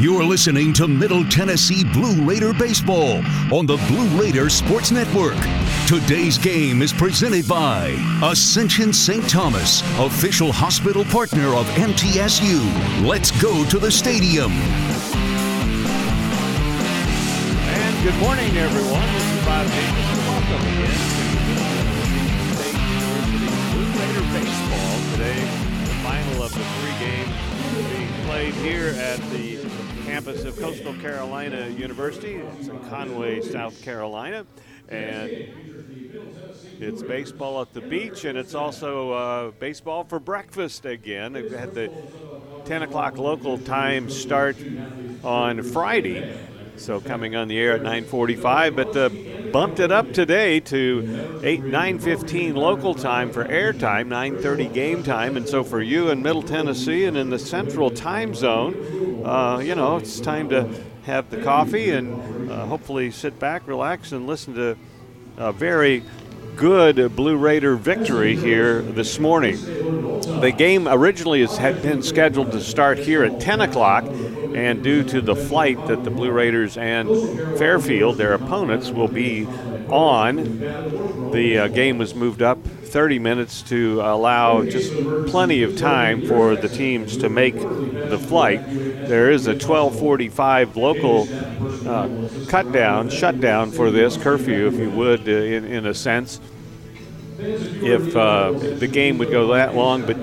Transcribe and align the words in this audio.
You're 0.00 0.24
listening 0.24 0.72
to 0.74 0.88
Middle 0.88 1.24
Tennessee 1.24 1.84
Blue 1.84 2.20
Raider 2.26 2.52
Baseball 2.52 3.22
on 3.52 3.64
the 3.64 3.76
Blue 3.86 4.08
Raider 4.20 4.50
Sports 4.50 4.90
Network. 4.90 5.36
Today's 5.86 6.36
game 6.36 6.82
is 6.82 6.92
presented 6.92 7.46
by 7.46 7.94
Ascension 8.20 8.92
St. 8.92 9.30
Thomas, 9.30 9.82
official 10.00 10.50
hospital 10.50 11.04
partner 11.04 11.54
of 11.54 11.66
MTSU. 11.78 13.06
Let's 13.06 13.30
go 13.40 13.64
to 13.66 13.78
the 13.78 13.90
stadium. 13.90 14.50
And 17.70 18.02
good 18.02 18.18
morning, 18.20 18.56
everyone. 18.56 19.06
This 19.14 19.30
is 19.30 19.44
Bob 19.46 19.64
Davis. 19.68 20.26
Welcome 20.26 20.66
again 20.74 20.98
to 21.38 21.54
State 22.58 22.78
University 22.98 23.46
Blue 23.70 23.90
Raider 23.94 24.26
Baseball. 24.34 24.92
Today, 25.12 25.40
the 25.86 25.94
final 26.02 26.42
of 26.42 26.52
the 26.52 26.64
three 26.82 26.98
games 26.98 27.30
being 27.88 28.12
played 28.26 28.54
here 28.54 28.88
at 28.98 29.20
the 29.30 29.53
campus 30.14 30.44
of 30.44 30.56
Coastal 30.60 30.94
Carolina 30.94 31.66
University. 31.70 32.34
It's 32.34 32.68
in 32.68 32.78
Conway, 32.88 33.40
South 33.40 33.82
Carolina. 33.82 34.46
And 34.88 35.28
it's 36.78 37.02
baseball 37.02 37.60
at 37.60 37.72
the 37.72 37.80
beach, 37.80 38.24
and 38.24 38.38
it's 38.38 38.54
also 38.54 39.10
uh, 39.10 39.50
baseball 39.50 40.04
for 40.04 40.20
breakfast 40.20 40.86
again. 40.86 41.32
They've 41.32 41.50
had 41.50 41.74
the 41.74 41.90
10 42.64 42.82
o'clock 42.82 43.18
local 43.18 43.58
time 43.58 44.08
start 44.08 44.56
on 45.24 45.64
Friday, 45.64 46.38
so 46.76 47.00
coming 47.00 47.34
on 47.34 47.48
the 47.48 47.58
air 47.58 47.72
at 47.72 47.82
9:45. 47.82 48.76
But 48.76 48.96
uh, 48.96 49.08
bumped 49.50 49.80
it 49.80 49.90
up 49.90 50.12
today 50.12 50.60
to 50.60 51.40
8 51.42 51.62
9:15 51.62 52.54
local 52.54 52.94
time 52.94 53.32
for 53.32 53.44
airtime, 53.46 54.06
9:30 54.06 54.72
game 54.72 55.02
time, 55.02 55.36
and 55.36 55.48
so 55.48 55.64
for 55.64 55.82
you 55.82 56.10
in 56.10 56.22
Middle 56.22 56.44
Tennessee 56.44 57.04
and 57.04 57.16
in 57.16 57.30
the 57.30 57.38
Central 57.40 57.90
Time 57.90 58.32
Zone, 58.32 59.13
uh, 59.24 59.58
you 59.58 59.74
know 59.74 59.96
it's 59.96 60.20
time 60.20 60.48
to 60.50 60.68
have 61.04 61.30
the 61.30 61.42
coffee 61.42 61.90
and 61.90 62.50
uh, 62.50 62.66
hopefully 62.66 63.10
sit 63.10 63.38
back, 63.38 63.66
relax, 63.66 64.12
and 64.12 64.26
listen 64.26 64.54
to 64.54 64.76
a 65.36 65.52
very 65.52 66.02
good 66.56 67.16
Blue 67.16 67.36
Raider 67.36 67.76
victory 67.76 68.36
here 68.36 68.80
this 68.80 69.18
morning. 69.18 69.56
The 70.40 70.54
game 70.56 70.86
originally 70.88 71.44
had 71.46 71.82
been 71.82 72.02
scheduled 72.02 72.52
to 72.52 72.60
start 72.60 72.98
here 72.98 73.24
at 73.24 73.40
10 73.40 73.60
o'clock, 73.60 74.04
and 74.04 74.82
due 74.82 75.02
to 75.04 75.20
the 75.20 75.34
flight 75.34 75.84
that 75.88 76.04
the 76.04 76.10
Blue 76.10 76.30
Raiders 76.30 76.76
and 76.76 77.08
Fairfield, 77.58 78.16
their 78.16 78.34
opponents, 78.34 78.90
will 78.90 79.08
be 79.08 79.48
on, 79.90 80.60
the 81.32 81.58
uh, 81.58 81.68
game 81.68 81.98
was 81.98 82.14
moved 82.14 82.42
up 82.42 82.62
30 82.64 83.18
minutes 83.18 83.62
to 83.62 84.00
allow 84.00 84.62
just 84.64 84.92
plenty 85.26 85.62
of 85.62 85.76
time 85.76 86.26
for 86.26 86.54
the 86.54 86.68
teams 86.68 87.16
to 87.16 87.28
make 87.28 87.54
the 87.54 88.18
flight. 88.18 88.64
There 88.68 89.30
is 89.30 89.46
a 89.46 89.52
1245 89.52 90.76
local 90.76 91.28
uh, 91.88 92.28
cut 92.48 92.70
down, 92.72 93.10
shutdown 93.10 93.72
for 93.72 93.90
this 93.90 94.16
curfew, 94.16 94.68
if 94.68 94.74
you 94.74 94.90
would, 94.90 95.28
uh, 95.28 95.32
in, 95.32 95.64
in 95.64 95.86
a 95.86 95.94
sense, 95.94 96.40
if 97.38 98.14
uh, 98.14 98.52
the 98.52 98.86
game 98.86 99.18
would 99.18 99.30
go 99.30 99.48
that 99.54 99.74
long. 99.74 100.06
But 100.06 100.16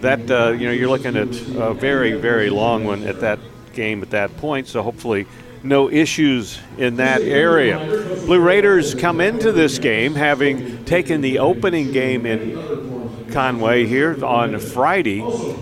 that, 0.00 0.30
uh, 0.30 0.52
you 0.52 0.66
know, 0.66 0.72
you're 0.72 0.88
looking 0.88 1.16
at 1.16 1.28
a 1.56 1.74
very, 1.74 2.12
very 2.12 2.50
long 2.50 2.84
one 2.84 3.02
at 3.02 3.20
that 3.20 3.40
game 3.72 4.02
at 4.02 4.10
that 4.10 4.36
point. 4.36 4.68
So 4.68 4.82
hopefully 4.82 5.26
no 5.68 5.90
issues 5.90 6.58
in 6.78 6.96
that 6.96 7.22
area. 7.22 7.78
Blue 8.26 8.40
Raiders 8.40 8.94
come 8.94 9.20
into 9.20 9.52
this 9.52 9.78
game 9.78 10.14
having 10.14 10.84
taken 10.84 11.20
the 11.20 11.38
opening 11.38 11.92
game 11.92 12.26
in 12.26 13.26
Conway 13.32 13.86
here 13.86 14.24
on 14.24 14.58
Friday, 14.58 15.20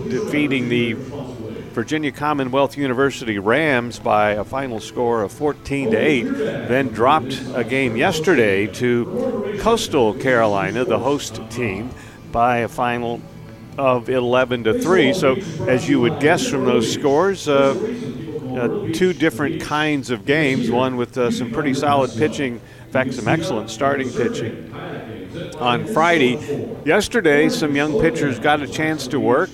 defeating 0.09 0.69
the 0.69 0.93
Virginia 0.93 2.11
Commonwealth 2.11 2.77
University 2.77 3.37
Rams 3.37 3.99
by 3.99 4.31
a 4.31 4.45
final 4.45 4.79
score 4.79 5.23
of 5.23 5.31
14 5.33 5.91
to 5.91 5.97
8, 5.97 6.21
then 6.23 6.87
dropped 6.87 7.41
a 7.53 7.65
game 7.65 7.97
yesterday 7.97 8.65
to 8.67 9.57
Coastal 9.59 10.13
Carolina, 10.13 10.85
the 10.85 10.99
host 10.99 11.41
team, 11.49 11.89
by 12.31 12.59
a 12.59 12.69
final 12.69 13.21
of 13.77 14.09
11 14.09 14.63
to 14.63 14.79
3. 14.79 15.13
So, 15.13 15.35
as 15.67 15.89
you 15.89 15.99
would 15.99 16.21
guess 16.21 16.47
from 16.47 16.63
those 16.63 16.89
scores, 16.89 17.49
uh, 17.49 17.73
uh, 18.57 18.91
two 18.93 19.13
different 19.13 19.61
kinds 19.61 20.09
of 20.09 20.25
games. 20.25 20.69
One 20.69 20.95
with 20.97 21.17
uh, 21.17 21.31
some 21.31 21.51
pretty 21.51 21.73
solid 21.73 22.11
pitching, 22.11 22.55
in 22.85 22.91
fact, 22.91 23.13
some 23.13 23.27
excellent 23.27 23.69
starting 23.69 24.09
pitching 24.11 24.71
on 25.59 25.85
Friday. 25.85 26.37
Yesterday, 26.85 27.49
some 27.49 27.75
young 27.75 27.99
pitchers 27.99 28.39
got 28.39 28.61
a 28.61 28.67
chance 28.67 29.07
to 29.07 29.19
work 29.19 29.49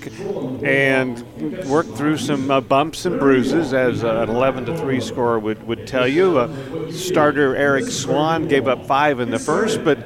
and 0.62 1.22
work 1.66 1.86
through 1.94 2.18
some 2.18 2.50
uh, 2.50 2.60
bumps 2.60 3.06
and 3.06 3.18
bruises, 3.18 3.72
as 3.72 4.04
uh, 4.04 4.22
an 4.22 4.30
11 4.30 4.66
to 4.66 4.76
3 4.76 5.00
score 5.00 5.38
would, 5.38 5.66
would 5.66 5.86
tell 5.86 6.06
you. 6.06 6.38
Uh, 6.38 6.92
starter 6.92 7.56
Eric 7.56 7.86
Swan 7.86 8.48
gave 8.48 8.68
up 8.68 8.86
five 8.86 9.20
in 9.20 9.30
the 9.30 9.38
first, 9.38 9.84
but 9.84 9.98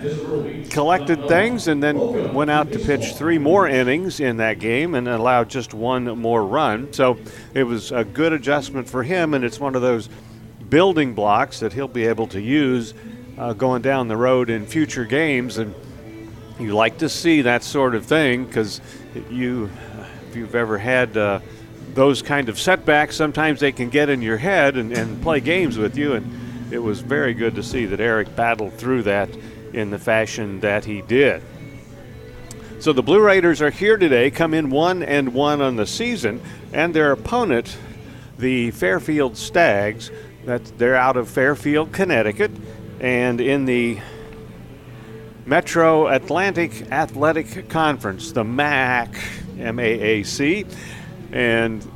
collected 0.70 1.26
things 1.28 1.68
and 1.68 1.82
then 1.82 2.34
went 2.34 2.50
out 2.50 2.72
to 2.72 2.78
pitch 2.78 3.14
three 3.14 3.38
more 3.38 3.66
innings 3.66 4.20
in 4.20 4.36
that 4.38 4.58
game 4.58 4.94
and 4.94 5.08
allowed 5.08 5.48
just 5.48 5.74
one 5.74 6.04
more 6.18 6.44
run. 6.44 6.92
So 6.92 7.18
it 7.54 7.64
was 7.64 7.92
a 7.92 8.04
good 8.04 8.32
adjustment 8.32 8.88
for 8.88 9.02
him, 9.02 9.34
and 9.34 9.44
it's 9.44 9.60
one 9.60 9.74
of 9.74 9.82
those 9.82 10.08
building 10.68 11.14
blocks 11.14 11.60
that 11.60 11.72
he'll 11.72 11.88
be 11.88 12.06
able 12.06 12.26
to 12.28 12.40
use 12.40 12.94
uh, 13.38 13.52
going 13.52 13.82
down 13.82 14.08
the 14.08 14.16
road 14.16 14.50
in 14.50 14.66
future 14.66 15.04
games. 15.04 15.58
And 15.58 15.74
you 16.58 16.74
like 16.74 16.98
to 16.98 17.08
see 17.08 17.42
that 17.42 17.62
sort 17.62 17.94
of 17.94 18.06
thing 18.06 18.44
because 18.44 18.80
you, 19.30 19.70
if 20.28 20.36
you've 20.36 20.54
ever 20.54 20.78
had 20.78 21.16
uh, 21.16 21.40
those 21.94 22.22
kind 22.22 22.48
of 22.48 22.58
setbacks, 22.58 23.16
sometimes 23.16 23.60
they 23.60 23.72
can 23.72 23.90
get 23.90 24.08
in 24.08 24.22
your 24.22 24.38
head 24.38 24.76
and, 24.76 24.92
and 24.92 25.22
play 25.22 25.40
games 25.40 25.76
with 25.76 25.96
you. 25.96 26.14
And 26.14 26.72
it 26.72 26.78
was 26.78 27.00
very 27.00 27.34
good 27.34 27.54
to 27.56 27.62
see 27.62 27.86
that 27.86 28.00
Eric 28.00 28.34
battled 28.36 28.74
through 28.74 29.02
that 29.04 29.28
in 29.72 29.90
the 29.90 29.98
fashion 29.98 30.60
that 30.60 30.84
he 30.84 31.02
did. 31.02 31.42
So 32.78 32.92
the 32.92 33.02
Blue 33.02 33.20
Raiders 33.20 33.62
are 33.62 33.70
here 33.70 33.96
today, 33.96 34.30
come 34.30 34.52
in 34.52 34.70
one 34.70 35.02
and 35.02 35.32
one 35.32 35.62
on 35.62 35.76
the 35.76 35.86
season, 35.86 36.42
and 36.72 36.94
their 36.94 37.12
opponent, 37.12 37.76
the 38.38 38.70
Fairfield 38.70 39.36
Stags, 39.36 40.10
that 40.44 40.64
they're 40.78 40.96
out 40.96 41.16
of 41.16 41.28
Fairfield, 41.28 41.92
Connecticut, 41.92 42.50
and 43.00 43.40
in 43.40 43.64
the 43.64 43.98
Metro 45.46 46.08
Atlantic 46.08 46.90
Athletic 46.90 47.68
Conference, 47.68 48.32
the 48.32 48.42
MAC, 48.42 49.14
MAAC, 49.56 50.68
and 51.30 51.88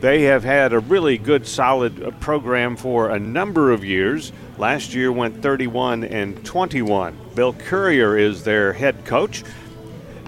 they 0.00 0.22
have 0.22 0.42
had 0.42 0.72
a 0.72 0.78
really 0.78 1.18
good, 1.18 1.46
solid 1.46 2.02
uh, 2.02 2.12
program 2.12 2.76
for 2.76 3.10
a 3.10 3.18
number 3.18 3.72
of 3.72 3.84
years. 3.84 4.32
Last 4.56 4.94
year 4.94 5.12
went 5.12 5.42
31 5.42 6.04
and 6.04 6.42
21. 6.46 7.18
Bill 7.34 7.52
Currier 7.52 8.16
is 8.16 8.42
their 8.42 8.72
head 8.72 9.04
coach, 9.04 9.44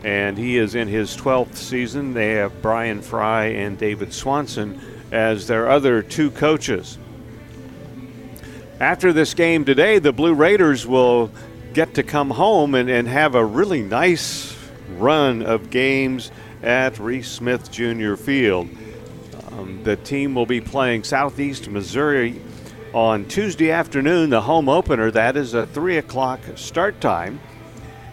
and 0.04 0.36
he 0.36 0.58
is 0.58 0.74
in 0.74 0.86
his 0.86 1.16
12th 1.16 1.56
season. 1.56 2.12
They 2.12 2.32
have 2.32 2.60
Brian 2.60 3.00
Fry 3.00 3.46
and 3.46 3.78
David 3.78 4.12
Swanson 4.12 4.78
as 5.10 5.46
their 5.46 5.70
other 5.70 6.02
two 6.02 6.30
coaches. 6.30 6.98
After 8.80 9.14
this 9.14 9.32
game 9.32 9.64
today, 9.64 9.98
the 9.98 10.12
Blue 10.12 10.34
Raiders 10.34 10.86
will 10.86 11.30
get 11.76 11.92
to 11.92 12.02
come 12.02 12.30
home 12.30 12.74
and, 12.74 12.88
and 12.88 13.06
have 13.06 13.34
a 13.34 13.44
really 13.44 13.82
nice 13.82 14.56
run 14.96 15.42
of 15.42 15.68
games 15.68 16.30
at 16.62 16.98
Reese 16.98 17.28
Smith 17.28 17.70
Jr. 17.70 18.14
Field. 18.14 18.66
Um, 19.50 19.82
the 19.84 19.96
team 19.96 20.34
will 20.34 20.46
be 20.46 20.62
playing 20.62 21.04
Southeast 21.04 21.68
Missouri 21.68 22.40
on 22.94 23.26
Tuesday 23.26 23.70
afternoon, 23.70 24.30
the 24.30 24.40
home 24.40 24.70
opener. 24.70 25.10
That 25.10 25.36
is 25.36 25.52
a 25.52 25.66
3 25.66 25.98
o'clock 25.98 26.40
start 26.54 26.98
time. 27.02 27.40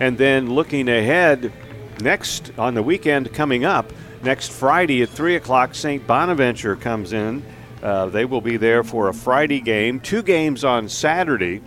And 0.02 0.18
then 0.18 0.54
looking 0.54 0.90
ahead, 0.90 1.54
next 2.02 2.52
on 2.58 2.74
the 2.74 2.84
weekend 2.84 3.34
coming 3.34 3.64
up, 3.64 3.94
next 4.24 4.52
Friday 4.52 5.04
at 5.04 5.10
3 5.10 5.38
o'clock, 5.38 5.74
St. 5.74 6.06
Bonaventure 6.06 6.76
comes 6.76 7.14
in 7.14 7.42
uh, 7.84 8.06
they 8.06 8.24
will 8.24 8.40
be 8.40 8.56
there 8.56 8.82
for 8.82 9.10
a 9.10 9.14
Friday 9.14 9.60
game, 9.60 10.00
two 10.00 10.24
games 10.24 10.64
on 10.64 10.88
Saturday, 10.88 11.62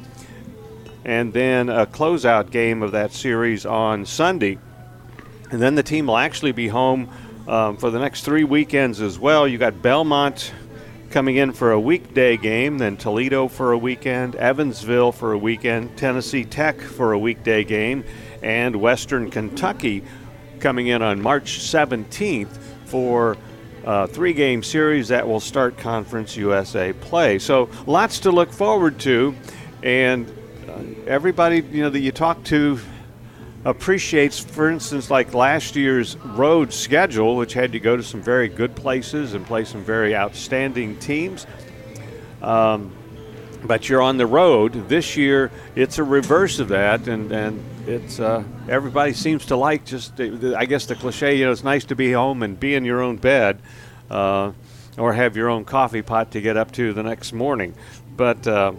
and 1.06 1.32
then 1.32 1.68
a 1.68 1.86
closeout 1.86 2.50
game 2.50 2.82
of 2.82 2.90
that 2.90 3.12
series 3.12 3.64
on 3.64 4.04
Sunday. 4.04 4.58
And 5.52 5.62
then 5.62 5.76
the 5.76 5.82
team 5.84 6.08
will 6.08 6.16
actually 6.16 6.50
be 6.50 6.66
home 6.66 7.08
um, 7.46 7.76
for 7.76 7.90
the 7.90 8.00
next 8.00 8.24
three 8.24 8.42
weekends 8.42 9.00
as 9.00 9.16
well. 9.16 9.46
You 9.46 9.56
got 9.56 9.80
Belmont 9.80 10.52
coming 11.10 11.36
in 11.36 11.52
for 11.52 11.70
a 11.70 11.78
weekday 11.78 12.36
game, 12.36 12.78
then 12.78 12.96
Toledo 12.96 13.46
for 13.46 13.70
a 13.70 13.78
weekend, 13.78 14.34
Evansville 14.34 15.12
for 15.12 15.30
a 15.30 15.38
weekend, 15.38 15.96
Tennessee 15.96 16.44
Tech 16.44 16.80
for 16.80 17.12
a 17.12 17.18
weekday 17.18 17.62
game, 17.62 18.02
and 18.42 18.74
Western 18.74 19.30
Kentucky 19.30 20.02
coming 20.58 20.88
in 20.88 21.02
on 21.02 21.22
March 21.22 21.60
17th 21.60 22.56
for 22.86 23.36
a 23.84 24.08
three 24.08 24.32
game 24.32 24.64
series 24.64 25.06
that 25.06 25.28
will 25.28 25.38
start 25.38 25.78
Conference 25.78 26.36
USA 26.36 26.92
play. 26.94 27.38
So 27.38 27.70
lots 27.86 28.18
to 28.20 28.32
look 28.32 28.52
forward 28.52 28.98
to. 29.00 29.36
And 29.84 30.28
uh, 30.28 30.32
everybody 31.06 31.62
you 31.72 31.82
know 31.82 31.90
that 31.90 32.00
you 32.00 32.12
talk 32.12 32.42
to 32.44 32.78
appreciates, 33.64 34.38
for 34.38 34.70
instance, 34.70 35.10
like 35.10 35.34
last 35.34 35.74
year's 35.74 36.16
road 36.18 36.72
schedule, 36.72 37.36
which 37.36 37.52
had 37.52 37.72
to 37.72 37.80
go 37.80 37.96
to 37.96 38.02
some 38.02 38.22
very 38.22 38.48
good 38.48 38.76
places 38.76 39.34
and 39.34 39.44
play 39.44 39.64
some 39.64 39.82
very 39.82 40.14
outstanding 40.14 40.96
teams. 40.98 41.46
Um, 42.42 42.92
but 43.64 43.88
you're 43.88 44.02
on 44.02 44.16
the 44.18 44.26
road. 44.26 44.88
This 44.88 45.16
year, 45.16 45.50
it's 45.74 45.98
a 45.98 46.04
reverse 46.04 46.60
of 46.60 46.68
that, 46.68 47.08
and, 47.08 47.32
and 47.32 47.64
it's 47.88 48.20
uh, 48.20 48.44
everybody 48.68 49.12
seems 49.12 49.46
to 49.46 49.56
like 49.56 49.84
just, 49.84 50.20
I 50.20 50.64
guess 50.66 50.86
the 50.86 50.94
cliche, 50.94 51.36
you 51.36 51.46
know, 51.46 51.50
it's 51.50 51.64
nice 51.64 51.84
to 51.86 51.96
be 51.96 52.12
home 52.12 52.44
and 52.44 52.58
be 52.58 52.76
in 52.76 52.84
your 52.84 53.02
own 53.02 53.16
bed. 53.16 53.60
Uh, 54.08 54.52
or 54.98 55.12
have 55.12 55.36
your 55.36 55.48
own 55.48 55.64
coffee 55.64 56.02
pot 56.02 56.30
to 56.32 56.40
get 56.40 56.56
up 56.56 56.72
to 56.72 56.92
the 56.92 57.02
next 57.02 57.32
morning. 57.32 57.74
But 58.16 58.46
uh, 58.46 58.72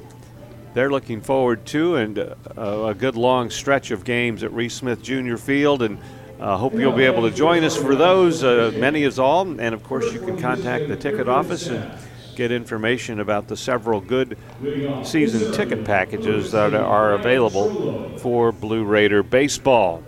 they're 0.78 0.92
looking 0.92 1.22
forward 1.22 1.66
to 1.66 1.96
and 1.96 2.20
uh, 2.20 2.36
a 2.56 2.94
good 2.94 3.16
long 3.16 3.50
stretch 3.50 3.90
of 3.90 4.04
games 4.04 4.44
at 4.44 4.54
Reese 4.54 4.76
Smith 4.76 5.02
Junior 5.02 5.36
Field 5.36 5.82
and 5.82 5.98
uh, 6.40 6.56
hope 6.56 6.76
you'll 6.76 6.92
be 6.92 7.06
able 7.06 7.28
to 7.28 7.36
join 7.36 7.64
us 7.64 7.76
for 7.76 7.96
those, 7.96 8.44
uh, 8.44 8.72
many 8.76 9.04
as 9.04 9.18
all. 9.18 9.42
And 9.60 9.74
of 9.74 9.84
course, 9.84 10.14
you 10.14 10.20
can 10.20 10.38
contact 10.38 10.88
the 10.88 10.96
ticket 10.96 11.28
office 11.28 11.66
and 11.66 11.92
get 12.36 12.52
information 12.52 13.20
about 13.20 13.48
the 13.48 13.58
several 13.58 14.00
good 14.00 14.38
season 15.04 15.52
ticket 15.52 15.84
packages 15.84 16.52
that 16.52 16.76
are 16.76 17.14
available 17.14 18.16
for 18.20 18.52
Blue 18.52 18.84
Raider 18.84 19.24
baseball. 19.24 20.04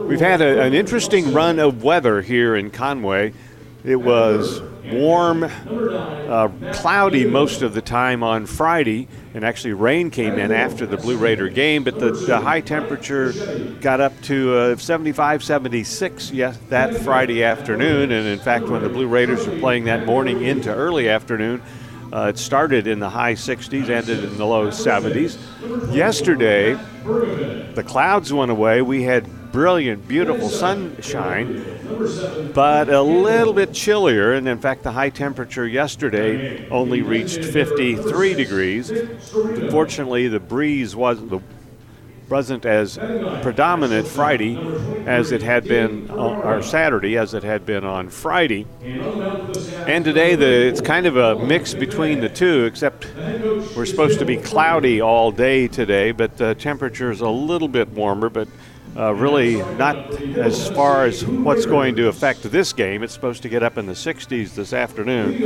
We've 0.00 0.18
had 0.18 0.40
a, 0.40 0.62
an 0.62 0.74
interesting 0.74 1.32
run 1.32 1.60
of 1.60 1.84
weather 1.84 2.22
here 2.22 2.56
in 2.56 2.72
Conway. 2.72 3.34
It 3.84 3.96
was 3.96 4.60
warm, 4.92 5.44
uh, 5.44 6.48
cloudy 6.72 7.24
most 7.24 7.62
of 7.62 7.74
the 7.74 7.82
time 7.82 8.22
on 8.22 8.46
Friday, 8.46 9.08
and 9.32 9.44
actually 9.44 9.72
rain 9.72 10.10
came 10.10 10.38
in 10.38 10.52
after 10.52 10.86
the 10.86 10.96
Blue 10.96 11.16
Raider 11.16 11.48
game, 11.48 11.84
but 11.84 11.98
the, 11.98 12.12
the 12.12 12.40
high 12.40 12.60
temperature 12.60 13.32
got 13.80 14.00
up 14.00 14.18
to 14.22 14.56
uh, 14.56 14.76
75, 14.76 15.42
76 15.42 16.30
yes, 16.30 16.58
that 16.68 16.94
Friday 16.98 17.42
afternoon. 17.42 18.12
And 18.12 18.26
in 18.26 18.38
fact, 18.38 18.66
when 18.66 18.82
the 18.82 18.88
Blue 18.88 19.08
Raiders 19.08 19.46
were 19.46 19.58
playing 19.58 19.84
that 19.84 20.06
morning 20.06 20.42
into 20.42 20.72
early 20.72 21.08
afternoon, 21.08 21.62
uh, 22.12 22.28
it 22.28 22.38
started 22.38 22.86
in 22.86 23.00
the 23.00 23.10
high 23.10 23.34
60s, 23.34 23.88
ended 23.88 24.22
in 24.22 24.36
the 24.36 24.46
low 24.46 24.68
70s. 24.68 25.36
Yesterday, 25.92 26.74
the 27.74 27.82
clouds 27.84 28.32
went 28.32 28.50
away. 28.50 28.82
We 28.82 29.02
had 29.02 29.26
brilliant, 29.54 30.08
beautiful 30.08 30.48
sunshine, 30.48 31.64
but 32.52 32.88
a 32.88 33.00
little 33.00 33.52
bit 33.52 33.72
chillier. 33.72 34.32
And 34.32 34.48
in 34.48 34.58
fact, 34.58 34.82
the 34.82 34.90
high 34.90 35.10
temperature 35.10 35.64
yesterday 35.64 36.68
only 36.70 37.02
reached 37.02 37.44
53 37.44 38.34
degrees. 38.34 38.92
Fortunately, 39.70 40.26
the 40.26 40.40
breeze 40.40 40.96
was 40.96 41.24
the 41.28 41.38
wasn't 42.28 42.64
as 42.64 42.96
predominant 43.42 44.08
Friday 44.08 44.56
as 45.06 45.30
it 45.30 45.42
had 45.42 45.62
been 45.68 46.10
on, 46.10 46.42
or 46.42 46.62
Saturday 46.62 47.16
as 47.18 47.34
it 47.34 47.44
had 47.44 47.64
been 47.64 47.84
on 47.84 48.08
Friday. 48.08 48.66
And 48.82 50.04
today 50.04 50.34
the, 50.34 50.66
it's 50.66 50.80
kind 50.80 51.06
of 51.06 51.16
a 51.16 51.38
mix 51.38 51.74
between 51.74 52.20
the 52.20 52.30
two, 52.30 52.64
except 52.64 53.06
we're 53.76 53.86
supposed 53.86 54.18
to 54.18 54.24
be 54.24 54.38
cloudy 54.38 55.00
all 55.00 55.30
day 55.30 55.68
today, 55.68 56.12
but 56.12 56.38
the 56.38 56.54
temperature 56.54 57.10
is 57.12 57.20
a 57.20 57.28
little 57.28 57.68
bit 57.68 57.90
warmer, 57.90 58.30
but 58.30 58.48
uh, 58.96 59.12
really 59.14 59.56
not 59.76 59.96
as 60.20 60.68
far 60.70 61.04
as 61.04 61.24
what's 61.24 61.66
going 61.66 61.96
to 61.96 62.08
affect 62.08 62.42
this 62.44 62.72
game. 62.72 63.02
It's 63.02 63.12
supposed 63.12 63.42
to 63.42 63.48
get 63.48 63.62
up 63.62 63.76
in 63.76 63.86
the 63.86 63.92
60s 63.92 64.54
this 64.54 64.72
afternoon, 64.72 65.42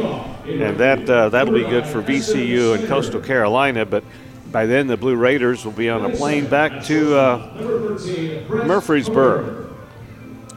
and 0.47 0.77
that 0.79 1.09
uh, 1.09 1.29
that'll 1.31 1.55
be 1.55 1.65
good 1.65 1.87
for 1.87 2.03
VCU 2.03 2.79
and 2.79 2.87
Coastal 2.89 3.21
Carolina. 3.21 3.87
But 3.87 4.05
by 4.53 4.67
then, 4.67 4.87
the 4.87 4.97
Blue 4.97 5.17
Raiders 5.17 5.65
will 5.65 5.73
be 5.73 5.89
on 5.89 6.05
a 6.05 6.15
plane 6.15 6.47
back 6.47 6.85
to 6.85 7.17
uh, 7.17 8.47
Murfreesboro. 8.67 9.67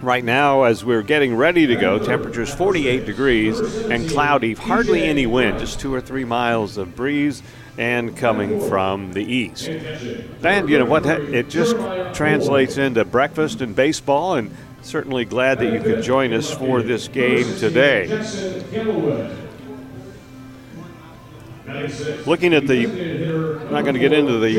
Right 0.02 0.24
now, 0.24 0.64
as 0.64 0.84
we're 0.84 1.04
getting 1.04 1.36
ready 1.36 1.68
to 1.68 1.76
go, 1.76 2.00
temperatures 2.00 2.52
48 2.52 3.06
degrees 3.06 3.60
and 3.60 4.10
cloudy, 4.10 4.56
hardly 4.56 5.04
any 5.04 5.28
wind, 5.28 5.60
just 5.60 5.80
two 5.80 5.94
or 5.94 6.02
three 6.02 6.26
miles 6.26 6.78
of 6.78 6.96
breeze 6.96 7.44
and 7.78 8.16
coming 8.18 8.60
from 8.68 9.14
the 9.14 9.24
east. 9.24 9.68
And 9.68 10.70
you 10.70 10.80
know 10.80 10.86
what? 10.86 11.06
It 11.06 11.50
just 11.50 11.76
translates 12.16 12.78
into 12.78 13.06
breakfast 13.06 13.62
and 13.62 13.76
baseball, 13.76 14.36
and 14.36 14.56
certainly 14.82 15.26
glad 15.26 15.60
that 15.60 15.74
you 15.74 15.80
could 15.82 16.04
join 16.04 16.34
us 16.34 16.52
for 16.52 16.82
this 16.82 17.08
game 17.08 17.56
today. 17.58 18.08
Looking 22.26 22.54
at 22.54 22.68
the, 22.68 22.86
not 23.72 23.84
going 23.84 23.94
to 23.94 24.00
get 24.00 24.12
into 24.12 24.40
the 24.40 24.56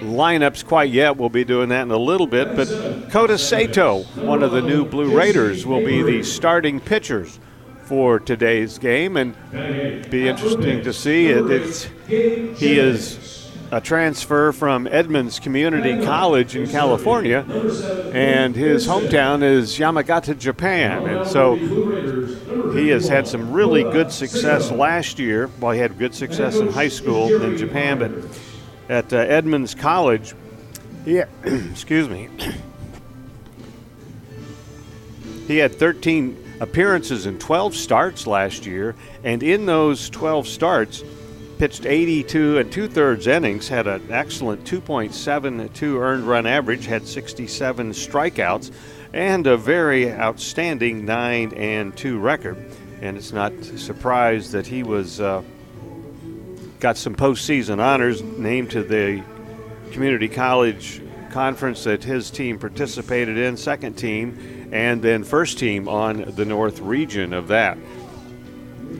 lineups 0.00 0.64
quite 0.64 0.90
yet. 0.90 1.16
We'll 1.16 1.28
be 1.30 1.44
doing 1.44 1.70
that 1.70 1.82
in 1.82 1.90
a 1.90 1.96
little 1.96 2.28
bit. 2.28 2.54
But 2.54 3.10
Kota 3.10 3.36
Sato, 3.38 4.04
one 4.14 4.44
of 4.44 4.52
the 4.52 4.62
new 4.62 4.84
Blue 4.84 5.16
Raiders, 5.16 5.66
will 5.66 5.84
be 5.84 6.02
the 6.02 6.22
starting 6.22 6.78
pitchers 6.78 7.40
for 7.88 8.20
today's 8.20 8.76
game, 8.76 9.16
and 9.16 9.34
be 10.10 10.28
interesting 10.28 10.84
to 10.84 10.92
see. 10.92 11.28
It, 11.28 11.50
it's 11.50 11.84
he 12.06 12.78
is 12.78 13.50
a 13.72 13.80
transfer 13.80 14.52
from 14.52 14.86
Edmonds 14.86 15.40
Community 15.40 16.04
College 16.04 16.54
in 16.54 16.68
California, 16.68 17.46
and 18.12 18.54
his 18.54 18.86
hometown 18.86 19.42
is 19.42 19.78
Yamagata, 19.78 20.38
Japan, 20.38 21.08
and 21.08 21.26
so 21.26 21.56
he 22.74 22.88
has 22.88 23.08
had 23.08 23.26
some 23.26 23.52
really 23.52 23.84
good 23.84 24.12
success 24.12 24.70
last 24.70 25.18
year. 25.18 25.48
Well, 25.58 25.72
he 25.72 25.80
had 25.80 25.98
good 25.98 26.14
success 26.14 26.56
in 26.56 26.68
high 26.68 26.88
school 26.88 27.42
in 27.42 27.56
Japan, 27.56 28.00
but 28.00 28.12
at 28.90 29.14
uh, 29.14 29.16
Edmonds 29.16 29.74
College, 29.74 30.34
yeah, 31.06 31.24
excuse 31.42 32.06
me, 32.06 32.28
he 35.46 35.56
had 35.56 35.74
13 35.74 36.44
appearances 36.60 37.26
in 37.26 37.38
12 37.38 37.74
starts 37.74 38.26
last 38.26 38.66
year, 38.66 38.94
and 39.24 39.42
in 39.42 39.66
those 39.66 40.10
12 40.10 40.46
starts, 40.46 41.04
pitched 41.58 41.86
82 41.86 42.58
and 42.58 42.72
two 42.72 42.88
thirds 42.88 43.26
innings, 43.26 43.68
had 43.68 43.86
an 43.86 44.06
excellent 44.10 44.64
2.72 44.64 46.00
earned 46.00 46.24
run 46.24 46.46
average, 46.46 46.86
had 46.86 47.06
67 47.06 47.90
strikeouts, 47.90 48.70
and 49.12 49.46
a 49.46 49.56
very 49.56 50.12
outstanding 50.12 51.04
9 51.04 51.52
and 51.54 51.96
2 51.96 52.18
record. 52.18 52.56
And 53.00 53.16
it's 53.16 53.32
not 53.32 53.52
a 53.52 53.78
surprise 53.78 54.52
that 54.52 54.66
he 54.66 54.82
was 54.82 55.20
uh, 55.20 55.42
got 56.80 56.96
some 56.96 57.14
postseason 57.14 57.80
honors, 57.80 58.22
named 58.22 58.70
to 58.72 58.82
the 58.82 59.22
community 59.92 60.28
college 60.28 61.02
conference 61.30 61.84
that 61.84 62.04
his 62.04 62.30
team 62.30 62.58
participated 62.58 63.36
in, 63.36 63.56
second 63.56 63.94
team, 63.94 64.57
and 64.72 65.00
then 65.02 65.24
first 65.24 65.58
team 65.58 65.88
on 65.88 66.34
the 66.34 66.44
north 66.44 66.80
region 66.80 67.32
of 67.32 67.48
that. 67.48 67.78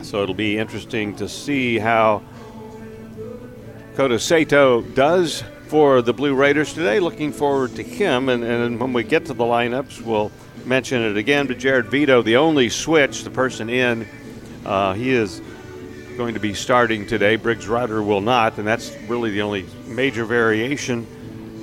So 0.03 0.23
it'll 0.23 0.35
be 0.35 0.59
interesting 0.59 1.17
to 1.17 1.29
see 1.29 1.79
how 1.79 2.23
Kota 3.97 4.19
Sato 4.19 4.83
does 4.83 5.43
for 5.67 6.03
the 6.03 6.13
Blue 6.13 6.35
Raiders 6.35 6.73
today. 6.73 7.01
Looking 7.01 7.33
forward 7.33 7.75
to 7.77 7.83
him. 7.83 8.29
And, 8.29 8.45
and 8.45 8.81
when 8.81 8.93
we 8.93 9.03
get 9.03 9.27
to 9.27 9.35
the 9.35 9.45
lineups, 9.45 10.01
we'll 10.01 10.31
mention 10.65 11.03
it 11.03 11.17
again. 11.17 11.47
But 11.47 11.59
Jared 11.59 11.87
Vito, 11.87 12.23
the 12.23 12.37
only 12.37 12.69
switch, 12.69 13.25
the 13.25 13.31
person 13.31 13.69
in, 13.69 14.07
uh, 14.65 14.95
he 14.95 15.11
is 15.11 15.43
going 16.17 16.35
to 16.35 16.41
be 16.41 16.55
starting 16.55 17.07
today. 17.07 17.37
Briggs 17.37 17.69
Rudder 17.69 18.03
will 18.03 18.21
not, 18.21 18.59
and 18.59 18.67
that's 18.67 18.95
really 19.09 19.31
the 19.31 19.43
only 19.43 19.67
major 19.87 20.25
variation 20.25 21.07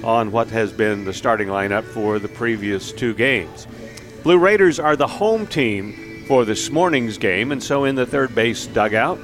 on 0.04 0.32
what 0.32 0.48
has 0.50 0.72
been 0.72 1.04
the 1.06 1.14
starting 1.14 1.48
lineup 1.48 1.84
for 1.84 2.20
the 2.20 2.28
previous 2.28 2.92
two 2.92 3.14
games. 3.14 3.68
Blue 4.26 4.40
Raiders 4.40 4.80
are 4.80 4.96
the 4.96 5.06
home 5.06 5.46
team 5.46 6.24
for 6.28 6.46
this 6.46 6.72
morning's 6.72 7.20
game, 7.20 7.52
and 7.52 7.62
so 7.62 7.84
in 7.84 7.94
the 7.94 8.08
third 8.08 8.34
base 8.34 8.66
dugout, 8.66 9.20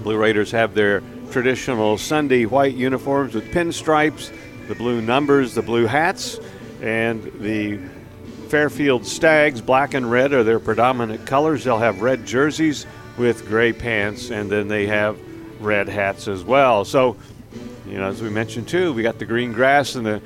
Blue 0.00 0.18
Raiders 0.18 0.50
have 0.50 0.74
their 0.74 1.02
traditional 1.30 1.96
Sunday 1.96 2.44
white 2.44 2.74
uniforms 2.74 3.34
with 3.34 3.50
pinstripes, 3.50 4.30
the 4.68 4.74
blue 4.74 5.00
numbers, 5.00 5.54
the 5.54 5.62
blue 5.62 5.86
hats, 5.86 6.38
and 6.82 7.22
the 7.40 7.80
Fairfield 8.48 9.06
Stags, 9.06 9.62
black 9.62 9.94
and 9.94 10.10
red, 10.10 10.34
are 10.34 10.44
their 10.44 10.60
predominant 10.60 11.26
colors. 11.26 11.64
They'll 11.64 11.78
have 11.78 12.02
red 12.02 12.26
jerseys 12.26 12.84
with 13.16 13.46
gray 13.46 13.72
pants, 13.72 14.30
and 14.30 14.50
then 14.52 14.68
they 14.68 14.86
have 14.86 15.18
red 15.62 15.88
hats 15.88 16.28
as 16.28 16.44
well. 16.44 16.84
So, 16.84 17.16
you 17.86 17.96
know, 17.96 18.08
as 18.08 18.20
we 18.20 18.28
mentioned 18.28 18.68
too, 18.68 18.92
we 18.92 19.02
got 19.02 19.18
the 19.18 19.24
green 19.24 19.54
grass 19.54 19.94
and 19.94 20.04
the 20.04 20.20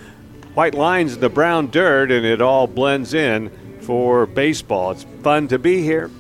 white 0.55 0.75
lines 0.75 1.13
and 1.13 1.23
the 1.23 1.29
brown 1.29 1.71
dirt, 1.71 2.11
and 2.11 2.27
it 2.27 2.43
all 2.43 2.67
blends 2.67 3.15
in 3.15 3.53
for 3.89 4.27
baseball. 4.27 4.91
It's 4.91 5.07
fun 5.23 5.49
to 5.49 5.59
be 5.59 5.81
here, 5.81 6.11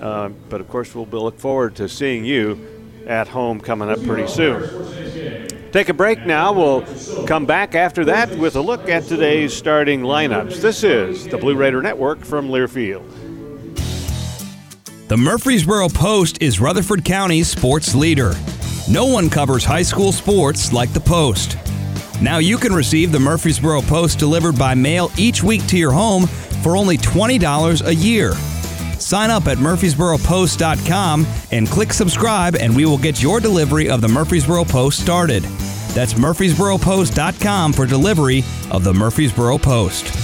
uh, 0.00 0.30
but 0.48 0.62
of 0.62 0.68
course, 0.70 0.94
we'll 0.94 1.04
look 1.04 1.38
forward 1.38 1.76
to 1.76 1.86
seeing 1.86 2.24
you 2.24 2.58
at 3.06 3.28
home 3.28 3.60
coming 3.60 3.90
up 3.90 4.02
pretty 4.04 4.26
soon. 4.26 5.70
Take 5.70 5.90
a 5.90 5.92
break 5.92 6.24
now. 6.24 6.54
We'll 6.54 6.82
come 7.26 7.44
back 7.44 7.74
after 7.74 8.06
that 8.06 8.30
with 8.38 8.56
a 8.56 8.62
look 8.62 8.88
at 8.88 9.02
today's 9.02 9.54
starting 9.54 10.00
lineups. 10.00 10.62
This 10.62 10.82
is 10.82 11.28
the 11.28 11.36
Blue 11.36 11.54
Raider 11.54 11.82
Network 11.82 12.24
from 12.24 12.48
Learfield. 12.48 13.04
The 15.08 15.18
Murfreesboro 15.18 15.90
Post 15.90 16.40
is 16.40 16.58
Rutherford 16.58 17.04
County's 17.04 17.48
sports 17.48 17.94
leader. 17.94 18.32
No 18.88 19.04
one 19.04 19.28
covers 19.28 19.62
high 19.62 19.82
school 19.82 20.10
sports 20.10 20.72
like 20.72 20.94
the 20.94 21.00
Post. 21.00 21.58
Now 22.22 22.38
you 22.38 22.56
can 22.56 22.72
receive 22.72 23.12
the 23.12 23.20
Murfreesboro 23.20 23.82
Post 23.82 24.18
delivered 24.18 24.58
by 24.58 24.74
mail 24.74 25.10
each 25.18 25.42
week 25.42 25.66
to 25.66 25.76
your 25.76 25.92
home 25.92 26.26
for 26.64 26.76
only 26.76 26.96
$20 26.96 27.86
a 27.86 27.94
year. 27.94 28.32
Sign 28.98 29.30
up 29.30 29.46
at 29.46 29.58
murfreesboropost.com 29.58 31.26
and 31.52 31.68
click 31.68 31.92
subscribe, 31.92 32.56
and 32.56 32.74
we 32.74 32.86
will 32.86 32.98
get 32.98 33.22
your 33.22 33.38
delivery 33.38 33.90
of 33.90 34.00
the 34.00 34.08
Murfreesboro 34.08 34.64
Post 34.64 35.00
started. 35.00 35.42
That's 35.92 36.14
murfreesboropost.com 36.14 37.74
for 37.74 37.86
delivery 37.86 38.42
of 38.70 38.82
the 38.82 38.94
Murfreesboro 38.94 39.58
Post. 39.58 40.23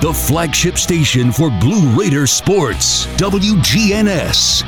The 0.00 0.12
flagship 0.12 0.76
station 0.76 1.32
for 1.32 1.50
Blue 1.50 1.88
Raider 1.98 2.26
sports, 2.26 3.06
WGNS. 3.16 4.62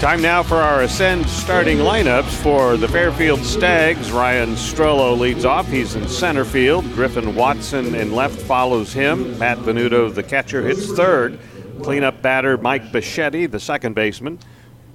Time 0.00 0.20
now 0.20 0.42
for 0.42 0.56
our 0.56 0.82
Ascend 0.82 1.28
starting 1.28 1.78
lineups 1.78 2.30
for 2.42 2.76
the 2.76 2.88
Fairfield 2.88 3.38
Stags. 3.44 4.10
Ryan 4.10 4.56
Strollo 4.56 5.16
leads 5.16 5.44
off. 5.44 5.68
He's 5.68 5.94
in 5.94 6.08
center 6.08 6.44
field. 6.44 6.84
Griffin 6.94 7.36
Watson 7.36 7.94
in 7.94 8.12
left 8.12 8.34
follows 8.34 8.92
him. 8.92 9.38
Matt 9.38 9.58
Venuto, 9.58 10.12
the 10.12 10.24
catcher, 10.24 10.66
hits 10.66 10.92
third. 10.92 11.38
Cleanup 11.84 12.20
batter 12.20 12.58
Mike 12.58 12.90
Bichetti, 12.90 13.48
the 13.48 13.60
second 13.60 13.94
baseman. 13.94 14.40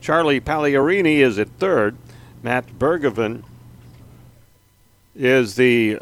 Charlie 0.02 0.42
Pagliarini 0.42 1.20
is 1.20 1.40
at 1.40 1.48
third. 1.58 1.96
Matt 2.44 2.68
Bergevin 2.78 3.44
is 5.16 5.56
the 5.56 6.00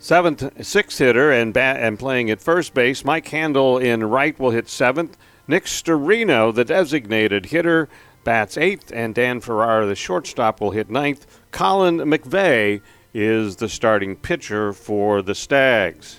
seventh, 0.00 0.66
sixth 0.66 0.98
hitter 0.98 1.30
and 1.30 1.54
bat, 1.54 1.76
and 1.78 1.98
playing 1.98 2.30
at 2.30 2.40
first 2.40 2.74
base. 2.74 3.04
Mike 3.04 3.28
Handel 3.28 3.78
in 3.78 4.02
right 4.02 4.36
will 4.40 4.50
hit 4.50 4.68
seventh. 4.68 5.16
Nick 5.46 5.66
Storino, 5.66 6.52
the 6.52 6.64
designated 6.64 7.46
hitter, 7.46 7.88
bats 8.24 8.56
eighth, 8.56 8.90
and 8.92 9.14
Dan 9.14 9.40
Ferrara, 9.40 9.86
the 9.86 9.94
shortstop, 9.94 10.60
will 10.60 10.72
hit 10.72 10.90
ninth. 10.90 11.26
Colin 11.52 11.98
McVeigh 11.98 12.80
is 13.12 13.56
the 13.56 13.68
starting 13.68 14.16
pitcher 14.16 14.72
for 14.72 15.22
the 15.22 15.34
Stags. 15.34 16.18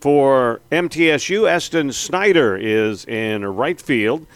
For 0.00 0.60
MTSU, 0.72 1.48
Eston 1.48 1.92
Snyder 1.92 2.56
is 2.56 3.04
in 3.04 3.44
right 3.44 3.80
field. 3.80 4.26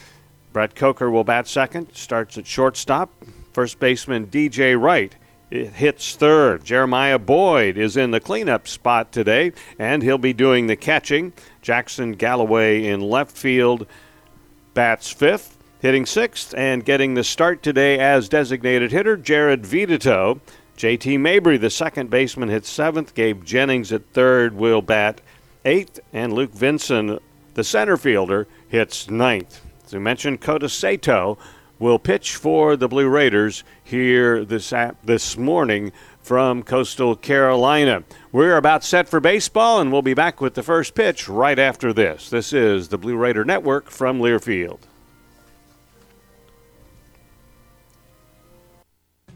Brett 0.52 0.74
Coker 0.74 1.10
will 1.10 1.24
bat 1.24 1.48
second, 1.48 1.94
starts 1.94 2.38
at 2.38 2.46
shortstop. 2.46 3.10
First 3.52 3.78
baseman 3.78 4.26
DJ 4.26 4.80
Wright 4.80 5.14
hits 5.54 6.16
third. 6.16 6.64
Jeremiah 6.64 7.18
Boyd 7.18 7.78
is 7.78 7.96
in 7.96 8.10
the 8.10 8.20
cleanup 8.20 8.68
spot 8.68 9.12
today, 9.12 9.52
and 9.78 10.02
he'll 10.02 10.18
be 10.18 10.32
doing 10.32 10.66
the 10.66 10.76
catching. 10.76 11.32
Jackson 11.62 12.12
Galloway 12.12 12.86
in 12.86 13.00
left 13.00 13.36
field 13.36 13.86
bats 14.74 15.10
fifth. 15.10 15.56
Hitting 15.80 16.06
sixth 16.06 16.54
and 16.56 16.84
getting 16.84 17.12
the 17.12 17.22
start 17.22 17.62
today 17.62 17.98
as 17.98 18.28
designated 18.28 18.90
hitter, 18.90 19.16
Jared 19.16 19.62
Vidito. 19.62 20.40
JT 20.78 21.20
Mabry, 21.20 21.56
the 21.58 21.70
second 21.70 22.10
baseman, 22.10 22.48
hits 22.48 22.68
seventh. 22.68 23.14
Gabe 23.14 23.44
Jennings 23.44 23.92
at 23.92 24.10
third 24.12 24.54
will 24.54 24.82
bat 24.82 25.20
eighth. 25.64 26.00
And 26.12 26.32
Luke 26.32 26.52
Vinson, 26.52 27.18
the 27.52 27.64
center 27.64 27.96
fielder, 27.96 28.48
hits 28.68 29.10
ninth. 29.10 29.60
As 29.84 29.92
we 29.92 29.98
mentioned, 29.98 30.40
Kota 30.40 30.68
Sato 30.68 31.38
will 31.78 31.98
pitch 31.98 32.36
for 32.36 32.76
the 32.76 32.88
Blue 32.88 33.08
Raiders 33.08 33.64
here 33.82 34.44
this, 34.44 34.72
this 35.02 35.36
morning 35.36 35.92
from 36.20 36.62
Coastal 36.62 37.16
Carolina. 37.16 38.04
We're 38.32 38.56
about 38.56 38.84
set 38.84 39.08
for 39.08 39.20
baseball, 39.20 39.80
and 39.80 39.92
we'll 39.92 40.02
be 40.02 40.14
back 40.14 40.40
with 40.40 40.54
the 40.54 40.62
first 40.62 40.94
pitch 40.94 41.28
right 41.28 41.58
after 41.58 41.92
this. 41.92 42.30
This 42.30 42.52
is 42.52 42.88
the 42.88 42.98
Blue 42.98 43.16
Raider 43.16 43.44
Network 43.44 43.90
from 43.90 44.20
Learfield. 44.20 44.80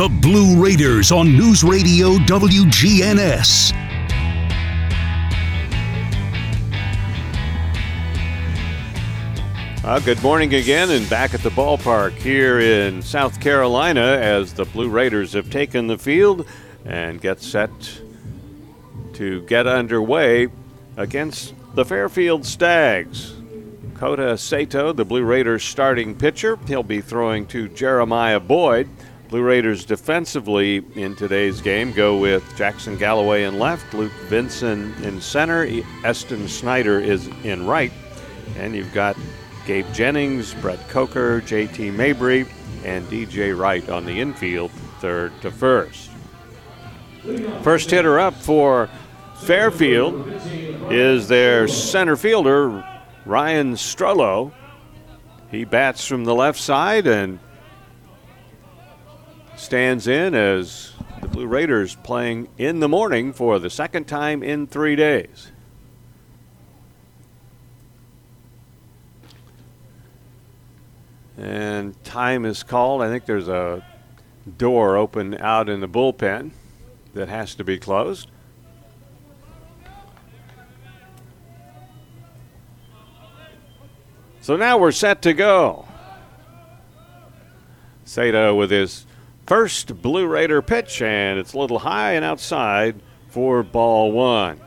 The 0.00 0.08
Blue 0.08 0.64
Raiders 0.64 1.12
on 1.12 1.36
News 1.36 1.62
Radio 1.62 2.12
WGNS. 2.20 3.74
Uh, 9.84 9.98
good 9.98 10.22
morning 10.22 10.54
again, 10.54 10.90
and 10.90 11.06
back 11.10 11.34
at 11.34 11.42
the 11.42 11.50
ballpark 11.50 12.12
here 12.12 12.60
in 12.60 13.02
South 13.02 13.42
Carolina 13.42 14.00
as 14.00 14.54
the 14.54 14.64
Blue 14.64 14.88
Raiders 14.88 15.34
have 15.34 15.50
taken 15.50 15.86
the 15.86 15.98
field 15.98 16.46
and 16.86 17.20
get 17.20 17.42
set 17.42 17.70
to 19.12 19.42
get 19.42 19.66
underway 19.66 20.48
against 20.96 21.52
the 21.74 21.84
Fairfield 21.84 22.46
Stags. 22.46 23.34
Kota 23.96 24.38
Sato, 24.38 24.94
the 24.94 25.04
Blue 25.04 25.24
Raiders 25.24 25.62
starting 25.62 26.14
pitcher, 26.14 26.58
he'll 26.66 26.82
be 26.82 27.02
throwing 27.02 27.46
to 27.48 27.68
Jeremiah 27.68 28.40
Boyd. 28.40 28.88
Blue 29.30 29.42
Raiders 29.42 29.84
defensively 29.84 30.84
in 30.96 31.14
today's 31.14 31.60
game 31.60 31.92
go 31.92 32.18
with 32.18 32.42
Jackson 32.56 32.96
Galloway 32.96 33.44
in 33.44 33.60
left, 33.60 33.94
Luke 33.94 34.10
Vinson 34.26 34.92
in 35.04 35.20
center, 35.20 35.68
Eston 36.04 36.48
Snyder 36.48 36.98
is 36.98 37.28
in 37.44 37.64
right, 37.64 37.92
and 38.56 38.74
you've 38.74 38.92
got 38.92 39.16
Gabe 39.66 39.86
Jennings, 39.92 40.52
Brett 40.54 40.80
Coker, 40.88 41.40
JT 41.42 41.94
Mabry, 41.94 42.44
and 42.84 43.06
DJ 43.06 43.56
Wright 43.56 43.88
on 43.88 44.04
the 44.04 44.20
infield, 44.20 44.72
third 44.98 45.32
to 45.42 45.52
first. 45.52 46.10
First 47.62 47.88
hitter 47.88 48.18
up 48.18 48.34
for 48.34 48.90
Fairfield 49.42 50.26
is 50.90 51.28
their 51.28 51.68
center 51.68 52.16
fielder, 52.16 52.84
Ryan 53.24 53.74
Strollo. 53.74 54.50
He 55.52 55.64
bats 55.64 56.04
from 56.04 56.24
the 56.24 56.34
left 56.34 56.58
side 56.58 57.06
and 57.06 57.38
stands 59.60 60.08
in 60.08 60.34
as 60.34 60.92
the 61.20 61.28
Blue 61.28 61.46
Raiders 61.46 61.94
playing 61.96 62.48
in 62.56 62.80
the 62.80 62.88
morning 62.88 63.32
for 63.32 63.58
the 63.58 63.68
second 63.68 64.08
time 64.08 64.42
in 64.42 64.66
three 64.66 64.96
days. 64.96 65.52
And 71.36 72.02
time 72.04 72.46
is 72.46 72.62
called. 72.62 73.02
I 73.02 73.08
think 73.08 73.26
there's 73.26 73.48
a 73.48 73.84
door 74.56 74.96
open 74.96 75.36
out 75.38 75.68
in 75.68 75.80
the 75.80 75.88
bullpen 75.88 76.52
that 77.12 77.28
has 77.28 77.54
to 77.56 77.64
be 77.64 77.78
closed. 77.78 78.30
So 84.40 84.56
now 84.56 84.78
we're 84.78 84.90
set 84.90 85.20
to 85.22 85.34
go. 85.34 85.86
Sato 88.06 88.54
with 88.54 88.70
his 88.70 89.04
first 89.50 90.00
Blue 90.00 90.28
Raider 90.28 90.62
pitch, 90.62 91.02
and 91.02 91.36
it's 91.36 91.54
a 91.54 91.58
little 91.58 91.80
high 91.80 92.12
and 92.12 92.24
outside 92.24 92.94
for 93.30 93.64
ball 93.64 94.12
one. 94.12 94.60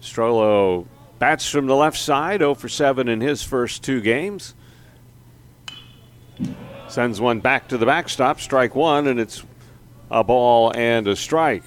Strollo 0.00 0.86
bats 1.18 1.48
from 1.48 1.66
the 1.66 1.74
left 1.74 1.98
side, 1.98 2.42
0 2.42 2.54
for 2.54 2.68
7 2.68 3.08
in 3.08 3.20
his 3.20 3.42
first 3.42 3.82
two 3.82 4.00
games. 4.00 4.54
Sends 6.86 7.20
one 7.20 7.40
back 7.40 7.66
to 7.66 7.76
the 7.76 7.86
backstop, 7.86 8.40
strike 8.40 8.76
one, 8.76 9.08
and 9.08 9.18
it's 9.18 9.42
a 10.12 10.22
ball 10.22 10.70
and 10.76 11.08
a 11.08 11.16
strike. 11.16 11.64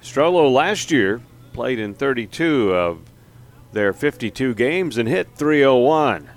Strollo 0.00 0.50
last 0.50 0.90
year 0.90 1.20
played 1.52 1.78
in 1.78 1.92
32 1.92 2.74
of 2.74 3.00
their 3.74 3.92
52 3.92 4.54
games 4.54 4.96
and 4.96 5.08
hit 5.08 5.28
301. 5.34 6.30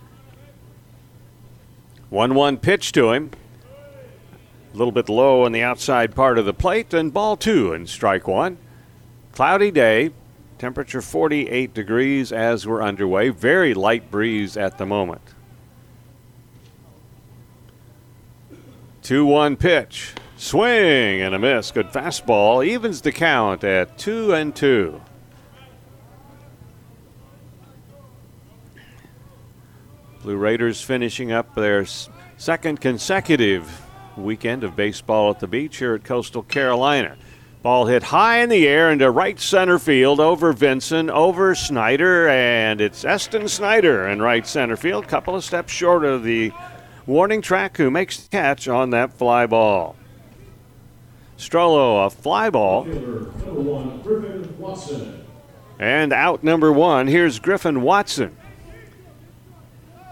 1 2.10 2.36
1 2.36 2.58
pitch 2.58 2.92
to 2.94 3.12
him. 3.12 3.32
A 4.74 4.78
little 4.78 4.92
bit 4.92 5.10
low 5.10 5.46
on 5.46 5.52
the 5.52 5.64
outside 5.64 6.16
part 6.16 6.38
of 6.38 6.46
the 6.46 6.54
plate, 6.54 6.94
and 6.94 7.14
ball 7.14 7.36
two 7.38 7.74
and 7.74 7.90
strike 7.90 8.28
one. 8.28 8.58
Cloudy 9.34 9.72
day, 9.72 10.12
temperature 10.58 11.02
48 11.02 11.74
degrees 11.74 12.32
as 12.32 12.68
we're 12.68 12.82
underway. 12.82 13.30
Very 13.30 13.74
light 13.74 14.10
breeze 14.12 14.58
at 14.58 14.78
the 14.78 14.86
moment. 14.86 15.22
2 19.04 19.26
1 19.26 19.56
pitch. 19.56 20.14
Swing 20.36 21.22
and 21.22 21.34
a 21.34 21.40
miss. 21.40 21.72
Good 21.72 21.88
fastball. 21.88 22.66
Evens 22.66 23.02
the 23.02 23.12
count 23.12 23.64
at 23.64 23.98
2 23.98 24.34
and 24.34 24.56
2. 24.56 25.02
Blue 30.28 30.36
Raiders 30.36 30.82
finishing 30.82 31.32
up 31.32 31.56
their 31.56 31.86
second 32.36 32.82
consecutive 32.82 33.82
weekend 34.18 34.66
of 34.66 34.76
baseball 34.76 35.30
at 35.30 35.40
the 35.40 35.48
beach 35.48 35.78
here 35.78 35.96
at 35.96 36.04
Coastal 36.04 36.44
Carolina. 36.44 37.16
Ball 37.64 37.86
hit 37.86 38.04
high 38.04 38.40
in 38.40 38.50
the 38.50 38.68
air 38.68 38.92
into 38.92 39.10
right 39.10 39.40
center 39.40 39.80
field 39.80 40.20
over 40.20 40.52
Vinson, 40.52 41.10
over 41.10 41.56
Snyder, 41.56 42.28
and 42.28 42.82
it's 42.82 43.06
Eston 43.06 43.48
Snyder 43.48 44.06
in 44.10 44.22
right 44.22 44.46
center 44.46 44.76
field. 44.76 45.08
Couple 45.08 45.34
of 45.34 45.46
steps 45.46 45.72
short 45.72 46.04
of 46.04 46.24
the 46.24 46.52
warning 47.06 47.42
track 47.42 47.78
who 47.78 47.90
makes 47.90 48.20
the 48.20 48.28
catch 48.28 48.68
on 48.68 48.90
that 48.90 49.14
fly 49.14 49.46
ball. 49.46 49.96
Strollo, 51.38 52.06
a 52.06 52.10
fly 52.10 52.50
ball. 52.50 52.84
And 55.80 56.12
out 56.12 56.44
number 56.44 56.74
one, 56.74 57.08
here's 57.08 57.40
Griffin 57.40 57.82
Watson. 57.82 58.36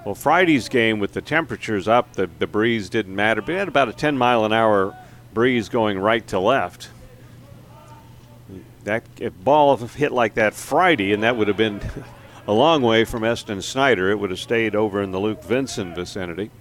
Well, 0.06 0.14
Friday's 0.14 0.70
game 0.70 1.00
with 1.00 1.14
the 1.14 1.22
temperatures 1.22 1.88
up, 1.88 2.14
the, 2.14 2.30
the 2.38 2.46
breeze 2.46 2.90
didn't 2.90 3.16
matter, 3.16 3.42
but 3.42 3.56
it 3.56 3.58
had 3.58 3.68
about 3.68 3.90
a 3.90 3.94
10 3.94 4.16
mile 4.20 4.46
an 4.46 4.54
hour 4.54 4.96
breeze 5.34 5.68
going 5.68 5.98
right 5.98 6.26
to 6.28 6.40
left. 6.40 6.90
That 8.84 9.04
if 9.20 9.34
ball 9.44 9.76
hit 9.78 10.12
like 10.12 10.36
that 10.36 10.54
Friday, 10.54 11.12
and 11.12 11.24
that 11.24 11.36
would 11.36 11.48
have 11.48 11.58
been 11.58 11.82
a 12.48 12.54
long 12.54 12.84
way 12.84 13.04
from 13.04 13.24
Eston 13.24 13.64
Snyder, 13.64 14.12
it 14.12 14.20
would 14.20 14.30
have 14.30 14.40
stayed 14.40 14.76
over 14.76 15.02
in 15.02 15.10
the 15.10 15.20
Luke 15.20 15.44
Vinson 15.44 15.96
vicinity. 15.96 16.52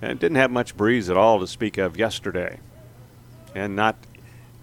And 0.00 0.18
didn't 0.18 0.36
have 0.36 0.50
much 0.50 0.74
breeze 0.74 1.10
at 1.10 1.18
all 1.18 1.40
to 1.40 1.46
speak 1.46 1.76
of 1.76 1.98
yesterday, 1.98 2.60
and 3.54 3.76
not 3.76 3.96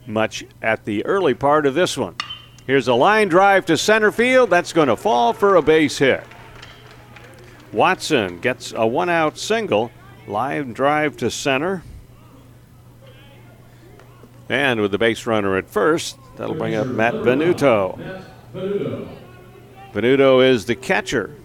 much 0.07 0.45
at 0.61 0.85
the 0.85 1.05
early 1.05 1.33
part 1.33 1.65
of 1.65 1.75
this 1.75 1.97
one. 1.97 2.15
Here's 2.65 2.87
a 2.87 2.95
line 2.95 3.27
drive 3.27 3.65
to 3.67 3.77
center 3.77 4.11
field. 4.11 4.49
That's 4.49 4.73
going 4.73 4.87
to 4.87 4.95
fall 4.95 5.33
for 5.33 5.55
a 5.55 5.61
base 5.61 5.99
hit. 5.99 6.23
Watson 7.75 8.39
gets 8.39 8.73
a 8.73 8.88
one 8.88 9.09
out 9.09 9.38
single. 9.38 9.91
Live 10.27 10.73
drive 10.73 11.17
to 11.17 11.29
center. 11.29 11.83
And 14.47 14.79
with 14.79 14.91
the 14.91 14.97
base 14.97 15.25
runner 15.25 15.57
at 15.57 15.69
first, 15.69 16.17
that'll 16.38 16.55
bring 16.55 16.73
up 16.73 16.88
Matt 16.88 17.15
Venuto. 17.15 18.23
Venuto 19.93 20.49
is 20.49 20.65
the 20.65 20.75
catcher. 20.75 21.35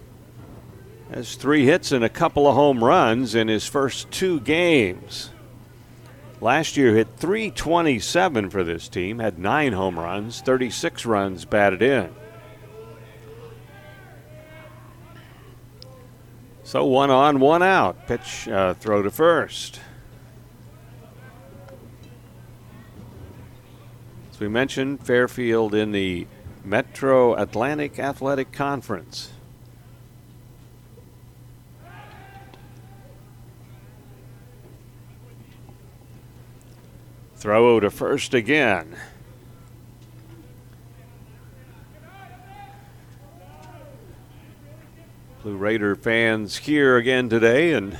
Has 1.12 1.34
three 1.34 1.64
hits 1.64 1.90
and 1.90 2.04
a 2.04 2.08
couple 2.08 2.46
of 2.46 2.54
home 2.54 2.84
runs 2.84 3.34
in 3.34 3.48
his 3.48 3.66
first 3.66 4.10
two 4.12 4.38
games. 4.40 5.30
Last 6.40 6.76
year 6.76 6.94
hit 6.94 7.08
327 7.16 8.50
for 8.50 8.62
this 8.62 8.88
team, 8.88 9.18
had 9.18 9.38
nine 9.38 9.72
home 9.72 9.98
runs, 9.98 10.40
36 10.40 11.04
runs 11.04 11.44
batted 11.44 11.82
in. 11.82 12.14
So 16.70 16.84
one 16.84 17.10
on, 17.10 17.40
one 17.40 17.64
out. 17.64 18.06
Pitch, 18.06 18.46
uh, 18.46 18.74
throw 18.74 19.02
to 19.02 19.10
first. 19.10 19.80
As 24.30 24.38
we 24.38 24.46
mentioned, 24.46 25.04
Fairfield 25.04 25.74
in 25.74 25.90
the 25.90 26.28
Metro 26.64 27.34
Atlantic 27.34 27.98
Athletic 27.98 28.52
Conference. 28.52 29.32
Throw 37.34 37.80
to 37.80 37.90
first 37.90 38.32
again. 38.32 38.96
Blue 45.42 45.56
Raider 45.56 45.96
fans 45.96 46.58
here 46.58 46.98
again 46.98 47.30
today, 47.30 47.72
and 47.72 47.98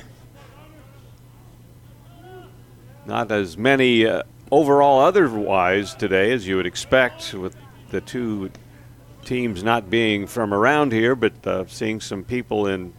not 3.07 3.31
as 3.31 3.57
many 3.57 4.05
uh, 4.05 4.21
overall 4.51 4.99
otherwise 4.99 5.95
today 5.95 6.33
as 6.33 6.47
you 6.47 6.55
would 6.57 6.67
expect 6.67 7.33
with 7.33 7.55
the 7.89 7.99
two 7.99 8.51
teams 9.25 9.63
not 9.63 9.89
being 9.89 10.27
from 10.27 10.53
around 10.53 10.91
here, 10.91 11.15
but 11.15 11.47
uh, 11.47 11.65
seeing 11.65 11.99
some 11.99 12.23
people 12.23 12.67
in 12.67 12.93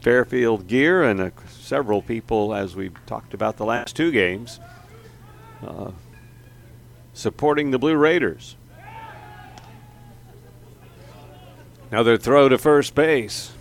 Fairfield 0.00 0.66
gear 0.66 1.02
and 1.02 1.20
uh, 1.20 1.30
several 1.50 2.00
people, 2.00 2.54
as 2.54 2.74
we've 2.74 2.96
talked 3.04 3.34
about 3.34 3.58
the 3.58 3.66
last 3.66 3.94
two 3.94 4.10
games, 4.10 4.58
uh, 5.62 5.90
supporting 7.12 7.72
the 7.72 7.78
Blue 7.78 7.96
Raiders. 7.96 8.56
Another 11.94 12.16
throw 12.16 12.48
to 12.48 12.58
first 12.58 12.96
base. 12.96 13.52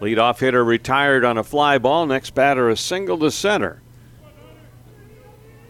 Leadoff 0.00 0.38
hitter 0.38 0.64
retired 0.64 1.24
on 1.24 1.38
a 1.38 1.42
fly 1.42 1.78
ball. 1.78 2.06
Next 2.06 2.36
batter, 2.36 2.70
a 2.70 2.76
single 2.76 3.18
to 3.18 3.32
center. 3.32 3.82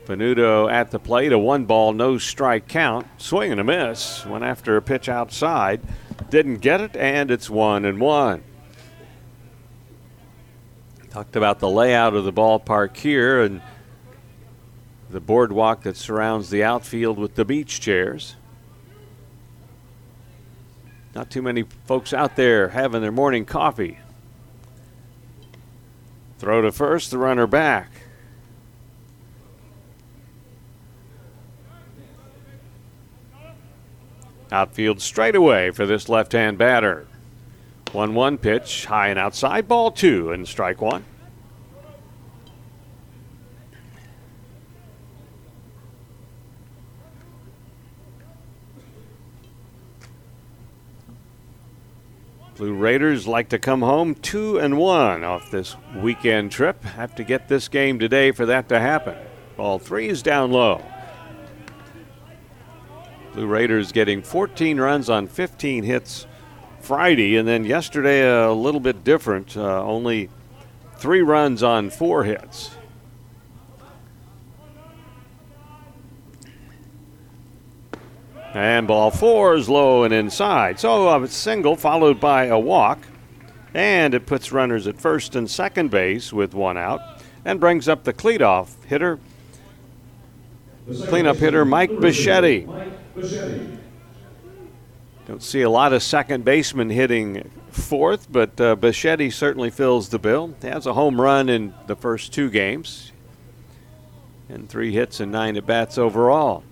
Venuto 0.04 0.70
at 0.70 0.90
the 0.90 0.98
plate, 0.98 1.32
a 1.32 1.38
one 1.38 1.64
ball, 1.64 1.94
no 1.94 2.18
strike 2.18 2.68
count. 2.68 3.06
Swing 3.16 3.52
and 3.52 3.60
a 3.62 3.64
miss. 3.64 4.26
Went 4.26 4.44
after 4.44 4.76
a 4.76 4.82
pitch 4.82 5.08
outside. 5.08 5.80
Didn't 6.28 6.58
get 6.58 6.82
it, 6.82 6.94
and 6.94 7.30
it's 7.30 7.48
one 7.48 7.86
and 7.86 7.98
one. 7.98 8.44
Talked 11.08 11.36
about 11.36 11.60
the 11.60 11.70
layout 11.70 12.12
of 12.12 12.26
the 12.26 12.34
ballpark 12.34 12.94
here 12.98 13.40
and 13.40 13.62
the 15.10 15.20
boardwalk 15.20 15.82
that 15.82 15.96
surrounds 15.96 16.50
the 16.50 16.64
outfield 16.64 17.18
with 17.18 17.34
the 17.34 17.44
beach 17.44 17.80
chairs. 17.80 18.36
Not 21.14 21.30
too 21.30 21.42
many 21.42 21.64
folks 21.86 22.12
out 22.12 22.36
there 22.36 22.68
having 22.68 23.00
their 23.00 23.12
morning 23.12 23.44
coffee. 23.44 23.98
Throw 26.38 26.60
to 26.60 26.72
first, 26.72 27.10
the 27.10 27.18
runner 27.18 27.46
back. 27.46 27.90
Outfield 34.52 35.00
straightaway 35.00 35.70
for 35.70 35.86
this 35.86 36.08
left 36.08 36.32
hand 36.32 36.58
batter. 36.58 37.06
1 37.92 38.14
1 38.14 38.38
pitch, 38.38 38.84
high 38.84 39.08
and 39.08 39.18
outside, 39.18 39.66
ball 39.66 39.90
two, 39.90 40.30
and 40.30 40.46
strike 40.46 40.80
one. 40.80 41.04
Blue 52.56 52.72
Raiders 52.72 53.26
like 53.26 53.50
to 53.50 53.58
come 53.58 53.82
home 53.82 54.14
two 54.14 54.58
and 54.58 54.78
one 54.78 55.22
off 55.22 55.50
this 55.50 55.76
weekend 55.94 56.50
trip. 56.50 56.82
Have 56.84 57.14
to 57.16 57.24
get 57.24 57.48
this 57.48 57.68
game 57.68 57.98
today 57.98 58.30
for 58.30 58.46
that 58.46 58.70
to 58.70 58.80
happen. 58.80 59.14
Ball 59.58 59.78
three 59.78 60.08
is 60.08 60.22
down 60.22 60.52
low. 60.52 60.82
Blue 63.34 63.46
Raiders 63.46 63.92
getting 63.92 64.22
14 64.22 64.80
runs 64.80 65.10
on 65.10 65.26
15 65.26 65.84
hits 65.84 66.26
Friday, 66.80 67.36
and 67.36 67.46
then 67.46 67.64
yesterday 67.64 68.26
a 68.26 68.52
little 68.52 68.80
bit 68.80 69.04
different. 69.04 69.54
Uh, 69.54 69.84
only 69.84 70.30
three 70.96 71.20
runs 71.20 71.62
on 71.62 71.90
four 71.90 72.24
hits. 72.24 72.75
And 78.56 78.88
ball 78.88 79.10
four 79.10 79.54
is 79.54 79.68
low 79.68 80.04
and 80.04 80.14
inside. 80.14 80.80
So 80.80 81.22
a 81.22 81.28
single 81.28 81.76
followed 81.76 82.18
by 82.18 82.46
a 82.46 82.58
walk. 82.58 83.00
And 83.74 84.14
it 84.14 84.24
puts 84.24 84.50
runners 84.50 84.86
at 84.86 84.98
first 84.98 85.36
and 85.36 85.50
second 85.50 85.90
base 85.90 86.32
with 86.32 86.54
one 86.54 86.78
out 86.78 87.02
and 87.44 87.60
brings 87.60 87.86
up 87.86 88.04
the 88.04 88.14
cleanup 88.14 88.68
hitter, 88.86 89.20
cleanup 91.08 91.36
hitter 91.36 91.66
Mike 91.66 91.90
Bichetti. 91.90 92.64
Don't 95.26 95.42
see 95.42 95.60
a 95.60 95.68
lot 95.68 95.92
of 95.92 96.02
second 96.02 96.46
basemen 96.46 96.88
hitting 96.88 97.50
fourth, 97.70 98.26
but 98.32 98.58
uh, 98.58 98.74
Bichetti 98.74 99.30
certainly 99.30 99.68
fills 99.68 100.08
the 100.08 100.18
bill. 100.18 100.54
He 100.62 100.68
has 100.68 100.86
a 100.86 100.94
home 100.94 101.20
run 101.20 101.50
in 101.50 101.74
the 101.88 101.96
first 101.96 102.32
two 102.32 102.48
games 102.48 103.12
and 104.48 104.66
three 104.66 104.92
hits 104.92 105.20
and 105.20 105.30
nine 105.30 105.58
at 105.58 105.66
bats 105.66 105.98
overall. 105.98 106.64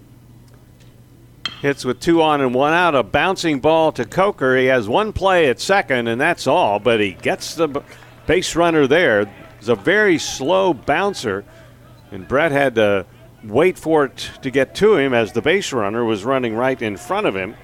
Hits 1.65 1.83
with 1.83 1.99
two 1.99 2.21
on 2.21 2.43
and 2.43 2.53
one 2.53 2.75
out. 2.75 2.95
A 2.95 3.03
bouncing 3.03 3.59
ball 3.59 3.91
to 3.93 4.05
Coker. 4.05 4.55
He 4.55 4.67
has 4.67 4.87
one 4.87 5.15
play 5.15 5.49
at 5.49 5.59
second, 5.59 6.09
and 6.09 6.21
that's 6.21 6.47
all, 6.47 6.79
but 6.79 7.01
he 7.01 7.13
gets 7.13 7.55
the 7.55 7.83
base 8.27 8.55
runner 8.55 8.87
there. 8.87 9.33
It's 9.59 9.69
a 9.69 9.75
very 9.75 10.19
slow 10.19 10.75
bouncer, 10.75 11.43
and 12.11 12.29
Brett 12.29 12.53
had 12.53 12.75
to 12.75 13.07
wait 13.43 13.79
for 13.79 14.05
it 14.05 14.31
to 14.43 14.51
get 14.51 14.75
to 14.75 14.99
him 14.99 15.15
as 15.15 15.33
the 15.33 15.41
base 15.41 15.73
runner 15.73 16.05
was 16.05 16.23
running 16.23 16.55
right 16.55 16.83
in 16.83 16.99
front 16.99 17.27
of 17.27 17.35
him. 17.35 17.55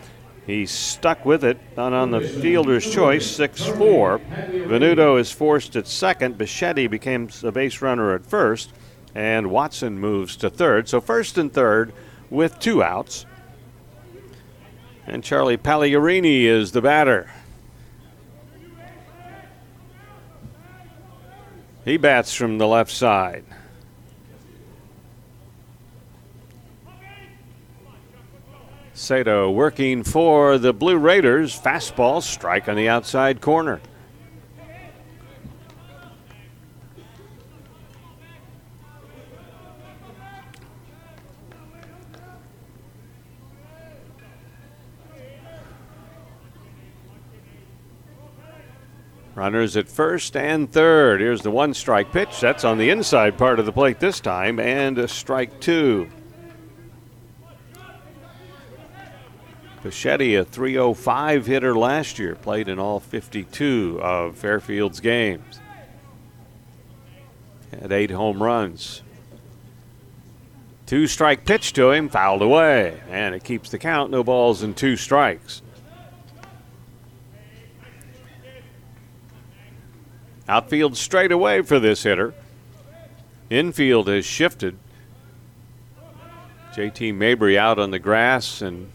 He 0.46 0.64
stuck 0.64 1.26
with 1.26 1.44
it, 1.44 1.58
not 1.76 1.92
on 1.92 2.10
the 2.10 2.22
fielder's 2.22 2.90
choice, 2.90 3.26
6 3.26 3.66
4. 3.66 4.18
Venuto 4.18 5.20
is 5.20 5.30
forced 5.30 5.76
at 5.76 5.86
second. 5.86 6.38
Bichetti 6.38 6.88
becomes 6.88 7.42
the 7.42 7.52
base 7.52 7.82
runner 7.82 8.14
at 8.14 8.24
first, 8.24 8.72
and 9.14 9.50
Watson 9.50 9.98
moves 9.98 10.36
to 10.36 10.48
third. 10.48 10.88
So 10.88 11.02
first 11.02 11.36
and 11.36 11.52
third 11.52 11.92
with 12.30 12.58
two 12.60 12.82
outs. 12.82 13.26
And 15.06 15.24
Charlie 15.24 15.56
Pagliarini 15.56 16.44
is 16.44 16.72
the 16.72 16.80
batter. 16.80 17.30
He 21.84 21.96
bats 21.96 22.34
from 22.34 22.58
the 22.58 22.66
left 22.66 22.92
side. 22.92 23.44
Sato 28.92 29.50
working 29.50 30.04
for 30.04 30.58
the 30.58 30.74
Blue 30.74 30.98
Raiders. 30.98 31.58
Fastball 31.58 32.22
strike 32.22 32.68
on 32.68 32.76
the 32.76 32.88
outside 32.88 33.40
corner. 33.40 33.80
Runners 49.40 49.74
at 49.78 49.88
first 49.88 50.36
and 50.36 50.70
third. 50.70 51.22
Here's 51.22 51.40
the 51.40 51.50
one 51.50 51.72
strike 51.72 52.12
pitch. 52.12 52.40
That's 52.40 52.62
on 52.62 52.76
the 52.76 52.90
inside 52.90 53.38
part 53.38 53.58
of 53.58 53.64
the 53.64 53.72
plate 53.72 53.98
this 53.98 54.20
time, 54.20 54.60
and 54.60 54.98
a 54.98 55.08
strike 55.08 55.62
two. 55.62 56.10
Pichetti, 59.82 60.38
a 60.38 60.44
305 60.44 61.46
hitter 61.46 61.74
last 61.74 62.18
year, 62.18 62.34
played 62.34 62.68
in 62.68 62.78
all 62.78 63.00
52 63.00 63.98
of 64.02 64.36
Fairfield's 64.36 65.00
games. 65.00 65.58
Had 67.70 67.92
eight 67.92 68.10
home 68.10 68.42
runs. 68.42 69.00
Two 70.84 71.06
strike 71.06 71.46
pitch 71.46 71.72
to 71.72 71.92
him, 71.92 72.10
fouled 72.10 72.42
away, 72.42 73.00
and 73.08 73.34
it 73.34 73.42
keeps 73.42 73.70
the 73.70 73.78
count. 73.78 74.10
No 74.10 74.22
balls 74.22 74.62
and 74.62 74.76
two 74.76 74.96
strikes. 74.96 75.62
Outfield 80.50 80.96
straight 80.96 81.30
away 81.30 81.62
for 81.62 81.78
this 81.78 82.02
hitter. 82.02 82.34
Infield 83.50 84.08
has 84.08 84.26
shifted. 84.26 84.76
JT 86.72 87.14
Mabry 87.14 87.56
out 87.56 87.78
on 87.78 87.92
the 87.92 88.00
grass 88.00 88.60
and 88.60 88.90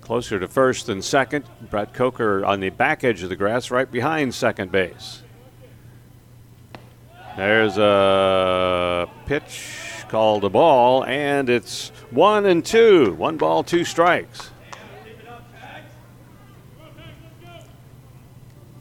closer 0.00 0.40
to 0.40 0.48
first 0.48 0.86
than 0.86 1.02
second. 1.02 1.44
Brett 1.68 1.92
Coker 1.92 2.42
on 2.46 2.60
the 2.60 2.70
back 2.70 3.04
edge 3.04 3.22
of 3.22 3.28
the 3.28 3.36
grass, 3.36 3.70
right 3.70 3.92
behind 3.92 4.34
second 4.34 4.72
base. 4.72 5.22
There's 7.36 7.76
a 7.76 9.06
pitch 9.26 10.06
called 10.08 10.44
a 10.44 10.48
ball, 10.48 11.04
and 11.04 11.50
it's 11.50 11.90
one 12.10 12.46
and 12.46 12.64
two. 12.64 13.12
One 13.16 13.36
ball, 13.36 13.62
two 13.62 13.84
strikes. 13.84 14.50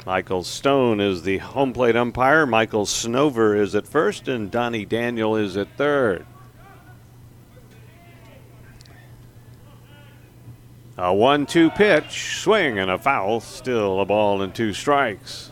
Michael 0.05 0.43
Stone 0.43 1.01
is 1.01 1.23
the 1.23 1.39
home 1.39 1.73
plate 1.73 1.95
umpire. 1.95 2.45
Michael 2.45 2.85
Snover 2.85 3.59
is 3.59 3.75
at 3.75 3.87
first, 3.87 4.27
and 4.27 4.49
Donnie 4.49 4.85
Daniel 4.85 5.35
is 5.35 5.57
at 5.57 5.75
third. 5.77 6.25
A 10.97 11.13
one 11.13 11.45
two 11.45 11.69
pitch, 11.69 12.41
swing 12.41 12.79
and 12.79 12.89
a 12.91 12.97
foul, 12.97 13.39
still 13.39 14.01
a 14.01 14.05
ball 14.05 14.41
and 14.41 14.53
two 14.53 14.73
strikes. 14.73 15.48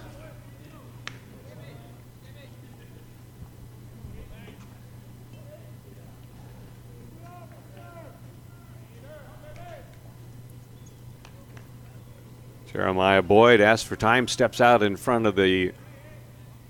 Jeremiah 12.78 13.24
Boyd 13.24 13.60
asks 13.60 13.88
for 13.88 13.96
time, 13.96 14.28
steps 14.28 14.62
out 14.62 14.84
in 14.84 14.98
front 14.98 15.26
of 15.26 15.36
the 15.36 15.72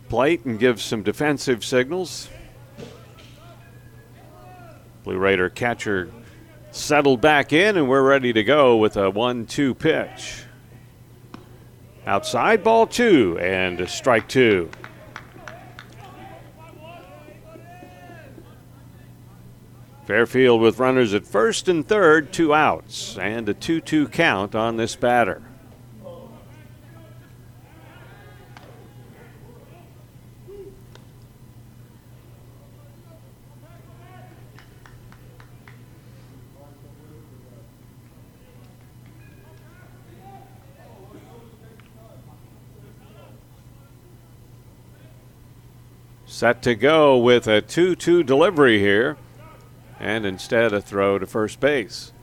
plate 0.07 0.45
and 0.45 0.57
gives 0.57 0.81
some 0.81 1.03
defensive 1.03 1.65
signals. 1.65 2.29
Blue 5.03 5.17
Raider 5.17 5.49
catcher 5.49 6.09
settled 6.71 7.19
back 7.19 7.51
in, 7.51 7.75
and 7.75 7.89
we're 7.89 8.07
ready 8.07 8.31
to 8.31 8.41
go 8.41 8.77
with 8.77 8.95
a 8.95 9.09
1 9.09 9.47
2 9.47 9.75
pitch. 9.75 10.43
Outside 12.05 12.63
ball 12.63 12.87
two 12.87 13.37
and 13.39 13.89
strike 13.89 14.29
two. 14.29 14.69
Fairfield 20.05 20.61
with 20.61 20.79
runners 20.79 21.13
at 21.13 21.27
first 21.27 21.67
and 21.67 21.85
third, 21.85 22.31
two 22.31 22.53
outs, 22.53 23.17
and 23.17 23.49
a 23.49 23.53
2 23.53 23.81
2 23.81 24.07
count 24.07 24.55
on 24.55 24.77
this 24.77 24.95
batter. 24.95 25.41
Set 46.37 46.61
to 46.61 46.75
go 46.75 47.17
with 47.17 47.47
a 47.47 47.61
2 47.61 47.95
2 47.95 48.21
delivery 48.21 48.77
here, 48.77 49.17
and 49.99 50.23
instead 50.23 50.71
a 50.71 50.79
throw 50.79 51.17
to 51.17 51.25
first 51.25 51.59
base. 51.59 52.13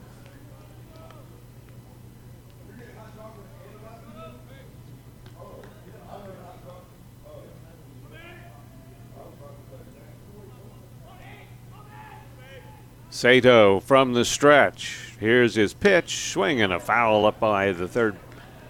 Sato 13.11 13.81
from 13.81 14.13
the 14.13 14.25
stretch. 14.25 15.17
Here's 15.19 15.57
his 15.57 15.75
pitch, 15.75 16.31
swinging 16.31 16.71
a 16.71 16.79
foul 16.79 17.27
up 17.27 17.41
by 17.41 17.73
the 17.73 17.89
third 17.89 18.15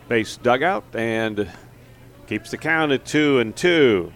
base 0.08 0.38
dugout, 0.38 0.84
and 0.94 1.52
keeps 2.26 2.50
the 2.50 2.56
count 2.56 2.92
at 2.92 3.04
two 3.04 3.40
and 3.40 3.54
two. 3.54 4.10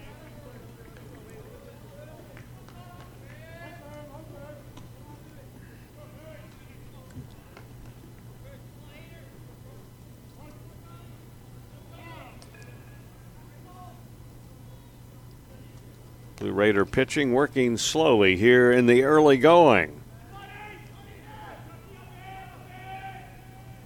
Pitching 16.85 17.33
working 17.33 17.77
slowly 17.77 18.37
here 18.37 18.73
in 18.73 18.87
the 18.87 19.05
early 19.05 19.37
going. 19.37 19.99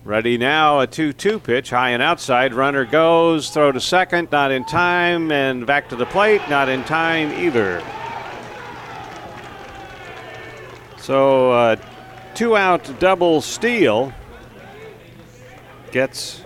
Ready 0.05 0.37
now, 0.37 0.81
a 0.81 0.87
2 0.87 1.13
2 1.13 1.39
pitch, 1.39 1.71
high 1.71 1.91
and 1.91 2.03
outside. 2.03 2.55
Runner 2.55 2.85
goes, 2.85 3.51
throw 3.51 3.71
to 3.71 3.81
second, 3.81 4.33
not 4.33 4.51
in 4.51 4.65
time, 4.65 5.31
and 5.31 5.65
back 5.65 5.89
to 5.91 5.97
the 5.97 6.07
plate, 6.07 6.43
not 6.51 6.69
in 6.69 6.83
time 6.83 7.31
either. 7.33 7.81
So, 10.99 11.53
uh, 11.53 11.77
two 12.35 12.57
out 12.57 12.99
double 12.99 13.41
steal 13.41 14.13
gets 15.93 16.43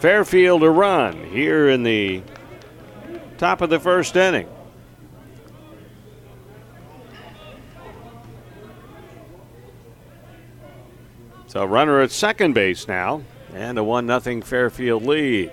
Fairfield 0.00 0.64
a 0.64 0.70
run 0.70 1.22
here 1.30 1.68
in 1.68 1.84
the 1.84 2.22
top 3.38 3.60
of 3.60 3.70
the 3.70 3.78
first 3.78 4.16
inning. 4.16 4.48
So 11.52 11.66
runner 11.66 12.00
at 12.00 12.10
second 12.10 12.54
base 12.54 12.88
now, 12.88 13.20
and 13.52 13.76
a 13.76 13.84
one 13.84 14.06
0 14.06 14.40
Fairfield 14.40 15.04
lead. 15.04 15.52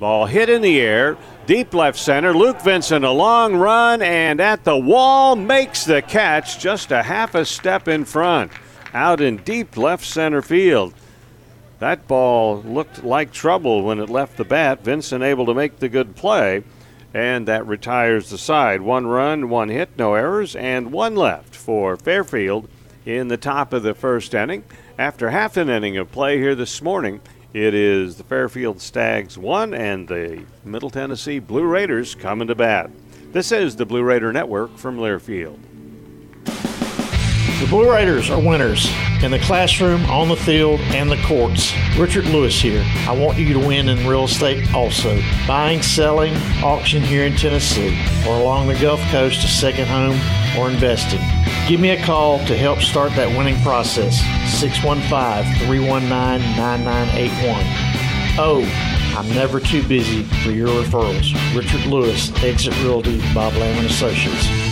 Ball 0.00 0.26
hit 0.26 0.48
in 0.48 0.62
the 0.62 0.80
air, 0.80 1.16
deep 1.46 1.74
left 1.74 1.96
center. 1.96 2.34
Luke 2.34 2.60
Vinson, 2.60 3.04
a 3.04 3.12
long 3.12 3.54
run, 3.54 4.02
and 4.02 4.40
at 4.40 4.64
the 4.64 4.76
wall 4.76 5.36
makes 5.36 5.84
the 5.84 6.02
catch, 6.02 6.58
just 6.58 6.90
a 6.90 7.04
half 7.04 7.36
a 7.36 7.44
step 7.44 7.86
in 7.86 8.04
front, 8.04 8.50
out 8.92 9.20
in 9.20 9.36
deep 9.36 9.76
left 9.76 10.04
center 10.04 10.42
field. 10.42 10.92
That 11.78 12.08
ball 12.08 12.62
looked 12.62 13.04
like 13.04 13.32
trouble 13.32 13.84
when 13.84 14.00
it 14.00 14.10
left 14.10 14.38
the 14.38 14.44
bat. 14.44 14.82
Vincent 14.82 15.22
able 15.22 15.46
to 15.46 15.54
make 15.54 15.78
the 15.78 15.88
good 15.88 16.16
play 16.16 16.64
and 17.14 17.46
that 17.48 17.66
retires 17.66 18.30
the 18.30 18.38
side. 18.38 18.80
One 18.80 19.06
run, 19.06 19.48
one 19.48 19.68
hit, 19.68 19.90
no 19.98 20.14
errors, 20.14 20.56
and 20.56 20.92
one 20.92 21.14
left 21.14 21.54
for 21.54 21.96
Fairfield 21.96 22.68
in 23.04 23.28
the 23.28 23.36
top 23.36 23.72
of 23.72 23.82
the 23.82 23.94
first 23.94 24.34
inning. 24.34 24.64
After 24.98 25.30
half 25.30 25.56
an 25.56 25.68
inning 25.68 25.96
of 25.96 26.12
play 26.12 26.38
here 26.38 26.54
this 26.54 26.80
morning, 26.80 27.20
it 27.52 27.74
is 27.74 28.16
the 28.16 28.24
Fairfield 28.24 28.80
Stags 28.80 29.36
one 29.36 29.74
and 29.74 30.08
the 30.08 30.44
Middle 30.64 30.90
Tennessee 30.90 31.38
Blue 31.38 31.64
Raiders 31.64 32.14
coming 32.14 32.48
to 32.48 32.54
bat. 32.54 32.90
This 33.32 33.52
is 33.52 33.76
the 33.76 33.86
Blue 33.86 34.02
Raider 34.02 34.32
Network 34.32 34.76
from 34.76 34.98
Learfield. 34.98 35.58
The 37.62 37.68
Blue 37.68 37.88
Raiders 37.88 38.28
are 38.28 38.40
winners 38.40 38.90
in 39.22 39.30
the 39.30 39.38
classroom, 39.38 40.04
on 40.06 40.28
the 40.28 40.34
field, 40.34 40.80
and 40.80 41.08
the 41.08 41.16
courts. 41.22 41.72
Richard 41.96 42.26
Lewis 42.26 42.60
here. 42.60 42.84
I 43.06 43.12
want 43.12 43.38
you 43.38 43.52
to 43.52 43.60
win 43.60 43.88
in 43.88 44.04
real 44.04 44.24
estate 44.24 44.74
also. 44.74 45.22
Buying, 45.46 45.80
selling, 45.80 46.34
auction 46.64 47.02
here 47.02 47.24
in 47.24 47.36
Tennessee, 47.36 47.96
or 48.26 48.34
along 48.34 48.66
the 48.66 48.76
Gulf 48.80 49.00
Coast, 49.12 49.44
a 49.44 49.46
second 49.46 49.86
home, 49.86 50.18
or 50.58 50.70
investing. 50.70 51.20
Give 51.68 51.78
me 51.78 51.90
a 51.90 52.04
call 52.04 52.38
to 52.46 52.56
help 52.56 52.80
start 52.80 53.12
that 53.12 53.28
winning 53.38 53.62
process. 53.62 54.18
615 54.58 55.68
319 55.68 56.10
9981. 56.56 57.64
Oh, 58.40 58.64
I'm 59.16 59.28
never 59.36 59.60
too 59.60 59.86
busy 59.86 60.24
for 60.42 60.50
your 60.50 60.66
referrals. 60.66 61.32
Richard 61.56 61.86
Lewis, 61.86 62.32
Exit 62.42 62.76
Realty, 62.82 63.20
Bob 63.32 63.54
Lamb 63.54 63.86
Associates. 63.86 64.71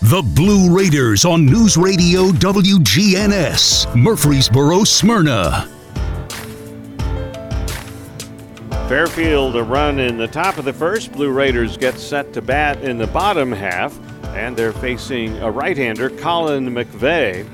The 0.00 0.22
Blue 0.22 0.72
Raiders 0.74 1.24
on 1.24 1.44
News 1.44 1.76
Radio 1.76 2.28
WGNS, 2.28 3.96
Murfreesboro, 3.96 4.84
Smyrna. 4.84 5.68
Fairfield 8.88 9.56
a 9.56 9.62
run 9.64 9.98
in 9.98 10.16
the 10.16 10.28
top 10.28 10.56
of 10.56 10.64
the 10.64 10.72
first. 10.72 11.10
Blue 11.10 11.32
Raiders 11.32 11.76
get 11.76 11.98
set 11.98 12.32
to 12.34 12.40
bat 12.40 12.80
in 12.84 12.96
the 12.96 13.08
bottom 13.08 13.50
half, 13.50 13.98
and 14.36 14.56
they're 14.56 14.72
facing 14.72 15.36
a 15.38 15.50
right-hander, 15.50 16.10
Colin 16.10 16.68
McVeigh. 16.68 17.44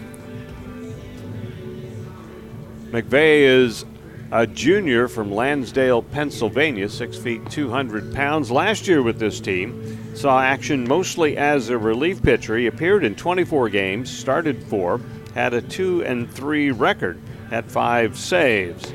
McVeigh 2.90 3.40
is 3.40 3.86
a 4.32 4.46
junior 4.46 5.08
from 5.08 5.32
Lansdale, 5.32 6.02
Pennsylvania, 6.02 6.90
6 6.90 7.16
feet 7.16 7.50
200 7.50 8.14
pounds. 8.14 8.50
Last 8.50 8.86
year 8.86 9.02
with 9.02 9.18
this 9.18 9.40
team, 9.40 10.03
saw 10.14 10.40
action 10.40 10.86
mostly 10.86 11.36
as 11.36 11.68
a 11.68 11.76
relief 11.76 12.22
pitcher. 12.22 12.56
He 12.56 12.66
appeared 12.66 13.04
in 13.04 13.14
24 13.14 13.68
games, 13.68 14.10
started 14.10 14.62
four, 14.64 15.00
had 15.34 15.52
a 15.52 15.60
2 15.60 16.04
and 16.04 16.30
3 16.32 16.70
record, 16.70 17.20
had 17.50 17.70
five 17.70 18.18
saves. 18.18 18.92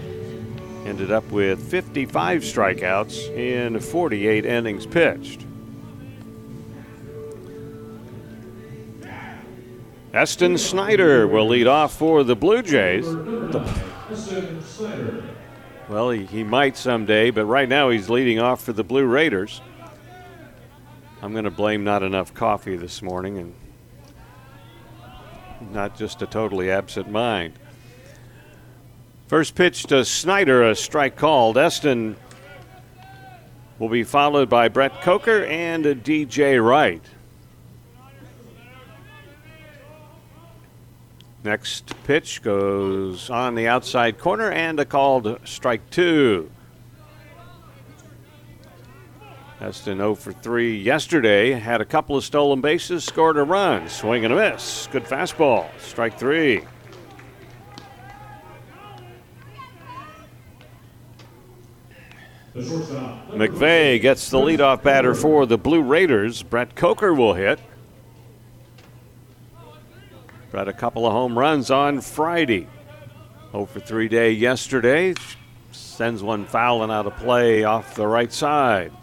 Ended 0.85 1.11
up 1.11 1.29
with 1.29 1.61
55 1.69 2.41
strikeouts 2.41 3.35
in 3.35 3.79
48 3.79 4.45
innings 4.45 4.85
pitched. 4.85 5.45
Eston 10.11 10.57
Snyder 10.57 11.27
will 11.27 11.47
lead 11.47 11.67
off 11.67 11.95
for 11.95 12.23
the 12.23 12.35
Blue 12.35 12.63
Jays. 12.63 13.05
Well, 15.87 16.09
he, 16.09 16.25
he 16.25 16.43
might 16.43 16.77
someday, 16.77 17.29
but 17.29 17.45
right 17.45 17.69
now 17.69 17.89
he's 17.89 18.09
leading 18.09 18.39
off 18.39 18.63
for 18.63 18.73
the 18.73 18.83
Blue 18.83 19.05
Raiders. 19.05 19.61
I'm 21.21 21.33
going 21.33 21.43
to 21.43 21.51
blame 21.51 21.83
not 21.83 22.01
enough 22.01 22.33
coffee 22.33 22.77
this 22.77 23.01
morning 23.01 23.37
and 23.37 23.53
not 25.73 25.97
just 25.97 26.21
a 26.21 26.25
totally 26.25 26.71
absent 26.71 27.09
mind. 27.09 27.53
First 29.27 29.53
pitch 29.53 29.83
to 29.83 30.05
Snyder, 30.05 30.63
a 30.63 30.75
strike 30.75 31.17
called. 31.17 31.57
Eston 31.57 32.15
will 33.77 33.89
be 33.89 34.03
followed 34.03 34.49
by 34.49 34.69
Brett 34.69 35.01
Coker 35.01 35.43
and 35.43 35.83
DJ 35.85 36.63
Wright. 36.65 37.03
Next 41.43 41.93
pitch 42.05 42.41
goes 42.41 43.29
on 43.29 43.55
the 43.55 43.67
outside 43.67 44.19
corner 44.19 44.51
and 44.51 44.79
a 44.79 44.85
called 44.85 45.39
strike 45.43 45.89
two. 45.89 46.49
Eston 49.61 49.97
0 49.97 50.15
for 50.15 50.31
3 50.31 50.77
yesterday. 50.77 51.51
Had 51.51 51.81
a 51.81 51.85
couple 51.85 52.15
of 52.15 52.23
stolen 52.23 52.61
bases, 52.61 53.03
scored 53.03 53.37
a 53.37 53.43
run. 53.43 53.89
Swing 53.89 54.23
and 54.23 54.33
a 54.33 54.37
miss. 54.37 54.87
Good 54.89 55.03
fastball. 55.03 55.67
Strike 55.79 56.17
three. 56.17 56.63
McVeigh 62.55 64.01
gets 64.01 64.29
the 64.29 64.37
leadoff 64.37 64.81
batter 64.81 65.13
for 65.13 65.45
the 65.45 65.57
Blue 65.57 65.81
Raiders. 65.81 66.41
Brett 66.41 66.75
Coker 66.75 67.13
will 67.13 67.33
hit. 67.33 67.59
Got 70.53 70.67
a 70.67 70.73
couple 70.73 71.05
of 71.05 71.11
home 71.11 71.37
runs 71.37 71.69
on 71.69 71.99
Friday. 71.99 72.67
0 73.51 73.65
for 73.65 73.81
3 73.81 74.07
day 74.07 74.31
yesterday. 74.31 75.13
Sends 75.71 76.23
one 76.23 76.45
fouling 76.45 76.91
out 76.91 77.05
of 77.05 77.15
play 77.17 77.65
off 77.65 77.95
the 77.95 78.07
right 78.07 78.31
side. 78.31 78.93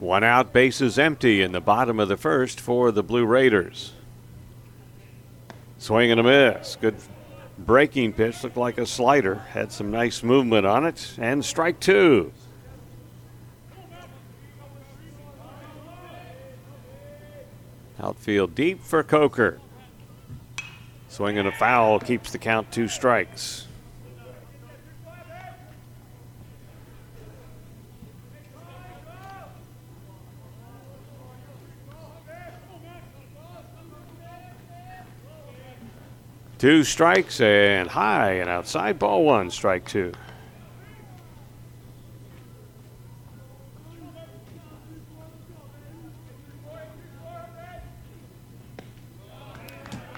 One 0.00 0.24
out, 0.24 0.54
bases 0.54 0.98
empty 0.98 1.42
in 1.42 1.52
the 1.52 1.60
bottom 1.60 2.00
of 2.00 2.08
the 2.08 2.16
first 2.16 2.58
for 2.58 2.90
the 2.90 3.02
Blue 3.02 3.26
Raiders. 3.26 3.92
Swing 5.76 6.10
and 6.10 6.18
a 6.18 6.22
miss. 6.22 6.76
Good 6.76 6.96
breaking 7.58 8.14
pitch. 8.14 8.42
Looked 8.42 8.56
like 8.56 8.78
a 8.78 8.86
slider. 8.86 9.34
Had 9.34 9.70
some 9.72 9.90
nice 9.90 10.22
movement 10.22 10.66
on 10.66 10.86
it. 10.86 11.14
And 11.18 11.44
strike 11.44 11.80
two. 11.80 12.32
Outfield 18.02 18.54
deep 18.54 18.82
for 18.82 19.02
Coker. 19.02 19.60
Swing 21.08 21.36
and 21.36 21.46
a 21.46 21.52
foul 21.52 22.00
keeps 22.00 22.32
the 22.32 22.38
count 22.38 22.72
two 22.72 22.88
strikes. 22.88 23.66
Two 36.60 36.84
strikes 36.84 37.40
and 37.40 37.88
high 37.88 38.32
and 38.32 38.50
outside 38.50 38.98
ball 38.98 39.24
one, 39.24 39.50
strike 39.50 39.88
two. 39.88 40.12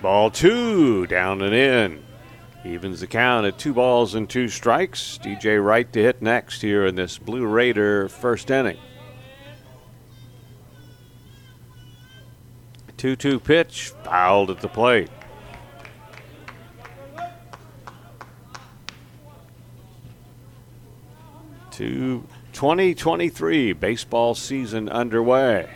Ball 0.02 0.32
two, 0.32 1.06
down 1.06 1.42
and 1.42 1.54
in. 1.54 2.02
Evens 2.64 2.98
the 2.98 3.06
count 3.06 3.46
at 3.46 3.56
two 3.56 3.72
balls 3.72 4.16
and 4.16 4.28
two 4.28 4.48
strikes. 4.48 5.20
DJ 5.22 5.64
Wright 5.64 5.92
to 5.92 6.02
hit 6.02 6.22
next 6.22 6.60
here 6.60 6.84
in 6.86 6.96
this 6.96 7.18
Blue 7.18 7.46
Raider 7.46 8.08
first 8.08 8.50
inning. 8.50 8.78
2 12.96 13.14
2 13.14 13.38
pitch, 13.38 13.92
fouled 14.02 14.50
at 14.50 14.60
the 14.60 14.66
plate. 14.66 15.08
To 21.72 22.26
2023 22.52 23.72
baseball 23.72 24.34
season 24.34 24.88
underway. 24.88 25.68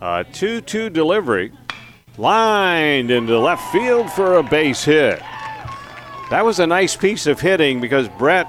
A 0.00 0.24
2 0.32 0.62
2 0.62 0.90
delivery, 0.90 1.52
lined 2.16 3.10
into 3.10 3.38
left 3.38 3.70
field 3.72 4.10
for 4.10 4.36
a 4.36 4.42
base 4.42 4.84
hit. 4.84 5.20
That 6.30 6.44
was 6.44 6.58
a 6.58 6.66
nice 6.66 6.96
piece 6.96 7.26
of 7.26 7.40
hitting 7.40 7.80
because 7.80 8.08
Brett 8.08 8.46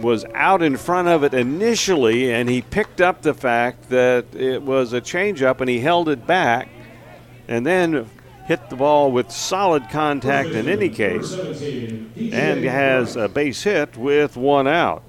was 0.00 0.24
out 0.34 0.62
in 0.62 0.76
front 0.76 1.08
of 1.08 1.24
it 1.24 1.32
initially, 1.32 2.32
and 2.32 2.48
he 2.48 2.62
picked 2.62 3.00
up 3.00 3.22
the 3.22 3.34
fact 3.34 3.88
that 3.88 4.26
it 4.34 4.62
was 4.62 4.92
a 4.92 5.00
changeup 5.00 5.60
and 5.60 5.70
he 5.70 5.80
held 5.80 6.08
it 6.08 6.26
back. 6.26 6.68
And 7.48 7.64
then 7.64 8.08
hit 8.46 8.70
the 8.70 8.76
ball 8.76 9.10
with 9.10 9.30
solid 9.30 9.90
contact 9.90 10.50
in 10.50 10.68
any 10.68 10.88
case 10.88 11.32
and 11.34 12.64
has 12.64 13.16
a 13.16 13.28
base 13.28 13.62
hit 13.64 13.96
with 13.96 14.36
one 14.36 14.68
out. 14.68 15.02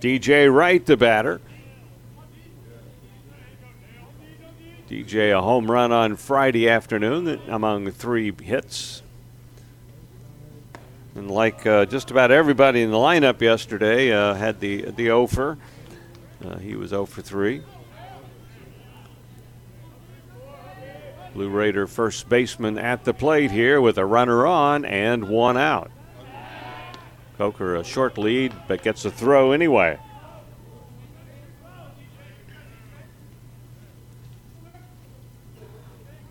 DJ 0.00 0.52
Wright, 0.52 0.84
the 0.84 0.96
batter. 0.96 1.40
DJ, 4.90 5.36
a 5.36 5.40
home 5.40 5.70
run 5.70 5.92
on 5.92 6.16
Friday 6.16 6.68
afternoon 6.68 7.40
among 7.48 7.90
three 7.90 8.32
hits. 8.42 9.02
And 11.14 11.30
like 11.30 11.64
uh, 11.66 11.86
just 11.86 12.10
about 12.10 12.30
everybody 12.30 12.82
in 12.82 12.90
the 12.90 12.96
lineup 12.96 13.40
yesterday, 13.40 14.12
uh, 14.12 14.34
had 14.34 14.60
the 14.60 14.90
the 14.90 15.10
offer. 15.12 15.56
Uh, 16.44 16.58
he 16.58 16.74
was 16.74 16.90
0 16.90 17.06
for 17.06 17.22
3. 17.22 17.62
Blue 21.34 21.50
Raider 21.50 21.88
first 21.88 22.28
baseman 22.28 22.78
at 22.78 23.04
the 23.04 23.12
plate 23.12 23.50
here 23.50 23.80
with 23.80 23.98
a 23.98 24.06
runner 24.06 24.46
on 24.46 24.84
and 24.84 25.28
one 25.28 25.56
out. 25.56 25.90
Coker 27.36 27.74
a 27.74 27.82
short 27.82 28.16
lead, 28.16 28.54
but 28.68 28.84
gets 28.84 29.04
a 29.04 29.10
throw 29.10 29.50
anyway. 29.50 29.98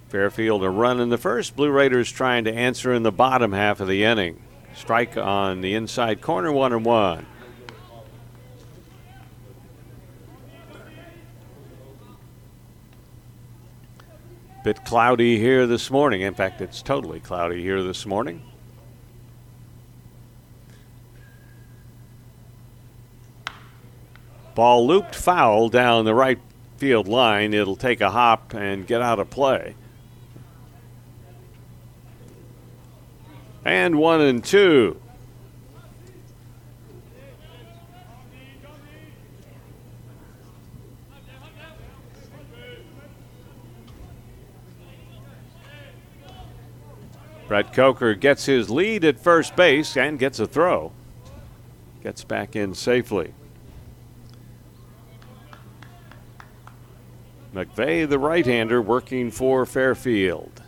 Fairfield 0.07 0.63
a 0.63 0.69
run 0.69 1.01
in 1.01 1.09
the 1.09 1.17
first. 1.17 1.57
Blue 1.57 1.69
Raiders 1.71 2.09
trying 2.09 2.45
to 2.45 2.53
answer 2.53 2.93
in 2.93 3.03
the 3.03 3.11
bottom 3.11 3.51
half 3.51 3.81
of 3.81 3.89
the 3.89 4.05
inning. 4.05 4.41
Strike 4.73 5.17
on 5.17 5.59
the 5.59 5.73
inside 5.73 6.21
corner, 6.21 6.51
one 6.51 6.71
and 6.71 6.85
one. 6.85 7.25
Bit 14.63 14.85
cloudy 14.85 15.37
here 15.39 15.67
this 15.67 15.91
morning. 15.91 16.21
In 16.21 16.33
fact, 16.33 16.61
it's 16.61 16.81
totally 16.81 17.19
cloudy 17.19 17.61
here 17.61 17.83
this 17.83 18.05
morning. 18.05 18.41
Ball 24.55 24.87
looped 24.87 25.15
foul 25.15 25.67
down 25.67 26.05
the 26.05 26.15
right 26.15 26.39
field 26.77 27.09
line. 27.09 27.53
It'll 27.53 27.75
take 27.75 27.99
a 27.99 28.11
hop 28.11 28.53
and 28.53 28.87
get 28.87 29.01
out 29.01 29.19
of 29.19 29.29
play. 29.29 29.75
And 33.65 33.97
one 33.97 34.21
and 34.21 34.41
two. 34.41 35.01
Brett 47.53 47.71
Coker 47.71 48.15
gets 48.15 48.47
his 48.47 48.71
lead 48.71 49.05
at 49.05 49.19
first 49.19 49.55
base 49.55 49.95
and 49.95 50.17
gets 50.17 50.39
a 50.39 50.47
throw. 50.47 50.91
Gets 52.01 52.23
back 52.23 52.55
in 52.55 52.73
safely. 52.73 53.31
McVeigh, 57.53 58.09
the 58.09 58.17
right 58.17 58.43
hander, 58.43 58.81
working 58.81 59.29
for 59.29 59.67
Fairfield. 59.67 60.63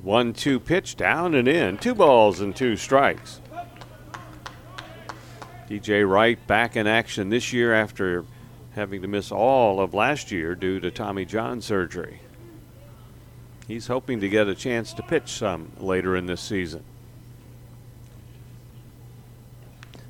One 0.00 0.32
two 0.32 0.60
pitch 0.60 0.94
down 0.94 1.34
and 1.34 1.48
in. 1.48 1.76
Two 1.76 1.96
balls 1.96 2.40
and 2.40 2.54
two 2.54 2.76
strikes. 2.76 3.40
DJ 5.68 6.08
Wright 6.08 6.38
back 6.46 6.76
in 6.76 6.86
action 6.86 7.30
this 7.30 7.52
year 7.52 7.74
after 7.74 8.24
having 8.76 9.02
to 9.02 9.08
miss 9.08 9.32
all 9.32 9.80
of 9.80 9.94
last 9.94 10.30
year 10.30 10.54
due 10.54 10.78
to 10.78 10.90
Tommy 10.90 11.24
John 11.24 11.60
surgery. 11.60 12.20
He's 13.66 13.88
hoping 13.88 14.20
to 14.20 14.28
get 14.28 14.46
a 14.46 14.54
chance 14.54 14.92
to 14.92 15.02
pitch 15.02 15.28
some 15.28 15.72
later 15.80 16.14
in 16.14 16.26
this 16.26 16.40
season. 16.40 16.84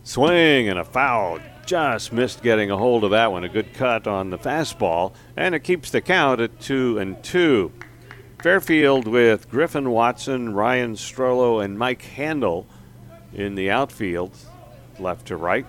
Swing 0.05 0.69
and 0.69 0.79
a 0.79 0.85
foul. 0.85 1.39
Just 1.65 2.13
missed 2.13 2.43
getting 2.43 2.71
a 2.71 2.77
hold 2.77 3.03
of 3.03 3.11
that 3.11 3.33
one. 3.33 3.45
A 3.45 3.49
good 3.49 3.73
cut 3.73 4.07
on 4.07 4.31
the 4.31 4.39
fastball, 4.39 5.15
and 5.37 5.55
it 5.55 5.61
keeps 5.61 5.91
the 5.91 6.01
count 6.01 6.41
at 6.41 6.61
two 6.61 6.99
and 6.99 7.23
two. 7.25 7.73
Fairfield 8.41 9.09
with 9.09 9.49
Griffin 9.49 9.91
Watson, 9.91 10.55
Ryan 10.55 10.95
Strollo, 10.95 11.65
and 11.65 11.79
Mike 11.79 12.03
Handel 12.03 12.67
in 13.33 13.55
the 13.55 13.71
outfield, 13.71 14.37
left 14.99 15.27
to 15.27 15.37
right. 15.37 15.67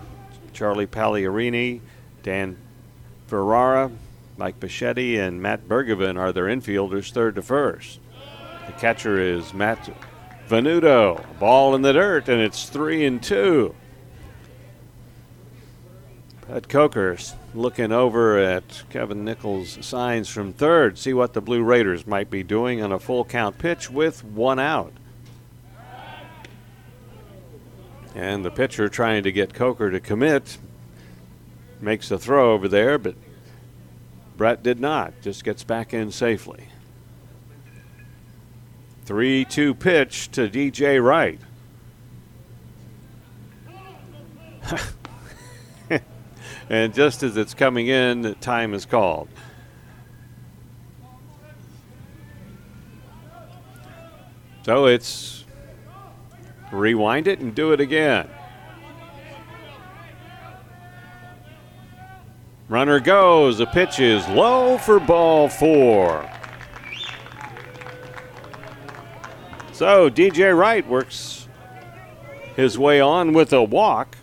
Charlie 0.53 0.85
Pagliarini, 0.85 1.81
Dan 2.21 2.57
Ferrara, 3.27 3.91
Mike 4.37 4.59
Bichetti, 4.59 5.19
and 5.19 5.41
Matt 5.41 5.67
Bergevin 5.67 6.17
are 6.17 6.31
their 6.31 6.45
infielders, 6.45 7.11
third 7.11 7.35
to 7.35 7.41
first. 7.41 7.99
The 8.65 8.71
catcher 8.73 9.19
is 9.19 9.53
Matt 9.53 9.89
Venuto. 10.47 11.23
Ball 11.39 11.75
in 11.75 11.81
the 11.81 11.93
dirt, 11.93 12.29
and 12.29 12.41
it's 12.41 12.69
three 12.69 13.05
and 13.05 13.21
two. 13.21 13.75
Pat 16.47 16.69
Coker's 16.69 17.35
looking 17.53 17.91
over 17.91 18.37
at 18.37 18.83
Kevin 18.89 19.25
Nichols' 19.25 19.85
signs 19.85 20.29
from 20.29 20.53
third, 20.53 20.97
see 20.97 21.13
what 21.13 21.33
the 21.33 21.41
Blue 21.41 21.61
Raiders 21.61 22.07
might 22.07 22.29
be 22.29 22.41
doing 22.41 22.81
on 22.81 22.93
a 22.93 22.99
full 22.99 23.25
count 23.25 23.57
pitch 23.57 23.89
with 23.89 24.23
one 24.23 24.59
out. 24.59 24.93
And 28.15 28.45
the 28.45 28.51
pitcher 28.51 28.87
trying 28.87 29.23
to 29.23 29.31
get 29.31 29.53
Coker 29.53 29.91
to 29.91 29.99
commit 29.99 30.57
makes 31.81 32.11
a 32.11 32.17
throw 32.17 32.53
over 32.53 32.67
there, 32.67 32.97
but 32.97 33.15
Brett 34.35 34.63
did 34.63 34.79
not. 34.79 35.13
Just 35.21 35.43
gets 35.43 35.63
back 35.63 35.93
in 35.93 36.11
safely. 36.11 36.67
3 39.05 39.45
2 39.45 39.73
pitch 39.73 40.29
to 40.31 40.49
DJ 40.49 41.03
Wright. 41.03 41.39
and 46.69 46.93
just 46.93 47.23
as 47.23 47.37
it's 47.37 47.53
coming 47.53 47.87
in, 47.87 48.21
the 48.21 48.35
time 48.35 48.73
is 48.73 48.85
called. 48.85 49.29
So 54.63 54.85
it's 54.85 55.45
rewind 56.73 57.27
it 57.27 57.39
and 57.39 57.55
do 57.55 57.71
it 57.71 57.79
again. 57.79 58.29
Runner 62.69 62.99
goes. 62.99 63.57
The 63.59 63.65
pitch 63.65 63.99
is 63.99 64.27
low 64.27 64.77
for 64.77 64.99
ball 64.99 65.47
four. 65.47 66.29
So 69.71 70.09
DJ 70.09 70.57
Wright 70.57 70.85
works 70.87 71.47
his 72.55 72.77
way 72.77 72.99
on 72.99 73.31
with 73.33 73.53
a 73.53 73.63
walk. 73.63 74.17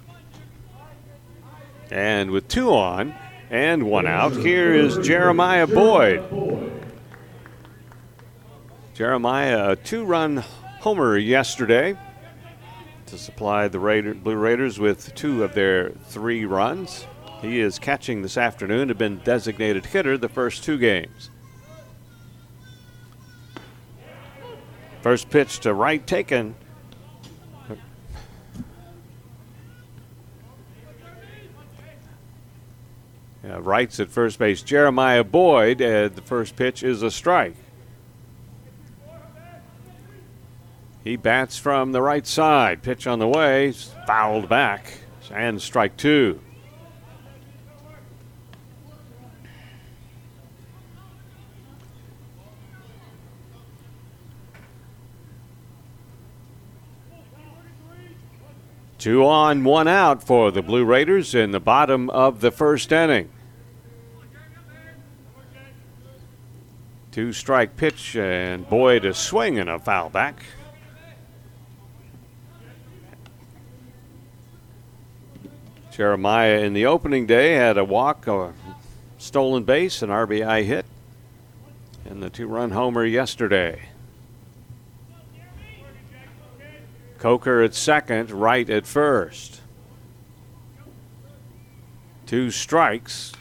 And 1.90 2.32
with 2.32 2.48
two 2.48 2.70
on 2.74 3.14
and 3.50 3.84
one 3.84 4.06
out, 4.06 4.32
here 4.32 4.74
is 4.74 4.98
Jeremiah 5.06 5.66
Boyd. 5.66 6.22
Jeremiah, 8.94 9.70
a 9.70 9.76
two 9.76 10.04
run 10.04 10.38
homer 10.80 11.16
yesterday 11.16 11.96
to 13.06 13.16
supply 13.16 13.68
the 13.68 13.78
Raider, 13.78 14.14
Blue 14.14 14.36
Raiders 14.36 14.78
with 14.78 15.14
two 15.14 15.44
of 15.44 15.54
their 15.54 15.90
three 15.90 16.44
runs. 16.44 17.06
He 17.44 17.60
is 17.60 17.78
catching 17.78 18.22
this 18.22 18.38
afternoon, 18.38 18.88
had 18.88 18.96
been 18.96 19.18
designated 19.18 19.84
hitter 19.84 20.16
the 20.16 20.30
first 20.30 20.64
two 20.64 20.78
games. 20.78 21.28
First 25.02 25.28
pitch 25.28 25.60
to 25.60 25.74
right 25.74 26.04
taken. 26.06 26.54
Yeah, 33.44 33.58
Wright's 33.60 34.00
at 34.00 34.08
first 34.08 34.38
base. 34.38 34.62
Jeremiah 34.62 35.22
Boyd, 35.22 35.82
uh, 35.82 36.08
the 36.08 36.22
first 36.24 36.56
pitch 36.56 36.82
is 36.82 37.02
a 37.02 37.10
strike. 37.10 37.56
He 41.02 41.16
bats 41.16 41.58
from 41.58 41.92
the 41.92 42.00
right 42.00 42.26
side. 42.26 42.82
Pitch 42.82 43.06
on 43.06 43.18
the 43.18 43.28
way, 43.28 43.72
fouled 44.06 44.48
back, 44.48 44.94
and 45.30 45.60
strike 45.60 45.98
two. 45.98 46.40
Two 59.04 59.26
on, 59.26 59.64
one 59.64 59.86
out 59.86 60.24
for 60.24 60.50
the 60.50 60.62
Blue 60.62 60.82
Raiders 60.82 61.34
in 61.34 61.50
the 61.50 61.60
bottom 61.60 62.08
of 62.08 62.40
the 62.40 62.50
first 62.50 62.90
inning. 62.90 63.28
Two 67.12 67.34
strike 67.34 67.76
pitch, 67.76 68.16
and 68.16 68.66
Boyd 68.66 69.04
is 69.04 69.18
swinging 69.18 69.68
a 69.68 69.78
foul 69.78 70.08
back. 70.08 70.42
Jeremiah 75.92 76.60
in 76.60 76.72
the 76.72 76.86
opening 76.86 77.26
day 77.26 77.56
had 77.56 77.76
a 77.76 77.84
walk, 77.84 78.26
a 78.26 78.54
stolen 79.18 79.64
base, 79.64 80.00
an 80.00 80.08
RBI 80.08 80.64
hit, 80.64 80.86
and 82.06 82.22
the 82.22 82.30
two 82.30 82.46
run 82.46 82.70
homer 82.70 83.04
yesterday. 83.04 83.82
Coker 87.24 87.62
at 87.62 87.74
second, 87.74 88.30
Wright 88.30 88.68
at 88.68 88.86
first. 88.86 89.62
Two 92.26 92.50
strikes, 92.50 93.32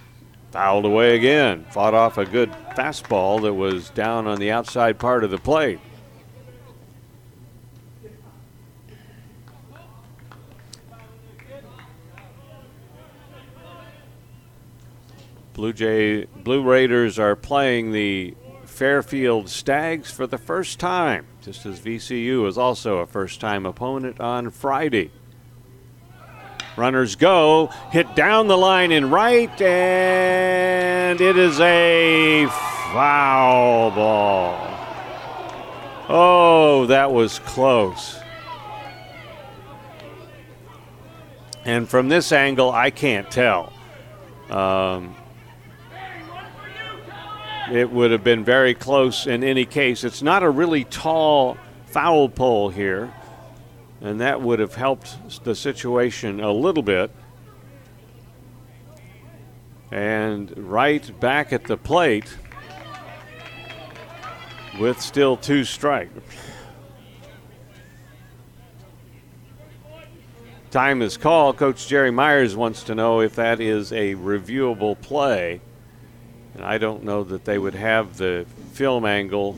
fouled 0.52 0.86
away 0.86 1.18
again. 1.18 1.66
Fought 1.70 1.94
off 1.94 2.18
a 2.18 2.24
good 2.24 2.50
fastball 2.78 3.42
that 3.42 3.56
was 3.56 3.90
down 3.90 4.26
on 4.26 4.40
the 4.40 4.50
outside 4.50 5.00
part 5.00 5.26
of 5.26 5.32
the 5.32 5.38
plate. 5.38 5.82
Blue 15.52 15.74
Jay 15.74 16.24
Blue 16.24 16.64
Raiders 16.64 17.20
are 17.20 17.36
playing 17.36 17.92
the 17.92 18.34
Fairfield 18.74 19.50
Stags 19.50 20.10
for 20.10 20.26
the 20.26 20.40
first 20.40 20.80
time, 20.80 21.28
just 21.42 21.64
as 21.68 21.80
VCU 21.80 22.48
is 22.48 22.58
also 22.58 22.98
a 22.98 23.08
first 23.08 23.40
time 23.40 23.68
opponent 23.68 24.20
on 24.20 24.50
Friday. 24.50 25.12
Runners 26.76 27.16
go, 27.16 27.68
hit 27.92 28.16
down 28.16 28.48
the 28.48 28.58
line 28.58 28.92
in 28.92 29.12
right, 29.12 29.62
and 29.62 31.22
it 31.22 31.38
is 31.38 31.60
a 31.60 32.48
foul 32.92 33.92
ball. 33.92 34.58
Oh, 36.10 36.88
that 36.88 37.12
was 37.14 37.38
close. 37.40 38.20
And 41.64 41.88
from 41.88 42.10
this 42.10 42.32
angle, 42.32 42.72
I 42.72 42.90
can't 42.90 43.30
tell. 43.30 43.72
Um, 44.50 45.16
it 47.72 47.92
would 47.92 48.12
have 48.12 48.24
been 48.24 48.44
very 48.44 48.74
close 48.74 49.28
in 49.28 49.44
any 49.44 49.66
case. 49.66 50.04
It's 50.04 50.22
not 50.22 50.44
a 50.44 50.50
really 50.50 50.84
tall 50.84 51.58
foul 51.86 52.30
pole 52.30 52.70
here, 52.70 53.14
and 54.02 54.20
that 54.20 54.42
would 54.42 54.60
have 54.60 54.76
helped 54.76 55.44
the 55.44 55.56
situation 55.56 56.40
a 56.40 56.52
little 56.52 56.84
bit. 56.84 57.12
And 59.92 60.52
right 60.58 61.20
back 61.20 61.54
at 61.54 61.66
the 61.66 61.78
plate 61.78 62.36
with 64.80 65.00
still 65.00 65.38
two 65.38 65.64
strikes. 65.64 66.12
Time 70.72 71.04
is 71.04 71.18
called. 71.18 71.58
Coach 71.58 71.88
Jerry 71.88 72.10
Myers 72.10 72.56
wants 72.56 72.82
to 72.86 72.96
know 72.96 73.22
if 73.22 73.36
that 73.36 73.62
is 73.62 73.94
a 73.94 74.16
reviewable 74.16 75.00
play. 75.00 75.62
And 76.56 76.64
I 76.64 76.78
don't 76.78 77.04
know 77.04 77.24
that 77.24 77.46
they 77.46 77.58
would 77.58 77.76
have 77.76 78.18
the 78.18 78.46
film 78.74 79.06
angle, 79.06 79.58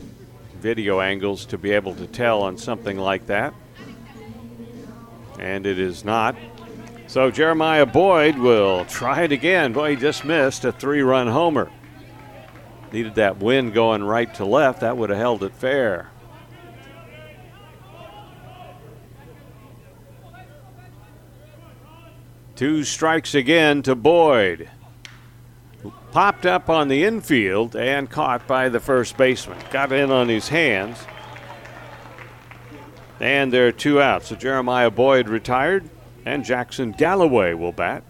video 0.60 1.02
angles 1.02 1.46
to 1.48 1.58
be 1.58 1.72
able 1.72 1.96
to 1.96 2.08
tell 2.08 2.44
on 2.44 2.58
something 2.58 2.98
like 2.98 3.28
that. 3.28 3.54
And 5.40 5.66
it 5.66 5.80
is 5.80 6.06
not. 6.06 6.36
So 7.08 7.30
Jeremiah 7.30 7.86
Boyd 7.86 8.38
will 8.38 8.86
try 8.86 9.24
it 9.24 9.32
again. 9.32 9.74
Boy, 9.74 9.92
he 9.92 9.96
just 9.96 10.26
missed 10.26 10.66
a 10.66 10.72
three 10.72 11.02
run 11.02 11.28
homer. 11.28 11.70
Needed 12.92 13.16
that 13.16 13.38
wind 13.38 13.74
going 13.74 14.04
right 14.04 14.34
to 14.36 14.46
left. 14.46 14.80
That 14.80 14.96
would 14.98 15.10
have 15.10 15.20
held 15.20 15.44
it 15.44 15.54
fair. 15.54 16.10
Two 22.56 22.86
strikes 22.86 23.36
again 23.36 23.82
to 23.84 23.96
Boyd. 23.96 24.70
Popped 26.16 26.46
up 26.46 26.70
on 26.70 26.88
the 26.88 27.04
infield 27.04 27.76
and 27.76 28.10
caught 28.10 28.48
by 28.48 28.70
the 28.70 28.80
first 28.80 29.18
baseman. 29.18 29.58
Got 29.70 29.92
in 29.92 30.12
on 30.12 30.30
his 30.30 30.48
hands. 30.48 30.98
And 33.20 33.52
there 33.52 33.68
are 33.68 33.74
two 33.74 34.02
outs. 34.02 34.30
So 34.30 34.38
Jeremiah 34.38 34.90
Boyd 34.90 35.28
retired, 35.28 35.90
and 36.24 36.46
Jackson 36.46 36.94
Galloway 36.94 37.54
will 37.54 37.74
bat. 37.74 38.02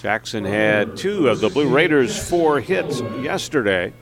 Jackson 0.00 0.44
had 0.44 0.96
two 0.96 1.28
of 1.28 1.40
the 1.40 1.48
Blue 1.48 1.68
Raiders' 1.68 2.16
four 2.16 2.60
hits 2.60 3.00
yesterday. 3.20 3.92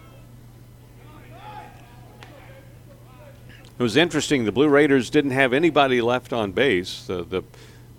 It 3.78 3.82
was 3.82 3.96
interesting. 3.96 4.44
The 4.44 4.52
Blue 4.52 4.68
Raiders 4.68 5.08
didn't 5.08 5.30
have 5.30 5.54
anybody 5.54 6.02
left 6.02 6.34
on 6.34 6.52
base. 6.52 7.06
The, 7.06 7.24
the, 7.24 7.42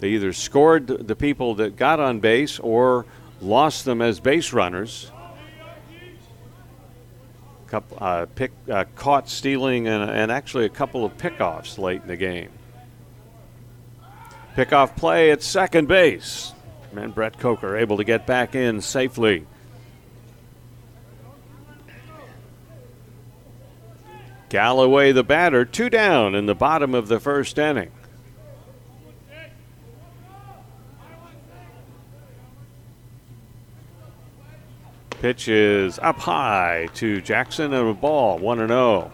they 0.03 0.09
either 0.09 0.33
scored 0.33 0.87
the 0.87 1.15
people 1.15 1.55
that 1.55 1.77
got 1.77 2.01
on 2.01 2.19
base 2.19 2.59
or 2.59 3.05
lost 3.39 3.85
them 3.85 4.01
as 4.01 4.19
base 4.19 4.51
runners. 4.51 5.09
Couple, 7.67 7.97
uh, 8.01 8.25
pick, 8.35 8.51
uh, 8.69 8.83
caught 8.95 9.29
stealing 9.29 9.87
and, 9.87 10.11
and 10.11 10.29
actually 10.29 10.65
a 10.65 10.69
couple 10.69 11.05
of 11.05 11.15
pickoffs 11.15 11.77
late 11.77 12.01
in 12.01 12.09
the 12.09 12.17
game. 12.17 12.49
Pickoff 14.57 14.97
play 14.97 15.31
at 15.31 15.41
second 15.41 15.87
base. 15.87 16.51
And 16.93 17.15
Brett 17.15 17.39
Coker 17.39 17.77
able 17.77 17.95
to 17.95 18.03
get 18.03 18.27
back 18.27 18.55
in 18.55 18.81
safely. 18.81 19.45
Galloway, 24.49 25.13
the 25.13 25.23
batter, 25.23 25.63
two 25.63 25.89
down 25.89 26.35
in 26.35 26.45
the 26.45 26.55
bottom 26.55 26.93
of 26.93 27.07
the 27.07 27.21
first 27.21 27.57
inning. 27.57 27.93
Pitch 35.23 35.47
is 35.47 35.99
up 35.99 36.19
high 36.19 36.89
to 36.95 37.21
Jackson 37.21 37.71
and 37.73 37.89
a 37.89 37.93
ball, 37.93 38.39
1 38.39 38.67
0. 38.67 39.09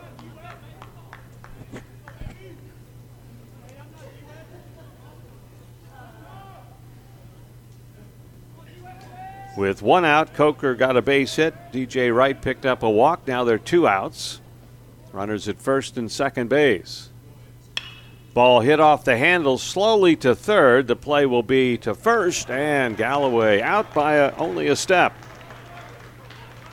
With 9.56 9.84
one 9.84 10.04
out, 10.04 10.34
Coker 10.34 10.74
got 10.74 10.98
a 10.98 11.04
base 11.04 11.36
hit. 11.36 11.54
DJ 11.72 12.12
Wright 12.12 12.42
picked 12.42 12.66
up 12.66 12.82
a 12.82 12.90
walk. 12.90 13.28
Now 13.28 13.44
they're 13.44 13.60
two 13.60 13.88
outs. 13.88 14.42
Runners 15.14 15.48
at 15.48 15.62
first 15.62 15.96
and 15.96 16.12
second 16.12 16.50
base. 16.50 17.10
Ball 18.34 18.62
hit 18.62 18.80
off 18.80 19.06
the 19.06 19.16
handle 19.16 19.60
slowly 19.60 20.16
to 20.16 20.34
third. 20.34 20.88
The 20.88 20.96
play 20.96 21.28
will 21.28 21.44
be 21.44 21.78
to 21.78 21.94
first, 21.94 22.50
and 22.50 22.98
Galloway 22.98 23.62
out 23.62 23.94
by 23.94 24.16
a, 24.16 24.36
only 24.38 24.70
a 24.70 24.76
step. 24.76 25.14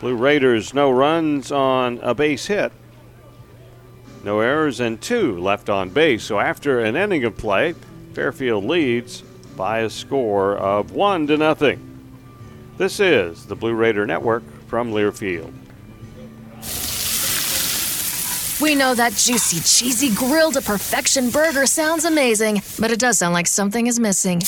Blue 0.00 0.14
Raiders 0.14 0.74
no 0.74 0.90
runs 0.90 1.50
on 1.50 1.98
a 2.02 2.14
base 2.14 2.46
hit. 2.46 2.72
No 4.24 4.40
errors 4.40 4.80
and 4.80 5.00
two 5.00 5.38
left 5.38 5.70
on 5.70 5.90
base. 5.90 6.24
So 6.24 6.38
after 6.38 6.80
an 6.80 6.96
inning 6.96 7.24
of 7.24 7.36
play, 7.36 7.74
Fairfield 8.12 8.64
leads 8.64 9.22
by 9.56 9.80
a 9.80 9.90
score 9.90 10.56
of 10.56 10.92
one 10.92 11.26
to 11.28 11.36
nothing. 11.36 11.80
This 12.76 13.00
is 13.00 13.46
the 13.46 13.56
Blue 13.56 13.72
Raider 13.72 14.06
Network 14.06 14.42
from 14.66 14.92
Learfield. 14.92 15.52
We 18.60 18.74
know 18.74 18.94
that 18.94 19.12
juicy, 19.12 19.60
cheesy, 19.60 20.14
grilled 20.14 20.54
to 20.54 20.62
perfection 20.62 21.30
burger 21.30 21.66
sounds 21.66 22.04
amazing, 22.04 22.62
but 22.78 22.90
it 22.90 22.98
does 22.98 23.18
sound 23.18 23.34
like 23.34 23.46
something 23.46 23.86
is 23.86 24.00
missing. 24.00 24.40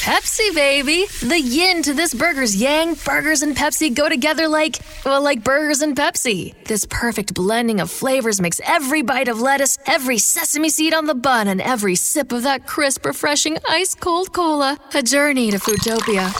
Pepsi, 0.00 0.54
baby! 0.54 1.04
The 1.20 1.38
yin 1.38 1.82
to 1.82 1.92
this 1.92 2.14
burger's 2.14 2.56
yang, 2.56 2.94
burgers 3.04 3.42
and 3.42 3.54
Pepsi 3.54 3.94
go 3.94 4.08
together 4.08 4.48
like, 4.48 4.78
well, 5.04 5.20
like 5.20 5.44
burgers 5.44 5.82
and 5.82 5.94
Pepsi. 5.94 6.54
This 6.64 6.86
perfect 6.86 7.34
blending 7.34 7.80
of 7.80 7.90
flavors 7.90 8.40
makes 8.40 8.62
every 8.64 9.02
bite 9.02 9.28
of 9.28 9.42
lettuce, 9.42 9.76
every 9.84 10.16
sesame 10.16 10.70
seed 10.70 10.94
on 10.94 11.04
the 11.04 11.14
bun, 11.14 11.48
and 11.48 11.60
every 11.60 11.96
sip 11.96 12.32
of 12.32 12.44
that 12.44 12.66
crisp, 12.66 13.04
refreshing, 13.04 13.58
ice 13.68 13.94
cold 13.94 14.32
cola 14.32 14.78
a 14.94 15.02
journey 15.02 15.50
to 15.50 15.58
Foodtopia. 15.58 16.32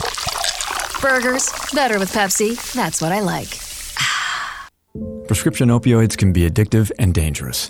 Burgers, 0.99 1.53
better 1.71 1.99
with 1.99 2.11
Pepsi. 2.11 2.57
That's 2.73 2.99
what 2.99 3.11
I 3.11 3.19
like. 3.19 3.59
Prescription 5.27 5.69
opioids 5.69 6.17
can 6.17 6.33
be 6.33 6.49
addictive 6.49 6.89
and 6.97 7.13
dangerous. 7.13 7.69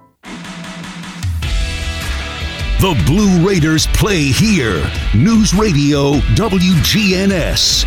The 2.81 2.99
Blue 3.05 3.47
Raiders 3.47 3.85
play 3.85 4.23
here. 4.23 4.91
News 5.15 5.53
Radio 5.53 6.13
WGNS. 6.33 7.85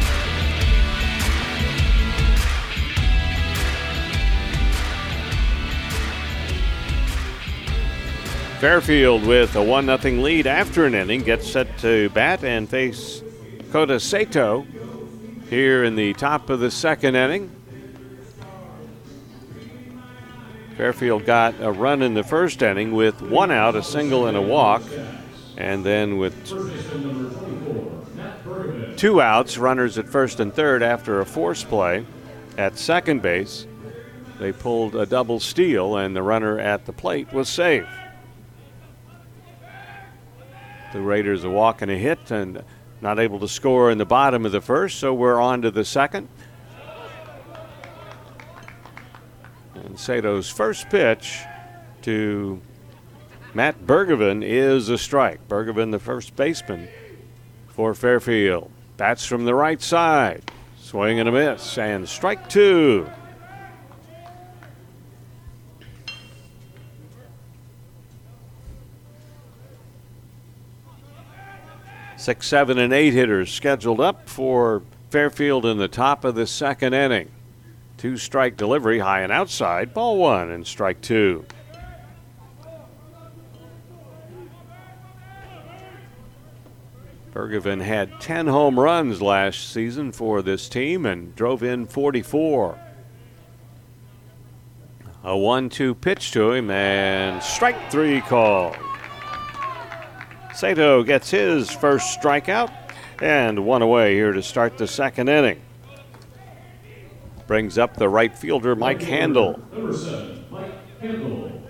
Fairfield 8.61 9.27
with 9.27 9.57
a 9.57 9.63
1 9.65 9.87
0 9.99 10.23
lead 10.23 10.47
after 10.47 10.85
an 10.85 10.95
inning 10.95 11.23
gets 11.25 11.51
set 11.51 11.77
to 11.79 12.09
bat 12.11 12.45
and 12.45 12.71
face 12.71 13.21
Kota 13.73 13.99
Sato 13.99 14.65
here 15.51 15.83
in 15.83 15.97
the 15.97 16.13
top 16.13 16.51
of 16.51 16.61
the 16.61 16.71
second 16.71 17.17
inning. 17.17 17.51
Fairfield 20.77 21.25
got 21.25 21.55
a 21.61 21.71
run 21.71 22.03
in 22.03 22.15
the 22.15 22.25
first 22.25 22.61
inning 22.61 22.93
with 22.93 23.23
one 23.23 23.51
out, 23.53 23.77
a 23.77 23.83
single, 23.83 24.27
and 24.27 24.37
a 24.37 24.43
walk. 24.43 24.83
And 25.57 25.85
then 25.85 26.19
with 26.19 26.35
two 28.97 29.21
outs, 29.21 29.57
runners 29.57 29.99
at 29.99 30.09
first 30.09 30.41
and 30.41 30.53
third 30.53 30.83
after 30.83 31.21
a 31.21 31.27
force 31.27 31.63
play 31.63 32.05
at 32.59 32.77
second 32.77 33.23
base, 33.23 33.67
they 34.41 34.51
pulled 34.51 34.97
a 34.97 35.07
double 35.07 35.39
steal, 35.39 35.97
and 35.97 36.17
the 36.17 36.23
runner 36.23 36.59
at 36.59 36.87
the 36.87 36.93
plate 36.93 37.33
was 37.33 37.49
safe. 37.49 37.87
The 40.93 41.01
Raiders 41.01 41.45
a 41.45 41.51
walk 41.51 41.83
and 41.83 41.91
a 41.91 41.97
hit, 41.97 42.31
and 42.33 42.65
Not 43.01 43.19
able 43.19 43.39
to 43.41 43.49
score 43.49 43.91
in 43.91 43.99
the 43.99 44.07
bottom 44.07 44.47
of 44.47 44.53
the 44.53 44.61
first, 44.63 44.99
so 44.99 45.13
we're 45.13 45.41
on 45.41 45.63
to 45.63 45.71
the 45.71 45.85
second. 45.85 46.29
Sato's 49.99 50.49
first 50.49 50.89
pitch 50.91 51.41
to 52.03 52.61
Matt 53.55 53.87
Bergevin 53.87 54.43
is 54.45 54.89
a 54.89 54.99
strike. 54.99 55.47
Bergevin, 55.49 55.91
the 55.91 55.99
first 55.99 56.35
baseman 56.37 56.89
for 57.69 57.95
Fairfield. 57.95 58.71
Bats 58.97 59.25
from 59.25 59.45
the 59.45 59.55
right 59.55 59.81
side. 59.81 60.51
Swing 60.79 61.19
and 61.19 61.29
a 61.29 61.33
miss. 61.33 61.77
And 61.79 62.09
strike 62.09 62.49
two. 62.49 63.09
Six, 72.17 72.47
seven, 72.47 72.79
and 72.79 72.93
eight 72.93 73.13
hitters 73.13 73.53
scheduled 73.53 74.01
up 74.01 74.29
for 74.29 74.83
Fairfield 75.11 75.67
in 75.67 75.79
the 75.79 75.89
top 75.89 76.25
of 76.25 76.35
the 76.35 76.47
second 76.47 76.95
inning. 76.95 77.34
Two 78.05 78.19
strike 78.19 78.59
delivery, 78.59 78.99
high 78.99 79.23
and 79.23 79.33
outside, 79.33 79.95
ball 79.95 80.19
one, 80.19 80.51
and 80.51 80.67
strike 80.67 81.01
two. 81.01 81.47
Bergevin 87.33 87.81
had 87.81 88.21
10 88.21 88.47
home 88.49 88.79
runs 88.79 89.23
last 89.23 89.73
season 89.73 90.13
for 90.13 90.43
this 90.43 90.69
team 90.69 91.07
and 91.07 91.35
drove 91.35 91.63
in 91.63 91.87
44. 91.87 92.79
A 95.23 95.35
1 95.35 95.71
2 95.71 95.95
pitch 95.95 96.31
to 96.33 96.53
him 96.53 96.71
and 96.71 97.43
strike 97.43 97.91
three 97.91 98.21
call. 98.21 98.77
Sato 100.55 101.03
gets 101.03 101.31
his 101.31 101.71
first 101.71 102.21
strikeout 102.21 102.71
and 103.23 103.65
one 103.65 103.81
away 103.81 104.15
here 104.15 104.35
to 104.35 104.43
start 104.43 104.77
the 104.77 104.87
second 104.87 105.31
inning. 105.31 105.63
Brings 107.47 107.77
up 107.77 107.97
the 107.97 108.09
right 108.09 108.37
fielder, 108.37 108.75
Mike 108.75 109.03
Handel. 109.03 109.61
Seven, 109.93 110.45
Mike 110.51 111.01
Handel. 111.01 111.63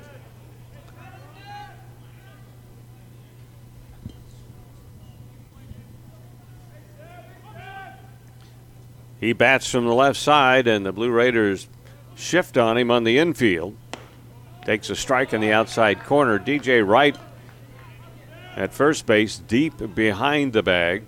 He 9.18 9.32
bats 9.32 9.70
from 9.70 9.86
the 9.86 9.94
left 9.94 10.18
side, 10.18 10.66
and 10.66 10.84
the 10.84 10.92
Blue 10.92 11.10
Raiders 11.10 11.68
shift 12.14 12.58
on 12.58 12.76
him 12.76 12.90
on 12.90 13.04
the 13.04 13.18
infield. 13.18 13.74
Takes 14.64 14.90
a 14.90 14.96
strike 14.96 15.32
in 15.32 15.40
the 15.40 15.50
outside 15.50 16.04
corner. 16.04 16.38
DJ 16.38 16.86
Wright 16.86 17.16
at 18.56 18.72
first 18.72 19.06
base, 19.06 19.38
deep 19.38 19.94
behind 19.94 20.52
the 20.52 20.62
bag. 20.62 21.04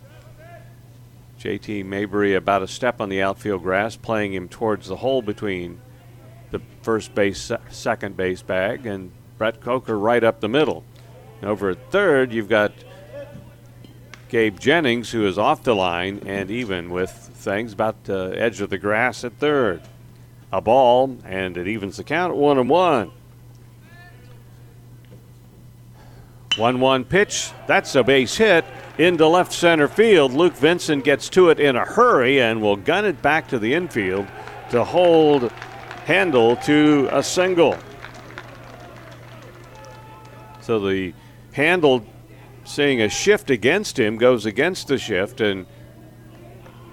JT 1.41 1.85
Mabry 1.85 2.35
about 2.35 2.63
a 2.63 2.69
step 2.69 3.01
on 3.01 3.09
the 3.09 3.21
outfield 3.23 3.63
grass, 3.63 3.97
playing 3.97 4.33
him 4.33 4.49
towards 4.49 4.89
the 4.89 4.97
hole 4.97 5.23
between 5.23 5.81
the 6.51 6.61
first 6.83 7.15
base, 7.15 7.53
second 7.71 8.17
base 8.17 8.43
bag, 8.43 8.87
and 8.87 9.13
Brett 9.39 9.61
Coker 9.61 9.99
right 9.99 10.25
up 10.25 10.41
the 10.41 10.49
middle. 10.49 10.85
And 11.41 11.51
Over 11.51 11.71
at 11.71 11.91
third, 11.91 12.33
you've 12.33 12.49
got 12.49 12.73
Gabe 14.29 14.59
Jennings, 14.59 15.11
who 15.11 15.27
is 15.27 15.39
off 15.39 15.63
the 15.63 15.75
line 15.75 16.23
and 16.27 16.51
even 16.51 16.91
with 16.91 17.11
things 17.11 17.73
about 17.73 18.05
the 18.05 18.35
edge 18.37 18.61
of 18.61 18.71
the 18.71 18.79
grass 18.79 19.23
at 19.23 19.39
third. 19.39 19.83
A 20.53 20.61
ball, 20.61 21.19
and 21.25 21.57
it 21.57 21.69
evens 21.69 21.99
the 21.99 22.05
count 22.05 22.33
at 22.33 22.37
one 22.37 22.59
and 22.59 22.71
one. 22.71 23.13
1 26.57 26.81
1 26.81 27.05
pitch. 27.05 27.51
That's 27.67 27.95
a 27.95 28.03
base 28.03 28.37
hit 28.37 28.65
into 28.99 29.27
left 29.27 29.53
center 29.53 29.89
field. 29.89 30.33
Luke 30.33 30.55
Vinson 30.55 31.01
gets 31.01 31.29
to 31.31 31.51
it 31.51 31.61
in 31.61 31.77
a 31.77 31.85
hurry 31.85 32.41
and 32.41 32.63
will 32.63 32.77
gun 32.77 33.05
it 33.05 33.21
back 33.23 33.49
to 33.49 33.59
the 33.59 33.75
infield 33.75 34.27
to 34.71 34.85
hold 34.85 35.51
Handel 36.07 36.57
to 36.57 37.09
a 37.13 37.23
single. 37.23 37.77
So 40.61 40.81
the 40.81 41.13
Handel 41.53 42.07
seeing 42.65 43.01
a 43.01 43.09
shift 43.09 43.51
against 43.51 43.99
him 43.99 44.17
goes 44.17 44.47
against 44.47 44.89
the 44.89 44.99
shift 44.99 45.41
and 45.41 45.67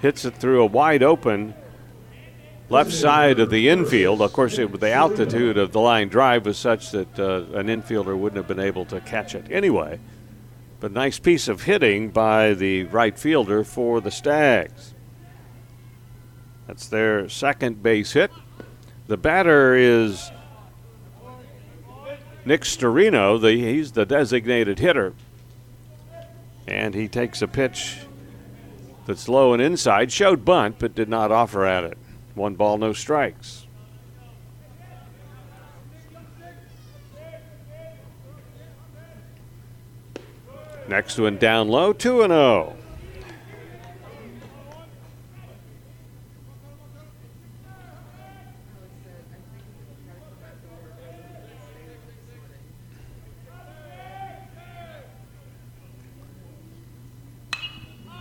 hits 0.01 0.26
it 0.26 0.36
through 0.36 0.62
a 0.62 0.66
wide 0.66 1.01
open 1.01 1.56
left 2.70 2.91
side 2.91 3.39
of 3.39 3.49
the 3.49 3.70
infield. 3.70 4.22
Of 4.22 4.34
course, 4.34 4.58
it, 4.58 4.80
the 4.80 4.91
altitude 4.91 5.58
of 5.58 5.72
the 5.72 5.80
line 5.80 6.10
drive 6.10 6.45
was 6.45 6.58
such 6.58 6.91
that 6.91 7.20
uh, 7.20 7.45
an 7.58 7.68
infielder 7.68 8.18
wouldn't 8.18 8.38
have 8.38 8.47
been 8.47 8.64
able 8.64 8.86
to 8.86 8.99
catch 9.01 9.36
it 9.36 9.45
anyway. 9.51 9.99
But 10.84 10.92
nice 10.92 11.18
piece 11.18 11.48
of 11.48 11.64
hitting 11.64 12.10
by 12.10 12.54
the 12.54 12.84
right 12.84 13.18
fielder 13.18 13.64
for 13.64 14.02
the 14.02 14.12
Stags. 14.12 14.94
That's 16.68 16.90
their 16.90 17.30
second 17.30 17.82
base 17.82 18.12
hit. 18.12 18.32
The 19.08 19.16
batter 19.16 19.76
is 19.76 20.30
Nick 22.44 22.64
Storino. 22.64 23.40
The, 23.40 23.54
he's 23.54 23.94
the 23.94 24.06
designated 24.06 24.80
hitter. 24.80 25.14
And 26.68 26.94
he 26.94 27.08
takes 27.08 27.42
a 27.42 27.48
pitch 27.48 28.00
that's 29.06 29.30
low 29.30 29.54
and 29.54 29.62
inside. 29.62 30.12
Showed 30.12 30.44
bunt, 30.44 30.80
but 30.80 30.94
did 30.94 31.08
not 31.08 31.32
offer 31.32 31.66
at 31.66 31.86
it. 31.86 31.98
One 32.36 32.56
ball, 32.56 32.78
no 32.78 32.92
strikes. 32.92 33.62
Next 40.88 41.18
one 41.18 41.38
down 41.38 41.70
low, 41.70 41.94
2 41.94 42.24
and 42.24 42.32
0. 42.32 42.76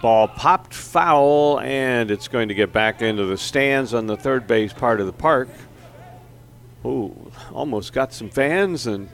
Ball 0.00 0.26
popped 0.26 0.74
foul, 0.74 1.60
and 1.60 2.10
it's 2.10 2.26
going 2.26 2.48
to 2.48 2.54
get 2.54 2.72
back 2.72 3.02
into 3.02 3.24
the 3.24 3.38
stands 3.38 3.94
on 3.94 4.06
the 4.06 4.16
third 4.16 4.48
base 4.48 4.72
part 4.72 5.00
of 5.00 5.06
the 5.06 5.12
park. 5.12 5.48
Ooh, 6.84 7.30
almost 7.52 7.92
got 7.92 8.12
some 8.12 8.28
fans, 8.28 8.88
and 8.88 9.08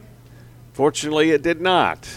fortunately 0.73 1.31
it 1.31 1.43
did 1.43 1.61
not. 1.61 2.09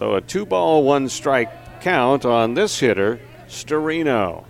So 0.00 0.14
a 0.14 0.22
two 0.22 0.46
ball, 0.46 0.82
one 0.82 1.10
strike 1.10 1.82
count 1.82 2.24
on 2.24 2.54
this 2.54 2.80
hitter, 2.80 3.20
Storino. 3.48 4.46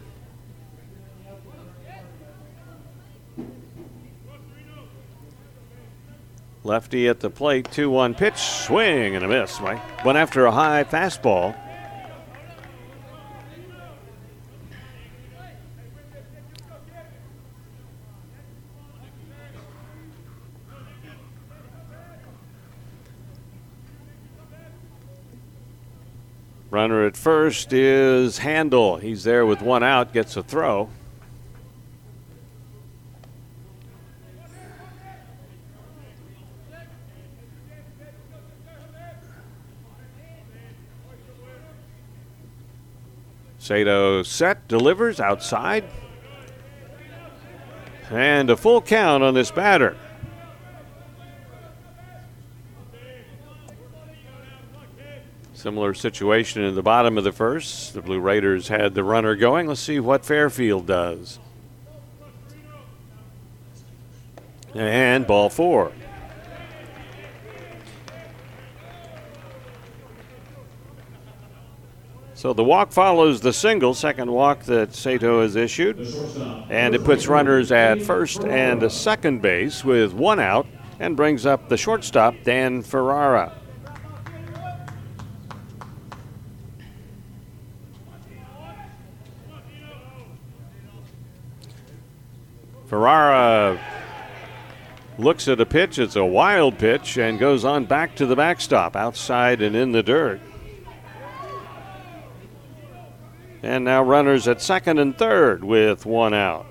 Lefty 6.62 7.08
at 7.08 7.18
the 7.18 7.30
plate, 7.30 7.68
2 7.72 7.90
1 7.90 8.14
pitch, 8.14 8.36
swing 8.36 9.16
and 9.16 9.24
a 9.24 9.28
miss. 9.28 9.60
Went 9.60 10.18
after 10.18 10.46
a 10.46 10.52
high 10.52 10.84
fastball. 10.84 11.56
Runner 26.70 27.04
at 27.04 27.16
first 27.16 27.72
is 27.72 28.38
Handel. 28.38 28.98
He's 28.98 29.24
there 29.24 29.44
with 29.44 29.60
one 29.60 29.82
out, 29.82 30.12
gets 30.12 30.36
a 30.36 30.42
throw. 30.42 30.88
Sato 43.58 44.22
set, 44.22 44.68
delivers 44.68 45.20
outside. 45.20 45.84
And 48.10 48.48
a 48.48 48.56
full 48.56 48.80
count 48.80 49.22
on 49.24 49.34
this 49.34 49.50
batter. 49.50 49.96
Similar 55.60 55.92
situation 55.92 56.62
in 56.62 56.74
the 56.74 56.82
bottom 56.82 57.18
of 57.18 57.24
the 57.24 57.32
first. 57.32 57.92
The 57.92 58.00
Blue 58.00 58.18
Raiders 58.18 58.68
had 58.68 58.94
the 58.94 59.04
runner 59.04 59.36
going. 59.36 59.66
Let's 59.66 59.82
see 59.82 60.00
what 60.00 60.24
Fairfield 60.24 60.86
does. 60.86 61.38
And 64.72 65.26
ball 65.26 65.50
four. 65.50 65.92
So 72.32 72.54
the 72.54 72.64
walk 72.64 72.90
follows 72.90 73.42
the 73.42 73.52
single, 73.52 73.92
second 73.92 74.32
walk 74.32 74.62
that 74.62 74.94
Sato 74.94 75.42
has 75.42 75.56
issued. 75.56 75.98
And 76.70 76.94
it 76.94 77.04
puts 77.04 77.26
runners 77.26 77.70
at 77.70 78.00
first 78.00 78.44
and 78.44 78.90
second 78.90 79.42
base 79.42 79.84
with 79.84 80.14
one 80.14 80.40
out 80.40 80.66
and 80.98 81.18
brings 81.18 81.44
up 81.44 81.68
the 81.68 81.76
shortstop, 81.76 82.34
Dan 82.44 82.80
Ferrara. 82.80 83.59
Ferrara 92.90 93.78
looks 95.16 95.46
at 95.46 95.60
a 95.60 95.64
pitch. 95.64 96.00
It's 96.00 96.16
a 96.16 96.24
wild 96.24 96.76
pitch 96.76 97.18
and 97.18 97.38
goes 97.38 97.64
on 97.64 97.84
back 97.84 98.16
to 98.16 98.26
the 98.26 98.34
backstop, 98.34 98.96
outside 98.96 99.62
and 99.62 99.76
in 99.76 99.92
the 99.92 100.02
dirt. 100.02 100.40
And 103.62 103.84
now 103.84 104.02
runners 104.02 104.48
at 104.48 104.60
second 104.60 104.98
and 104.98 105.16
third 105.16 105.62
with 105.62 106.04
one 106.04 106.34
out. 106.34 106.66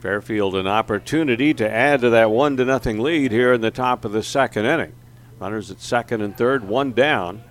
Fairfield 0.00 0.54
an 0.54 0.66
opportunity 0.66 1.52
to 1.52 1.70
add 1.70 2.00
to 2.00 2.08
that 2.08 2.30
one 2.30 2.56
to 2.56 2.64
nothing 2.64 2.98
lead 2.98 3.30
here 3.30 3.52
in 3.52 3.60
the 3.60 3.70
top 3.70 4.06
of 4.06 4.12
the 4.12 4.22
second 4.22 4.64
inning. 4.64 4.94
Runners 5.38 5.70
at 5.70 5.82
second 5.82 6.22
and 6.22 6.34
third, 6.34 6.66
one 6.66 6.92
down. 6.92 7.44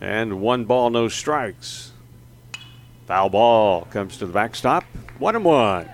And 0.00 0.40
one 0.40 0.64
ball, 0.64 0.90
no 0.90 1.08
strikes. 1.08 1.92
Foul 3.06 3.30
ball 3.30 3.86
comes 3.86 4.16
to 4.18 4.26
the 4.26 4.32
backstop. 4.32 4.84
One 5.18 5.34
and 5.34 5.44
one. 5.44 5.88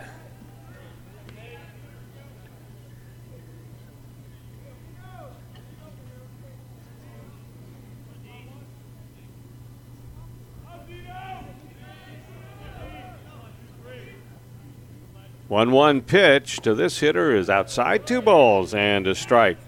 One 15.47 15.71
one 15.71 16.01
pitch 16.03 16.57
to 16.63 16.75
this 16.75 16.99
hitter 16.99 17.37
is 17.37 17.49
outside 17.49 18.07
two 18.09 18.21
balls 18.21 18.75
and 18.75 19.07
a 19.07 19.15
strike. 19.15 19.59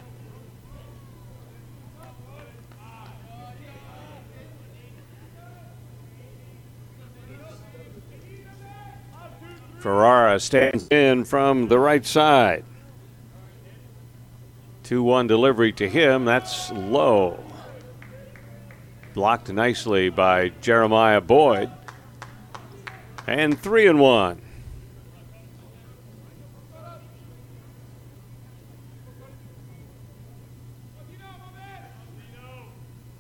Ferrara 9.87 10.41
stands 10.41 10.89
in 10.89 11.25
from 11.25 11.69
the 11.69 11.79
right 11.79 12.05
side. 12.05 12.65
2 14.83 15.01
1 15.01 15.29
delivery 15.29 15.71
to 15.75 15.89
him. 15.89 16.25
That's 16.25 16.73
low. 16.73 17.39
Blocked 19.15 19.53
nicely 19.53 20.09
by 20.09 20.49
Jeremiah 20.61 21.21
Boyd. 21.21 21.71
And 23.29 23.57
3 23.57 23.87
and 23.87 24.01
1. 24.01 24.43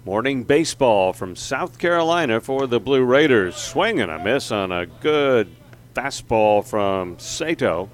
Morning 0.04 0.42
baseball 0.42 1.12
from 1.12 1.36
South 1.36 1.78
Carolina 1.78 2.40
for 2.40 2.66
the 2.66 2.80
Blue 2.80 3.04
Raiders. 3.04 3.54
Swing 3.54 4.00
and 4.00 4.10
a 4.10 4.18
miss 4.18 4.50
on 4.50 4.72
a 4.72 4.86
good 4.86 5.55
fastball 5.96 6.64
from 6.64 7.18
Sato. 7.18 7.88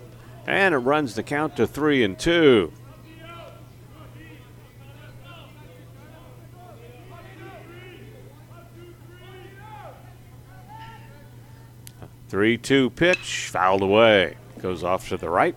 And 0.46 0.74
it 0.74 0.78
runs 0.78 1.14
the 1.14 1.22
count 1.22 1.56
to 1.56 1.66
three 1.66 2.02
and 2.02 2.18
two. 2.18 2.72
Three 12.28 12.56
two 12.56 12.90
pitch, 12.90 13.48
fouled 13.48 13.82
away. 13.82 14.36
Goes 14.58 14.82
off 14.82 15.08
to 15.10 15.16
the 15.16 15.28
right. 15.28 15.54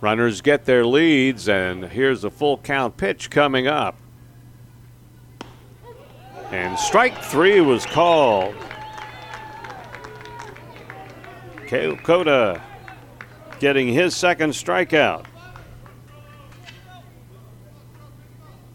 Runners 0.00 0.42
get 0.42 0.64
their 0.64 0.86
leads, 0.86 1.48
and 1.48 1.84
here's 1.84 2.22
a 2.22 2.30
full 2.30 2.58
count 2.58 2.96
pitch 2.96 3.30
coming 3.30 3.66
up. 3.66 3.96
And 6.52 6.78
strike 6.78 7.20
three 7.22 7.60
was 7.60 7.84
called. 7.84 8.54
Kale 11.66 11.96
Cota 11.96 12.62
getting 13.58 13.88
his 13.88 14.16
second 14.16 14.50
strikeout. 14.50 15.26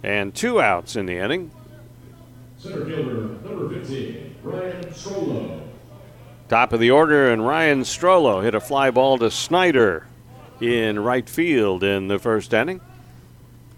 And 0.03 0.35
two 0.35 0.61
outs 0.61 0.97
in 0.97 1.05
the 1.05 1.17
inning. 1.17 1.49
Center 2.57 2.85
fielder, 2.85 3.27
number 3.45 3.69
15, 3.69 4.35
Ryan 4.43 4.83
Strollo. 4.85 5.61
Top 6.49 6.73
of 6.73 6.81
the 6.81 6.91
order, 6.91 7.31
and 7.31 7.47
Ryan 7.47 7.81
Strollo 7.81 8.43
hit 8.43 8.53
a 8.53 8.59
fly 8.59 8.91
ball 8.91 9.17
to 9.19 9.31
Snyder 9.31 10.05
in 10.63 10.99
right 10.99 11.27
field 11.27 11.83
in 11.83 12.07
the 12.07 12.17
first 12.17 12.53
inning. 12.53 12.79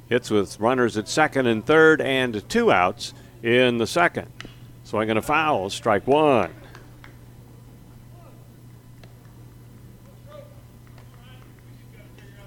Hits 0.08 0.30
with 0.30 0.60
runners 0.60 0.98
at 0.98 1.08
second 1.08 1.48
and 1.48 1.66
third 1.66 2.00
and 2.00 2.48
two 2.48 2.72
outs 2.72 3.14
in 3.42 3.80
the 3.80 3.88
second. 3.88 4.28
Swinging 4.84 5.18
a 5.18 5.22
foul, 5.22 5.70
strike 5.72 6.06
one. 6.06 6.54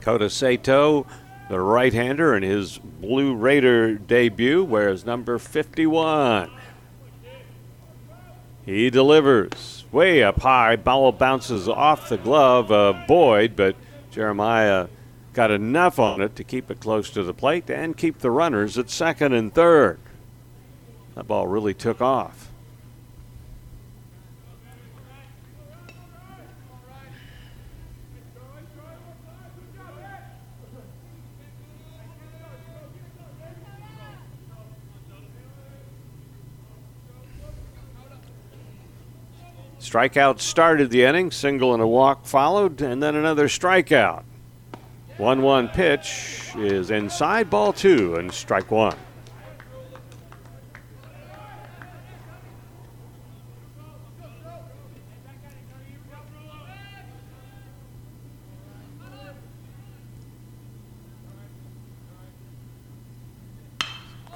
Kota 0.01 0.31
Sato, 0.31 1.05
the 1.51 1.61
right 1.61 1.93
hander, 1.93 2.35
in 2.35 2.43
his 2.43 2.79
Blue 2.79 3.35
Raider 3.35 3.97
debut, 3.97 4.63
wears 4.63 5.05
number 5.05 5.39
51. 5.39 6.51
He 8.65 8.89
delivers 8.89 9.85
way 9.91 10.23
up 10.23 10.41
high. 10.41 10.77
Ball 10.77 11.11
bounces 11.13 11.69
off 11.69 12.09
the 12.09 12.19
glove 12.19 12.71
of 12.71 13.07
Boyd, 13.07 13.57
but 13.57 13.77
Jeremiah 14.19 14.89
got 15.33 15.53
enough 15.53 16.01
on 16.01 16.21
it 16.21 16.35
to 16.35 16.43
keep 16.43 16.73
it 16.73 16.81
close 16.81 17.09
to 17.11 17.23
the 17.23 17.33
plate 17.33 17.71
and 17.71 17.97
keep 17.97 18.19
the 18.19 18.33
runners 18.33 18.77
at 18.77 18.91
second 18.91 19.33
and 19.33 19.55
third. 19.55 20.01
That 21.15 21.29
ball 21.29 21.47
really 21.47 21.73
took 21.73 22.03
off. 22.03 22.48
Strikeout 39.89 40.39
started 40.39 40.91
the 40.91 41.03
inning, 41.03 41.31
single 41.31 41.73
and 41.73 41.83
a 41.83 41.87
walk 41.87 42.27
followed, 42.27 42.83
and 42.83 43.03
then 43.03 43.17
another 43.17 43.49
strikeout. 43.49 44.23
1 45.17 45.41
1 45.41 45.69
pitch 45.69 46.53
is 46.57 46.91
inside 46.91 47.49
ball 47.49 47.73
two 47.73 48.17
and 48.17 48.31
strike 48.31 48.71
one. 48.71 48.95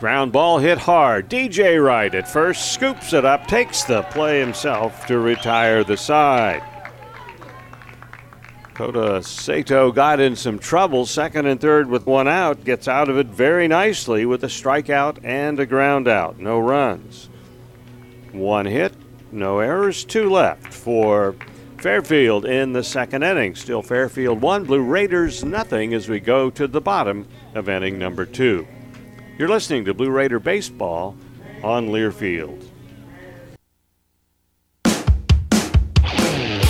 Ground 0.02 0.32
ball 0.32 0.58
hit 0.58 0.78
hard. 0.78 1.30
DJ 1.30 1.80
Wright 1.80 2.12
at 2.12 2.28
first 2.28 2.72
scoops 2.72 3.12
it 3.12 3.24
up, 3.24 3.46
takes 3.46 3.84
the 3.84 4.02
play 4.02 4.40
himself 4.40 5.06
to 5.06 5.20
retire 5.20 5.84
the 5.84 5.96
side. 5.96 6.60
Kota 8.74 9.22
Sato 9.22 9.92
got 9.92 10.18
in 10.18 10.34
some 10.34 10.58
trouble, 10.58 11.06
second 11.06 11.46
and 11.46 11.60
third 11.60 11.88
with 11.88 12.04
one 12.04 12.26
out, 12.26 12.64
gets 12.64 12.88
out 12.88 13.08
of 13.08 13.16
it 13.16 13.28
very 13.28 13.68
nicely 13.68 14.26
with 14.26 14.42
a 14.42 14.48
strikeout 14.48 15.18
and 15.22 15.60
a 15.60 15.66
ground 15.66 16.08
out. 16.08 16.36
No 16.36 16.58
runs. 16.58 17.28
One 18.32 18.66
hit, 18.66 18.94
no 19.30 19.60
errors, 19.60 20.04
two 20.04 20.28
left 20.28 20.74
for 20.74 21.36
Fairfield 21.78 22.44
in 22.44 22.72
the 22.72 22.82
second 22.82 23.22
inning. 23.22 23.54
Still 23.54 23.82
Fairfield 23.82 24.42
one, 24.42 24.64
Blue 24.64 24.82
Raiders 24.82 25.44
nothing 25.44 25.94
as 25.94 26.08
we 26.08 26.18
go 26.18 26.50
to 26.50 26.66
the 26.66 26.80
bottom 26.80 27.28
of 27.54 27.68
inning 27.68 28.00
number 28.00 28.26
two. 28.26 28.66
You're 29.38 29.48
listening 29.48 29.86
to 29.86 29.94
Blue 29.94 30.10
Raider 30.10 30.38
Baseball 30.38 31.16
on 31.62 31.88
Learfield. 31.88 32.68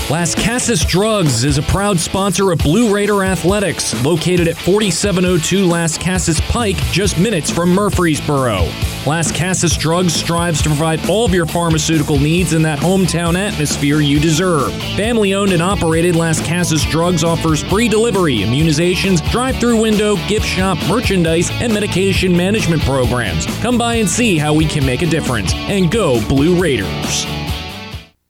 Lascassas 0.09 0.87
Drugs 0.87 1.43
is 1.43 1.59
a 1.59 1.63
proud 1.63 1.99
sponsor 1.99 2.53
of 2.53 2.59
Blue 2.59 2.95
Raider 2.95 3.25
Athletics, 3.25 3.95
located 4.05 4.47
at 4.47 4.57
4702 4.57 5.67
Lascassas 5.67 6.41
Pike, 6.51 6.77
just 6.93 7.19
minutes 7.19 7.51
from 7.51 7.71
Murfreesboro. 7.71 8.69
Lascassas 9.05 9.77
Drugs 9.77 10.15
strives 10.15 10.63
to 10.63 10.69
provide 10.69 11.09
all 11.11 11.25
of 11.25 11.35
your 11.35 11.45
pharmaceutical 11.45 12.21
needs 12.21 12.53
in 12.53 12.63
that 12.63 12.79
hometown 12.79 13.37
atmosphere 13.37 14.01
you 14.01 14.21
deserve. 14.21 14.73
Family 14.95 15.35
owned 15.35 15.51
and 15.51 15.61
operated 15.61 16.15
Lascassas 16.15 16.89
Drugs 16.89 17.25
offers 17.25 17.65
free 17.65 17.89
delivery, 17.89 18.39
immunizations, 18.39 19.29
drive 19.33 19.57
through 19.57 19.83
window, 19.83 20.15
gift 20.29 20.47
shop, 20.47 20.79
merchandise, 20.89 21.51
and 21.51 21.75
medication 21.75 22.37
management 22.37 22.83
programs. 22.83 23.47
Come 23.61 23.77
by 23.77 23.97
and 23.97 24.09
see 24.09 24.39
how 24.39 24.55
we 24.55 24.67
can 24.67 24.87
make 24.87 25.03
a 25.03 25.07
difference. 25.07 25.53
And 25.53 25.91
go 25.91 26.25
Blue 26.29 26.61
Raiders. 26.61 27.27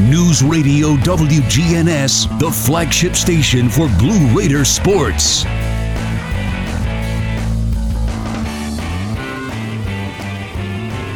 News 0.00 0.42
Radio 0.42 0.96
WGNS, 0.96 2.40
the 2.40 2.50
flagship 2.50 3.14
station 3.14 3.68
for 3.68 3.86
Blue 3.96 4.36
Raider 4.36 4.64
sports. 4.64 5.44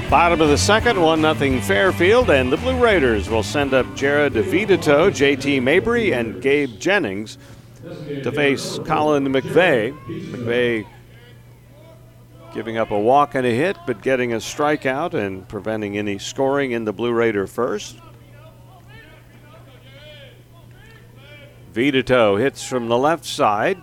Bottom 0.09 0.41
of 0.41 0.49
the 0.49 0.57
second, 0.57 1.03
1 1.03 1.21
0 1.21 1.61
Fairfield, 1.63 2.31
and 2.31 2.53
the 2.53 2.57
Blue 2.57 2.79
Raiders 2.79 3.29
will 3.29 3.43
send 3.43 3.75
up 3.75 3.97
Jared 3.97 4.35
DeVito, 4.35 5.11
JT 5.11 5.61
Mabry, 5.61 6.13
and 6.15 6.41
Gabe 6.41 6.79
Jennings 6.79 7.37
to 8.23 8.31
face 8.31 8.79
Colin 8.85 9.27
McVeigh. 9.27 9.93
McVeigh 10.07 10.87
giving 12.55 12.77
up 12.77 12.93
a 12.93 12.99
walk 12.99 13.35
and 13.35 13.45
a 13.45 13.51
hit, 13.51 13.77
but 13.89 14.03
getting 14.03 14.35
a 14.35 14.37
strikeout 14.37 15.15
and 15.15 15.49
preventing 15.49 15.99
any 15.99 16.17
scoring 16.17 16.71
in 16.71 16.85
the 16.85 16.93
Blue 16.93 17.13
Raider 17.13 17.49
first. 17.49 17.97
DeVito 21.79 22.41
hits 22.41 22.65
from 22.65 22.89
the 22.89 22.99
left 22.99 23.25
side 23.25 23.81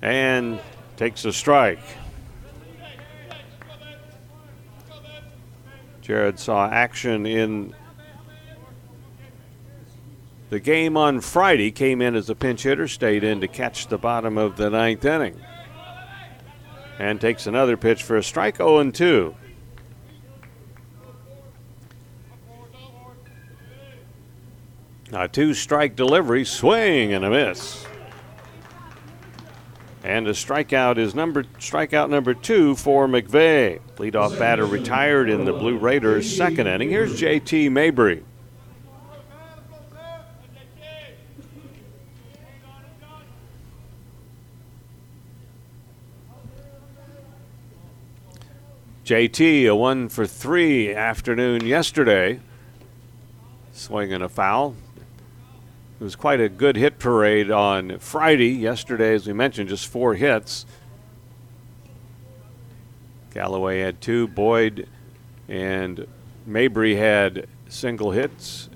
and 0.00 0.58
takes 0.96 1.26
a 1.26 1.32
strike. 1.32 1.82
Jared 6.00 6.38
saw 6.38 6.66
action 6.70 7.26
in 7.26 7.74
the 10.48 10.58
game 10.58 10.96
on 10.96 11.20
Friday, 11.20 11.70
came 11.70 12.00
in 12.00 12.14
as 12.14 12.30
a 12.30 12.34
pinch 12.34 12.62
hitter, 12.62 12.88
stayed 12.88 13.22
in 13.22 13.42
to 13.42 13.48
catch 13.48 13.88
the 13.88 13.98
bottom 13.98 14.38
of 14.38 14.56
the 14.56 14.70
ninth 14.70 15.04
inning. 15.04 15.38
And 16.98 17.20
takes 17.20 17.46
another 17.46 17.76
pitch 17.76 18.02
for 18.02 18.16
a 18.16 18.22
strike 18.22 18.56
0 18.56 18.90
2. 18.90 19.34
A 25.12 25.26
two 25.26 25.54
strike 25.54 25.96
delivery, 25.96 26.44
swing 26.44 27.14
and 27.14 27.24
a 27.24 27.30
miss. 27.30 27.86
And 30.04 30.28
a 30.28 30.32
strikeout 30.32 30.98
is 30.98 31.14
number 31.14 31.44
strikeout 31.58 32.10
number 32.10 32.34
two 32.34 32.74
for 32.76 33.06
McVeigh. 33.08 33.80
Leadoff 33.96 34.38
batter 34.38 34.66
retired 34.66 35.30
in 35.30 35.46
the 35.46 35.52
Blue 35.52 35.78
Raiders' 35.78 36.34
second 36.34 36.66
inning. 36.66 36.90
Here's 36.90 37.18
JT 37.18 37.70
Mabry. 37.70 38.22
JT, 49.06 49.66
a 49.66 49.74
one 49.74 50.10
for 50.10 50.26
three 50.26 50.94
afternoon 50.94 51.64
yesterday. 51.64 52.40
Swinging 53.72 54.20
a 54.20 54.28
foul. 54.28 54.74
It 56.00 56.04
was 56.04 56.14
quite 56.14 56.40
a 56.40 56.48
good 56.48 56.76
hit 56.76 57.00
parade 57.00 57.50
on 57.50 57.98
Friday. 57.98 58.50
Yesterday, 58.50 59.14
as 59.14 59.26
we 59.26 59.32
mentioned, 59.32 59.68
just 59.68 59.88
four 59.88 60.14
hits. 60.14 60.64
Galloway 63.34 63.80
had 63.80 64.00
two, 64.00 64.28
Boyd 64.28 64.88
and 65.48 66.06
Mabry 66.46 66.94
had 66.94 67.48
single 67.68 68.12
hits, 68.12 68.68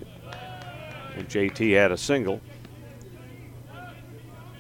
and 1.15 1.29
JT 1.29 1.75
had 1.75 1.93
a 1.93 1.97
single. 1.97 2.41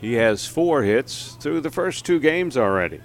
He 0.00 0.14
has 0.14 0.46
four 0.46 0.82
hits 0.82 1.32
through 1.40 1.62
the 1.62 1.70
first 1.70 2.04
two 2.04 2.20
games 2.20 2.56
already. 2.56 3.00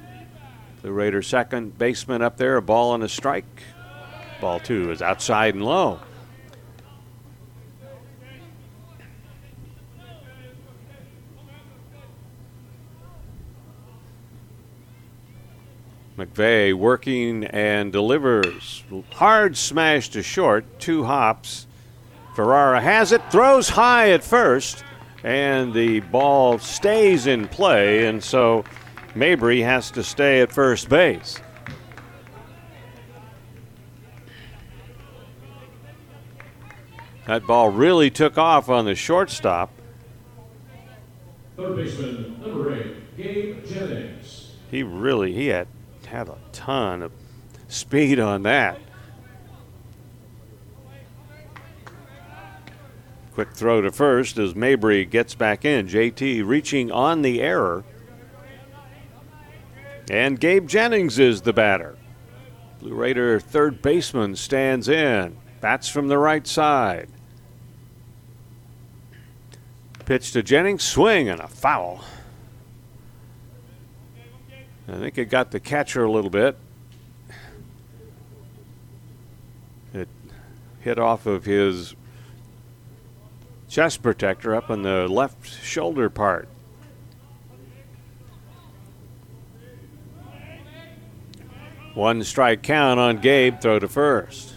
The 0.83 0.91
Raiders' 0.91 1.27
second 1.27 1.77
baseman 1.77 2.21
up 2.21 2.37
there, 2.37 2.57
a 2.57 2.61
ball 2.61 2.93
and 2.93 3.03
a 3.03 3.09
strike. 3.09 3.63
Ball 4.39 4.59
two 4.59 4.91
is 4.91 5.01
outside 5.01 5.55
and 5.55 5.65
low. 5.65 5.99
McVeigh 16.17 16.73
working 16.73 17.43
and 17.45 17.91
delivers. 17.91 18.83
Hard 19.13 19.55
smash 19.55 20.09
to 20.09 20.23
short, 20.23 20.79
two 20.79 21.03
hops. 21.03 21.67
Ferrara 22.35 22.81
has 22.81 23.11
it, 23.11 23.21
throws 23.31 23.69
high 23.69 24.09
at 24.09 24.23
first, 24.23 24.83
and 25.23 25.73
the 25.73 25.99
ball 25.99 26.57
stays 26.57 27.27
in 27.27 27.47
play, 27.47 28.07
and 28.07 28.23
so 28.23 28.63
Mabry 29.13 29.61
has 29.61 29.91
to 29.91 30.03
stay 30.03 30.41
at 30.41 30.51
first 30.51 30.89
base. 30.89 31.39
That 37.27 37.45
ball 37.45 37.69
really 37.69 38.09
took 38.09 38.37
off 38.37 38.69
on 38.69 38.85
the 38.85 38.95
shortstop. 38.95 39.69
Third 41.57 41.75
baseman, 41.75 42.39
number 42.41 42.73
eight, 42.73 43.17
Gabe 43.17 43.65
Jennings. 43.65 44.53
He 44.71 44.83
really 44.83 45.33
he 45.33 45.47
had 45.47 45.67
had 46.07 46.29
a 46.29 46.37
ton 46.51 47.03
of 47.03 47.11
speed 47.67 48.19
on 48.19 48.43
that. 48.43 48.79
Quick 53.33 53.53
throw 53.53 53.81
to 53.81 53.91
first 53.91 54.39
as 54.39 54.55
Mabry 54.55 55.05
gets 55.05 55.35
back 55.35 55.63
in. 55.63 55.87
JT 55.87 56.47
reaching 56.47 56.91
on 56.91 57.21
the 57.21 57.41
error. 57.41 57.83
And 60.09 60.39
Gabe 60.39 60.67
Jennings 60.67 61.19
is 61.19 61.41
the 61.41 61.53
batter. 61.53 61.97
Blue 62.79 62.95
Raider 62.95 63.39
third 63.39 63.81
baseman 63.81 64.35
stands 64.35 64.87
in. 64.87 65.37
Bats 65.61 65.87
from 65.87 66.07
the 66.07 66.17
right 66.17 66.47
side. 66.47 67.09
Pitch 70.05 70.31
to 70.31 70.41
Jennings, 70.41 70.83
swing 70.83 71.27
and 71.27 71.41
a 71.41 71.47
foul. 71.47 72.03
I 74.89 74.97
think 74.99 75.17
it 75.17 75.25
got 75.25 75.51
the 75.51 75.59
catcher 75.59 76.03
a 76.03 76.11
little 76.11 76.29
bit. 76.29 76.57
It 79.93 80.07
hit 80.79 80.97
off 80.97 81.25
of 81.25 81.43
his 81.43 81.93
chest 83.67 84.01
protector 84.01 84.55
up 84.55 84.69
on 84.69 84.83
the 84.83 85.07
left 85.07 85.63
shoulder 85.63 86.09
part. 86.09 86.47
One 91.93 92.23
strike 92.23 92.61
count 92.61 92.99
on 92.99 93.17
Gabe, 93.17 93.59
throw 93.59 93.79
to 93.79 93.87
first. 93.87 94.56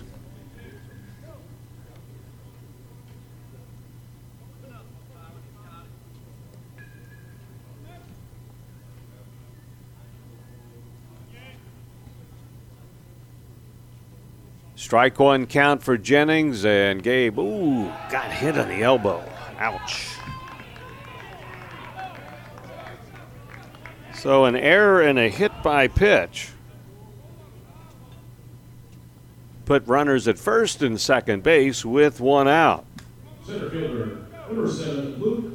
Strike 14.90 15.20
one 15.20 15.46
count 15.46 15.84
for 15.84 15.96
Jennings 15.96 16.64
and 16.64 17.00
Gabe. 17.00 17.38
Ooh, 17.38 17.84
got 18.10 18.28
hit 18.32 18.58
on 18.58 18.68
the 18.68 18.82
elbow. 18.82 19.22
Ouch. 19.56 20.16
So 24.12 24.46
an 24.46 24.56
error 24.56 25.00
and 25.00 25.16
a 25.16 25.28
hit 25.28 25.52
by 25.62 25.86
pitch 25.86 26.48
put 29.64 29.86
runners 29.86 30.26
at 30.26 30.40
first 30.40 30.82
and 30.82 31.00
second 31.00 31.44
base 31.44 31.84
with 31.84 32.18
one 32.18 32.48
out. 32.48 32.84
Center 33.46 33.70
fielder, 33.70 34.26
number 34.48 34.68
seven, 34.68 35.20
Luke. 35.20 35.50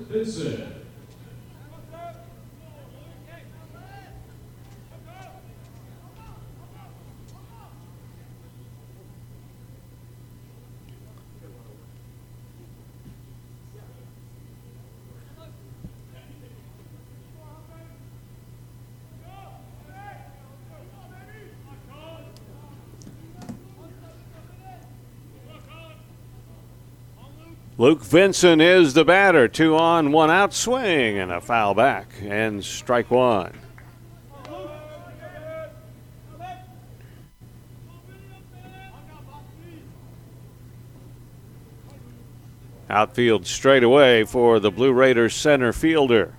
Luke 27.78 28.02
Vinson 28.04 28.62
is 28.62 28.94
the 28.94 29.04
batter. 29.04 29.50
Two 29.50 29.76
on, 29.76 30.14
one 30.14 30.32
out, 30.32 30.54
swing, 30.54 31.18
and 31.18 31.30
a 31.30 31.42
foul 31.42 31.74
back, 31.74 32.14
and 32.22 32.64
strike 32.64 33.12
one. 33.12 33.52
Outfield 42.90 43.46
straight 43.46 43.84
away 43.84 44.24
for 44.24 44.62
the 44.62 44.72
Blue 44.72 44.94
Raiders 44.94 45.36
center 45.36 45.74
fielder. 45.74 46.34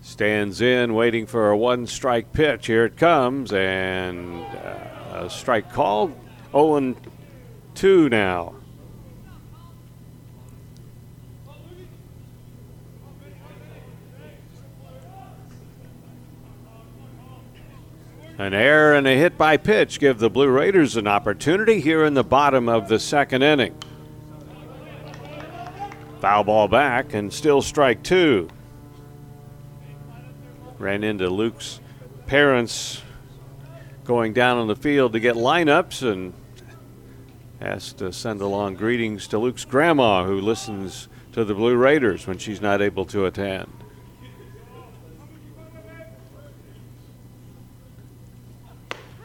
Stands 0.00 0.62
in, 0.62 0.94
waiting 0.94 1.26
for 1.26 1.50
a 1.50 1.56
one 1.56 1.86
strike 1.86 2.32
pitch. 2.32 2.66
Here 2.66 2.86
it 2.86 2.96
comes, 2.96 3.52
and 3.52 4.42
uh, 4.42 5.24
a 5.24 5.28
strike 5.28 5.70
called. 5.70 6.14
0 6.52 6.94
2 7.74 8.08
now. 8.08 8.54
An 18.38 18.54
error 18.54 18.94
and 18.94 19.04
a 19.06 19.16
hit 19.16 19.36
by 19.36 19.56
pitch 19.56 19.98
give 19.98 20.20
the 20.20 20.30
Blue 20.30 20.48
Raiders 20.48 20.96
an 20.96 21.08
opportunity 21.08 21.80
here 21.80 22.04
in 22.04 22.14
the 22.14 22.22
bottom 22.22 22.68
of 22.68 22.88
the 22.88 23.00
second 23.00 23.42
inning. 23.42 23.76
Foul 26.20 26.44
ball 26.44 26.68
back 26.68 27.14
and 27.14 27.32
still 27.32 27.60
strike 27.60 28.04
two. 28.04 28.48
Ran 30.78 31.02
into 31.02 31.28
Luke's 31.28 31.80
parents 32.26 33.02
going 34.08 34.32
down 34.32 34.56
on 34.56 34.68
the 34.68 34.74
field 34.74 35.12
to 35.12 35.20
get 35.20 35.36
lineups 35.36 36.02
and 36.02 36.32
has 37.60 37.92
to 37.92 38.10
send 38.10 38.40
along 38.40 38.74
greetings 38.74 39.28
to 39.28 39.36
Luke's 39.36 39.66
grandma 39.66 40.24
who 40.24 40.40
listens 40.40 41.08
to 41.32 41.44
the 41.44 41.52
Blue 41.52 41.76
Raiders 41.76 42.26
when 42.26 42.38
she's 42.38 42.62
not 42.62 42.80
able 42.80 43.04
to 43.04 43.26
attend. 43.26 43.70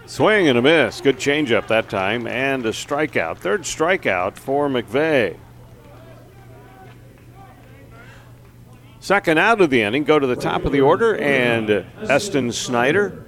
Swing 0.06 0.50
and 0.50 0.58
a 0.58 0.62
miss. 0.62 1.00
Good 1.00 1.16
changeup 1.16 1.68
that 1.70 1.88
time, 1.90 2.28
and 2.28 2.66
a 2.66 2.72
strikeout. 2.72 3.38
Third 3.38 3.62
strikeout 3.62 4.36
for 4.36 4.68
McVeigh. 4.68 5.38
Second 9.00 9.38
out 9.38 9.62
of 9.62 9.70
the 9.70 9.82
inning, 9.82 10.04
go 10.04 10.20
to 10.20 10.28
the 10.28 10.36
top 10.36 10.66
of 10.66 10.74
the 10.74 10.82
order, 10.82 11.16
and 11.16 11.86
Eston 12.02 12.52
Snyder. 12.52 13.23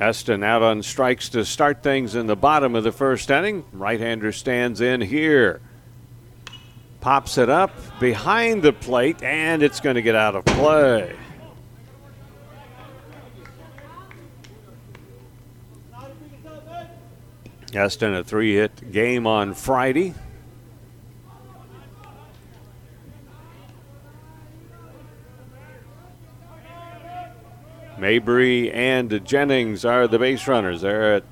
Eston 0.00 0.42
out 0.42 0.62
on 0.62 0.82
strikes 0.82 1.28
to 1.30 1.44
start 1.44 1.82
things 1.82 2.14
in 2.14 2.26
the 2.26 2.36
bottom 2.36 2.74
of 2.74 2.84
the 2.84 2.92
first 2.92 3.30
inning. 3.30 3.64
Right 3.72 4.00
hander 4.00 4.32
stands 4.32 4.80
in 4.80 5.02
here 5.02 5.60
pops 7.00 7.38
it 7.38 7.48
up 7.48 7.72
behind 7.98 8.62
the 8.62 8.72
plate, 8.72 9.22
and 9.22 9.62
it's 9.62 9.80
going 9.80 9.96
to 9.96 10.02
get 10.02 10.14
out 10.14 10.36
of 10.36 10.44
play. 10.44 11.16
Eston 17.72 18.14
a 18.14 18.24
three 18.24 18.54
hit 18.54 18.90
game 18.90 19.26
on 19.26 19.54
Friday. 19.54 20.14
Mabry 28.00 28.72
and 28.72 29.24
Jennings 29.24 29.84
are 29.84 30.08
the 30.08 30.18
base 30.18 30.48
runners. 30.48 30.80
They're 30.80 31.16
at 31.16 31.24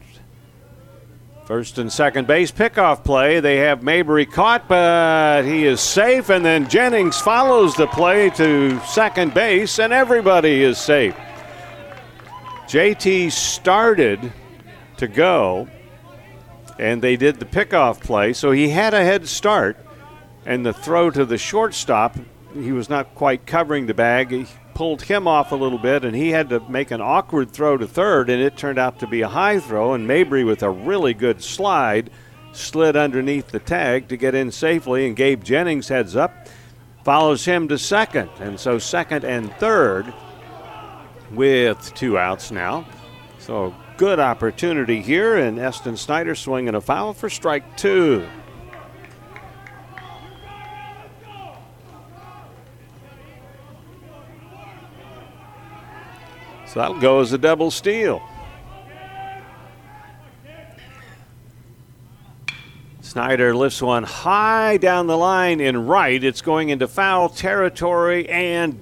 First 1.49 1.79
and 1.79 1.91
second 1.91 2.27
base 2.27 2.53
pickoff 2.53 3.03
play. 3.05 3.41
They 3.41 3.57
have 3.57 3.83
Mabry 3.83 4.27
caught, 4.27 4.69
but 4.69 5.47
he 5.47 5.65
is 5.65 5.81
safe. 5.81 6.29
And 6.29 6.45
then 6.45 6.69
Jennings 6.69 7.19
follows 7.23 7.75
the 7.75 7.87
play 7.87 8.29
to 8.37 8.79
second 8.81 9.33
base, 9.33 9.79
and 9.79 9.91
everybody 9.91 10.63
is 10.63 10.77
safe. 10.77 11.17
JT 12.67 13.33
started 13.33 14.31
to 14.99 15.09
go, 15.09 15.69
and 16.79 17.01
they 17.01 17.17
did 17.17 17.41
the 17.41 17.47
pickoff 17.47 17.99
play, 17.99 18.35
so 18.35 18.51
he 18.51 18.69
had 18.69 18.93
a 18.93 19.03
head 19.03 19.27
start. 19.27 19.79
And 20.45 20.67
the 20.67 20.75
throw 20.75 21.11
to 21.11 21.25
the 21.25 21.39
shortstop, 21.39 22.19
he 22.53 22.73
was 22.73 22.91
not 22.91 23.15
quite 23.15 23.47
covering 23.47 23.87
the 23.87 23.95
bag. 23.95 24.33
He 24.33 24.47
pulled 24.79 25.03
him 25.03 25.27
off 25.27 25.51
a 25.51 25.57
little 25.57 25.77
bit, 25.77 26.05
and 26.05 26.15
he 26.15 26.31
had 26.31 26.49
to 26.51 26.61
make 26.71 26.93
an 26.93 27.01
awkward 27.01 27.51
throw 27.51 27.77
to 27.77 27.85
third, 27.85 28.31
and 28.31 28.41
it 28.41 28.57
turned 28.57 28.79
out 28.79 29.01
to 29.01 29.09
be 29.09 29.23
a 29.23 29.29
high 29.29 29.59
throw. 29.59 29.93
And 29.93 30.07
Mabry, 30.07 30.45
with 30.45 30.63
a 30.63 30.71
really 30.71 31.15
good 31.15 31.43
slide, 31.43 32.11
slid 32.53 32.95
underneath 32.95 33.49
the 33.49 33.59
tag 33.59 34.07
to 34.07 34.17
get 34.17 34.37
in 34.37 34.53
safely, 34.53 35.05
and 35.05 35.17
Gabe 35.17 35.43
Jennings 35.43 35.89
heads 35.89 36.15
up, 36.15 36.47
follows 37.03 37.45
him 37.45 37.67
to 37.67 37.77
second. 37.77 38.31
And 38.39 38.61
so, 38.61 38.79
second 38.79 39.25
and 39.25 39.53
third 39.55 40.15
with 41.33 41.93
two 41.97 42.17
outs 42.17 42.53
now. 42.53 42.87
So, 43.41 43.75
good 43.97 44.21
opportunity 44.21 45.03
here, 45.03 45.39
and 45.39 45.59
Eston 45.59 45.97
Snyder 45.97 46.37
swinging 46.37 46.77
a 46.77 46.81
foul 46.81 47.15
for 47.15 47.29
strike 47.29 47.77
two. 47.77 48.29
So 56.69 56.81
that'll 56.81 57.01
go 57.01 57.21
as 57.21 57.33
a 57.33 57.39
double 57.39 57.71
steal. 57.71 58.23
Snyder 63.01 63.57
lifts 63.57 63.81
one 63.81 64.03
high 64.03 64.77
down 64.77 65.07
the 65.07 65.17
line 65.17 65.61
in 65.61 65.87
right. 65.87 66.23
It's 66.23 66.43
going 66.43 66.69
into 66.69 66.87
foul 66.87 67.31
territory 67.31 68.29
and 68.29 68.79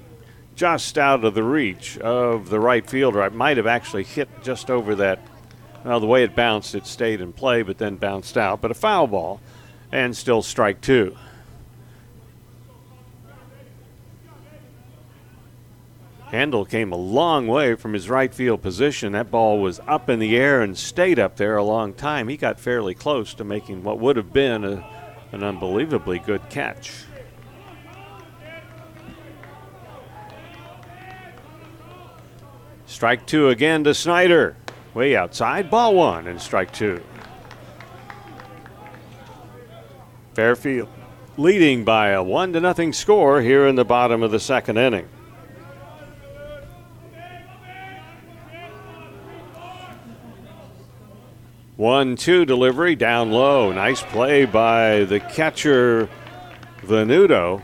just 0.57 0.99
out 0.99 1.24
of 1.24 1.34
the 1.34 1.45
reach 1.45 1.97
of 1.99 2.49
the 2.49 2.59
right 2.59 2.89
fielder. 2.89 3.22
It 3.22 3.34
might 3.34 3.57
have 3.57 3.68
actually 3.68 4.03
hit 4.03 4.28
just 4.43 4.68
over 4.68 4.97
that. 4.97 5.20
Well, 5.84 6.01
the 6.01 6.07
way 6.07 6.24
it 6.24 6.34
bounced, 6.34 6.74
it 6.74 6.87
stayed 6.87 7.20
in 7.20 7.32
play, 7.32 7.62
but 7.62 7.78
then 7.78 7.97
bounced 7.97 8.37
out. 8.37 8.61
But 8.61 8.72
a 8.72 8.74
foul 8.74 9.07
ball, 9.07 9.41
and 9.93 10.16
still 10.16 10.43
strike 10.43 10.80
two. 10.80 11.16
Handel 16.27 16.64
came 16.64 16.91
a 16.91 16.97
long 16.97 17.47
way 17.47 17.77
from 17.77 17.93
his 17.93 18.11
right 18.11 18.35
field 18.35 18.61
position. 18.61 19.12
That 19.12 19.31
ball 19.31 19.61
was 19.61 19.81
up 19.87 20.11
in 20.11 20.18
the 20.18 20.37
air 20.37 20.61
and 20.61 20.77
stayed 20.77 21.20
up 21.20 21.37
there 21.37 21.57
a 21.57 21.62
long 21.62 21.95
time. 21.95 22.27
He 22.27 22.37
got 22.37 22.59
fairly 22.59 22.95
close 22.95 23.33
to 23.35 23.45
making 23.45 23.85
what 23.85 24.01
would 24.01 24.16
have 24.16 24.33
been 24.33 24.64
a, 24.64 24.85
an 25.31 25.45
unbelievably 25.45 26.18
good 26.20 26.49
catch. 26.51 27.05
Strike 32.87 33.27
two 33.27 33.49
again 33.49 33.85
to 33.85 33.95
Snyder. 33.95 34.57
Way 34.95 35.14
outside, 35.14 35.70
ball 35.70 35.95
one, 35.95 36.27
and 36.27 36.41
strike 36.41 36.72
two. 36.72 37.03
Fairfield 40.35 40.89
leading 41.37 41.85
by 41.85 42.09
a 42.09 42.22
one 42.22 42.53
to 42.53 42.61
nothing 42.61 42.93
score 42.93 43.43
here 43.43 43.66
in 43.66 43.74
the 43.74 43.85
bottom 43.85 44.22
of 44.22 44.31
the 44.31 44.41
second 44.41 44.79
inning. 44.79 45.09
One 51.77 52.16
two 52.16 52.47
delivery 52.47 52.97
down 52.97 53.31
low. 53.31 53.70
Nice 53.70 54.03
play 54.03 54.47
by 54.47 55.05
the 55.05 55.20
catcher 55.20 56.09
Venuto 56.81 57.62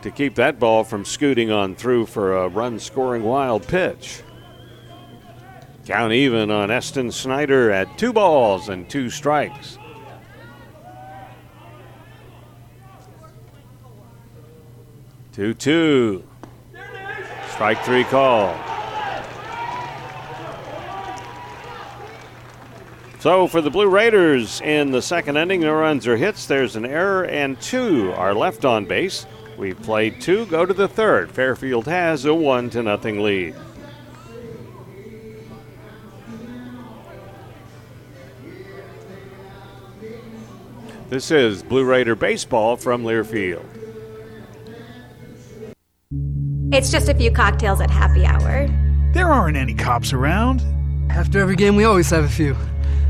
to 0.00 0.10
keep 0.10 0.36
that 0.36 0.58
ball 0.58 0.82
from 0.82 1.04
scooting 1.04 1.50
on 1.50 1.74
through 1.74 2.06
for 2.06 2.38
a 2.38 2.48
run 2.48 2.78
scoring 2.78 3.22
wild 3.22 3.66
pitch. 3.68 4.22
Count 5.84 6.14
even 6.14 6.50
on 6.50 6.70
Eston 6.70 7.10
Snyder 7.10 7.70
at 7.70 7.98
two 7.98 8.14
balls 8.14 8.70
and 8.70 8.88
two 8.88 9.10
strikes. 9.10 9.76
Two 15.32 15.52
two. 15.52 16.24
Strike 17.50 17.84
three 17.84 18.04
call. 18.04 18.58
So 23.20 23.46
for 23.46 23.60
the 23.60 23.68
Blue 23.68 23.86
Raiders 23.86 24.62
in 24.62 24.92
the 24.92 25.02
second 25.02 25.36
inning, 25.36 25.60
no 25.60 25.74
runs 25.74 26.06
or 26.06 26.16
hits. 26.16 26.46
There's 26.46 26.74
an 26.74 26.86
error, 26.86 27.26
and 27.26 27.60
two 27.60 28.14
are 28.14 28.32
left 28.32 28.64
on 28.64 28.86
base. 28.86 29.26
We've 29.58 29.80
played 29.82 30.22
two, 30.22 30.46
go 30.46 30.64
to 30.64 30.72
the 30.72 30.88
third. 30.88 31.30
Fairfield 31.30 31.84
has 31.84 32.24
a 32.24 32.32
one 32.32 32.70
to 32.70 32.82
nothing 32.82 33.22
lead. 33.22 33.54
This 41.10 41.30
is 41.30 41.62
Blue 41.62 41.84
Raider 41.84 42.14
baseball 42.14 42.78
from 42.78 43.04
Learfield. 43.04 43.66
It's 46.72 46.90
just 46.90 47.10
a 47.10 47.14
few 47.14 47.30
cocktails 47.30 47.82
at 47.82 47.90
happy 47.90 48.24
hour. 48.24 48.66
There 49.12 49.30
aren't 49.30 49.58
any 49.58 49.74
cops 49.74 50.14
around. 50.14 50.62
After 51.10 51.38
every 51.38 51.56
game, 51.56 51.76
we 51.76 51.84
always 51.84 52.08
have 52.08 52.24
a 52.24 52.28
few. 52.28 52.56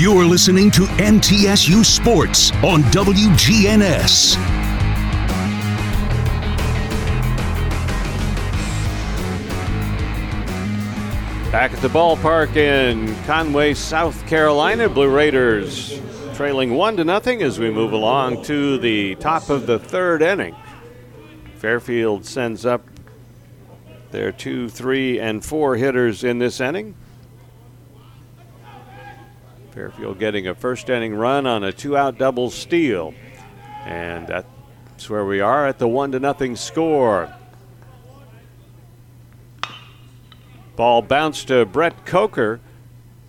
You're 0.00 0.26
listening 0.26 0.70
to 0.70 0.82
MTSU 0.82 1.84
Sports 1.84 2.52
on 2.62 2.82
WGNS. 2.92 4.36
Back 11.50 11.72
at 11.72 11.80
the 11.80 11.88
ballpark 11.88 12.54
in 12.54 13.12
Conway, 13.24 13.74
South 13.74 14.24
Carolina, 14.28 14.88
Blue 14.88 15.12
Raiders 15.12 16.00
trailing 16.34 16.74
one 16.74 16.96
to 16.96 17.04
nothing 17.04 17.42
as 17.42 17.58
we 17.58 17.68
move 17.68 17.92
along 17.92 18.44
to 18.44 18.78
the 18.78 19.16
top 19.16 19.50
of 19.50 19.66
the 19.66 19.80
third 19.80 20.22
inning. 20.22 20.54
Fairfield 21.56 22.24
sends 22.24 22.64
up 22.64 22.86
their 24.12 24.30
two, 24.30 24.68
three, 24.68 25.18
and 25.18 25.44
four 25.44 25.74
hitters 25.74 26.22
in 26.22 26.38
this 26.38 26.60
inning. 26.60 26.94
Fairfield 29.78 30.18
getting 30.18 30.48
a 30.48 30.56
first 30.56 30.90
inning 30.90 31.14
run 31.14 31.46
on 31.46 31.62
a 31.62 31.70
two 31.70 31.96
out 31.96 32.18
double 32.18 32.50
steal. 32.50 33.14
And 33.84 34.26
that's 34.26 35.08
where 35.08 35.24
we 35.24 35.40
are 35.40 35.68
at 35.68 35.78
the 35.78 35.86
one 35.86 36.10
to 36.10 36.18
nothing 36.18 36.56
score. 36.56 37.32
Ball 40.74 41.02
bounced 41.02 41.46
to 41.48 41.64
Brett 41.64 42.04
Coker. 42.04 42.58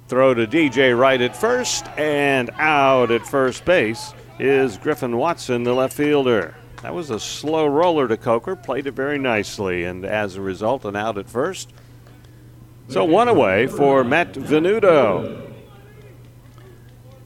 Throw 0.07 0.33
to 0.33 0.47
DJ 0.47 0.97
right 0.97 1.21
at 1.21 1.37
first, 1.37 1.85
and 1.89 2.49
out 2.55 3.11
at 3.11 3.27
first 3.27 3.63
base 3.63 4.15
is 4.39 4.79
Griffin 4.79 5.17
Watson, 5.17 5.61
the 5.61 5.73
left 5.73 5.93
fielder. 5.93 6.55
That 6.81 6.95
was 6.95 7.11
a 7.11 7.19
slow 7.19 7.67
roller 7.67 8.07
to 8.07 8.17
Coker, 8.17 8.55
played 8.55 8.87
it 8.87 8.93
very 8.93 9.19
nicely, 9.19 9.83
and 9.83 10.03
as 10.03 10.35
a 10.35 10.41
result, 10.41 10.83
an 10.83 10.95
out 10.95 11.19
at 11.19 11.29
first. 11.29 11.71
So 12.87 13.05
one 13.05 13.27
away 13.27 13.67
for 13.67 14.03
Matt 14.03 14.33
Venuto. 14.33 15.48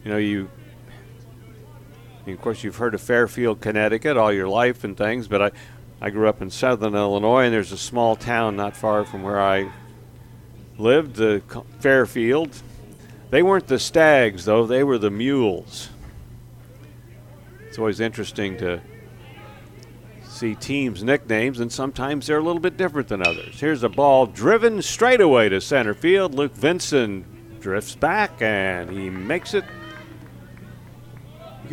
You 0.04 0.12
know, 0.12 0.18
you, 0.18 0.50
of 2.28 2.42
course, 2.42 2.64
you've 2.64 2.76
heard 2.76 2.94
of 2.94 3.02
Fairfield, 3.02 3.62
Connecticut 3.62 4.18
all 4.18 4.34
your 4.34 4.50
life 4.50 4.84
and 4.84 4.98
things, 4.98 5.28
but 5.28 5.42
I, 5.42 5.52
I 6.02 6.10
grew 6.10 6.28
up 6.28 6.42
in 6.42 6.50
southern 6.50 6.94
Illinois, 6.94 7.46
and 7.46 7.54
there's 7.54 7.72
a 7.72 7.78
small 7.78 8.18
town 8.18 8.58
not 8.58 8.76
far 8.76 9.06
from 9.06 9.24
where 9.24 9.40
I 9.40 9.70
lived, 10.78 11.18
uh, 11.18 11.40
the 11.48 11.64
Fairfield. 11.80 12.62
They 13.30 13.42
weren't 13.42 13.68
the 13.68 13.80
stags, 13.80 14.44
though, 14.46 14.68
they 14.68 14.84
were 14.84 14.98
the 14.98 15.10
mules. 15.10 15.90
It's 17.68 17.80
always 17.80 18.02
interesting 18.02 18.58
to 18.58 18.82
see 20.24 20.56
teams' 20.56 21.02
nicknames, 21.02 21.62
and 21.62 21.72
sometimes 21.72 22.28
they're 22.28 22.40
a 22.40 22.44
little 22.44 22.60
bit 22.60 22.76
different 22.76 23.08
than 23.08 23.26
others. 23.26 23.60
Here's 23.60 23.84
a 23.84 23.90
ball 23.90 24.26
driven 24.26 24.82
straight 24.82 25.22
away 25.22 25.48
to 25.48 25.62
center 25.62 25.94
field. 25.94 26.36
Luke 26.36 26.54
Vinson 26.54 27.24
drifts 27.62 27.96
back, 27.96 28.42
and 28.42 28.90
he 28.90 29.10
makes 29.10 29.54
it 29.54 29.64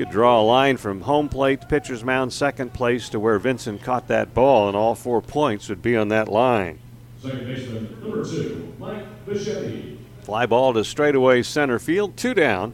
could 0.00 0.10
draw 0.10 0.40
a 0.40 0.42
line 0.42 0.78
from 0.78 1.02
home 1.02 1.28
plate, 1.28 1.68
pitcher's 1.68 2.02
mound, 2.02 2.32
second 2.32 2.72
place 2.72 3.10
to 3.10 3.20
where 3.20 3.38
Vinson 3.38 3.78
caught 3.78 4.08
that 4.08 4.32
ball, 4.32 4.66
and 4.66 4.74
all 4.74 4.94
four 4.94 5.20
points 5.20 5.68
would 5.68 5.82
be 5.82 5.94
on 5.94 6.08
that 6.08 6.26
line. 6.26 6.78
Second 7.20 7.40
baseman, 7.40 7.98
number 8.00 8.24
two, 8.24 8.72
Mike 8.78 9.04
Bichetti. 9.26 9.98
Fly 10.22 10.46
ball 10.46 10.72
to 10.72 10.84
straightaway 10.84 11.42
center 11.42 11.78
field, 11.78 12.16
two 12.16 12.32
down. 12.32 12.72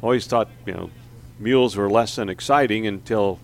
Always 0.00 0.26
thought, 0.26 0.48
you 0.64 0.72
know, 0.72 0.90
mules 1.38 1.76
were 1.76 1.90
less 1.90 2.16
than 2.16 2.30
exciting 2.30 2.86
until 2.86 3.38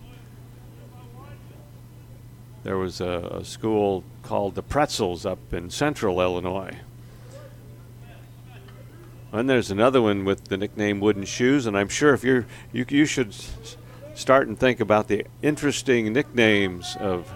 there 2.63 2.79
was 2.79 3.01
a, 3.01 3.37
a 3.39 3.45
school 3.45 4.03
called 4.23 4.55
the 4.55 4.63
Pretzels 4.63 5.27
up 5.27 5.53
in 5.53 5.69
central 5.69 6.21
Illinois. 6.21 6.75
And 9.33 9.49
there's 9.49 9.71
another 9.71 10.01
one 10.01 10.25
with 10.25 10.45
the 10.45 10.57
nickname 10.57 10.99
Wooden 10.99 11.23
Shoes, 11.23 11.65
and 11.65 11.77
I'm 11.77 11.87
sure 11.87 12.13
if 12.13 12.23
you're 12.23 12.45
you 12.73 12.85
you 12.89 13.05
should 13.05 13.33
start 14.13 14.47
and 14.47 14.59
think 14.59 14.81
about 14.81 15.07
the 15.07 15.25
interesting 15.41 16.11
nicknames 16.11 16.97
of 16.99 17.31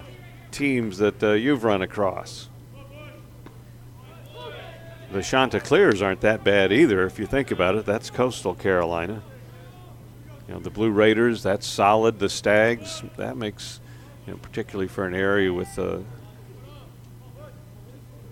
teams 0.50 0.98
that 0.98 1.22
uh, 1.22 1.32
you've 1.32 1.64
run 1.64 1.82
across. 1.82 2.48
The 5.12 5.22
Chanticleers 5.22 6.02
aren't 6.02 6.20
that 6.20 6.44
bad 6.44 6.72
either, 6.72 7.06
if 7.06 7.18
you 7.18 7.26
think 7.26 7.50
about 7.50 7.76
it. 7.76 7.86
That's 7.86 8.10
coastal 8.10 8.54
Carolina. 8.54 9.22
You 10.48 10.54
know, 10.54 10.60
the 10.60 10.70
Blue 10.70 10.90
Raiders, 10.90 11.42
that's 11.42 11.66
solid. 11.66 12.18
The 12.18 12.28
Stags, 12.28 13.02
that 13.16 13.36
makes, 13.36 13.80
you 14.26 14.32
know, 14.32 14.38
particularly 14.38 14.88
for 14.88 15.06
an 15.06 15.14
area 15.14 15.52
with 15.52 15.78
a, 15.78 16.04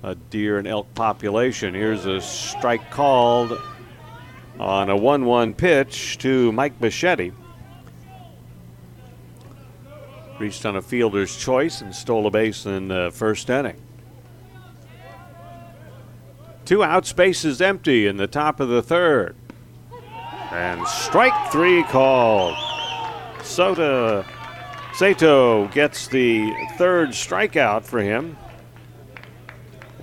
a 0.04 0.14
deer 0.14 0.58
and 0.58 0.68
elk 0.68 0.94
population. 0.94 1.74
Here's 1.74 2.04
a 2.04 2.20
strike 2.20 2.90
called 2.90 3.58
on 4.60 4.90
a 4.90 4.96
1 4.96 5.24
1 5.24 5.54
pitch 5.54 6.18
to 6.18 6.52
Mike 6.52 6.78
Bichetti. 6.78 7.32
Reached 10.38 10.66
on 10.66 10.76
a 10.76 10.82
fielder's 10.82 11.34
choice 11.36 11.80
and 11.80 11.94
stole 11.94 12.26
a 12.26 12.30
base 12.30 12.66
in 12.66 12.88
the 12.88 13.10
first 13.14 13.48
inning. 13.48 13.80
Two 16.66 16.84
out 16.84 17.06
spaces 17.06 17.62
empty 17.62 18.06
in 18.06 18.18
the 18.18 18.26
top 18.26 18.60
of 18.60 18.68
the 18.68 18.82
third. 18.82 19.34
And 20.50 20.86
strike 20.86 21.50
three 21.50 21.82
called. 21.84 22.54
Kota 23.38 24.26
Sato 24.94 25.68
gets 25.68 26.08
the 26.08 26.52
third 26.76 27.10
strikeout 27.10 27.84
for 27.84 28.00
him. 28.00 28.36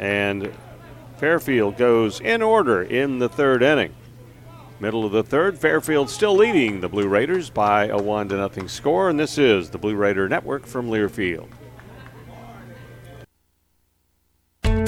And 0.02 0.52
Fairfield 1.18 1.78
goes 1.78 2.20
in 2.20 2.42
order 2.42 2.82
in 2.82 3.20
the 3.20 3.30
third 3.30 3.62
inning. 3.62 3.94
Middle 4.80 5.06
of 5.06 5.12
the 5.12 5.22
third, 5.24 5.60
Fairfield 5.60 6.10
still 6.10 6.36
leading 6.36 6.82
the 6.82 6.90
Blue 6.90 7.08
Raiders 7.08 7.52
by 7.52 7.86
a 7.86 7.98
one 8.02 8.28
to 8.30 8.36
nothing 8.36 8.68
score, 8.68 9.10
and 9.10 9.20
this 9.20 9.38
is 9.38 9.70
the 9.70 9.78
Blue 9.78 9.96
Raider 9.96 10.28
Network 10.28 10.66
from 10.66 10.90
Learfield. 10.90 11.48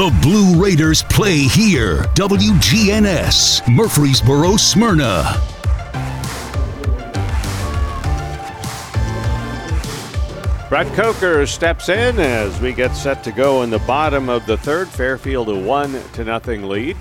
The 0.00 0.18
Blue 0.22 0.58
Raiders 0.58 1.02
play 1.02 1.40
here. 1.40 2.04
WGNS, 2.14 3.68
Murfreesboro, 3.68 4.56
Smyrna. 4.56 5.38
Brett 10.70 10.90
Coker 10.94 11.44
steps 11.46 11.90
in 11.90 12.18
as 12.18 12.58
we 12.62 12.72
get 12.72 12.96
set 12.96 13.22
to 13.24 13.30
go 13.30 13.60
in 13.60 13.68
the 13.68 13.78
bottom 13.80 14.30
of 14.30 14.46
the 14.46 14.56
third. 14.56 14.88
Fairfield 14.88 15.50
a 15.50 15.58
one 15.58 16.02
to 16.14 16.24
nothing 16.24 16.66
lead. 16.66 16.96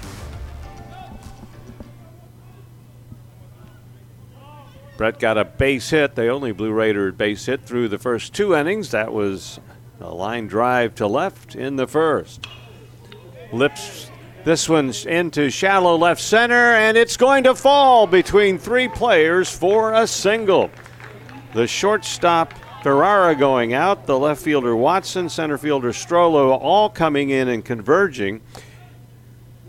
Brett 4.98 5.20
got 5.20 5.38
a 5.38 5.46
base 5.46 5.90
hit, 5.92 6.16
the 6.16 6.28
only 6.28 6.52
Blue 6.52 6.74
Raider 6.74 7.14
base 7.14 7.46
hit 7.46 7.62
through 7.62 7.88
the 7.88 7.98
first 7.98 8.34
two 8.34 8.54
innings. 8.54 8.92
That 8.92 9.14
was 9.14 9.62
a 10.02 10.14
line 10.14 10.48
drive 10.48 10.96
to 10.96 11.08
left 11.08 11.56
in 11.56 11.78
the 11.78 11.88
first. 11.88 12.46
Lips 13.52 14.10
this 14.46 14.70
one's 14.70 15.06
into 15.06 15.50
shallow 15.50 15.98
left 15.98 16.22
center, 16.22 16.74
and 16.74 16.98
it's 16.98 17.18
going 17.18 17.44
to 17.44 17.54
fall 17.56 18.08
between 18.08 18.58
three 18.58 18.88
players 18.88 19.50
for 19.54 19.94
a 19.94 20.08
single. 20.08 20.72
The 21.54 21.68
shortstop 21.68 22.54
Ferrara 22.82 23.36
going 23.36 23.74
out, 23.74 24.06
the 24.06 24.18
left 24.18 24.42
fielder 24.42 24.76
Watson, 24.76 25.28
center 25.28 25.58
fielder 25.58 25.92
Strollo, 25.92 26.58
all 26.62 26.90
coming 26.90 27.30
in 27.32 27.50
and 27.50 27.66
converging. 27.66 28.40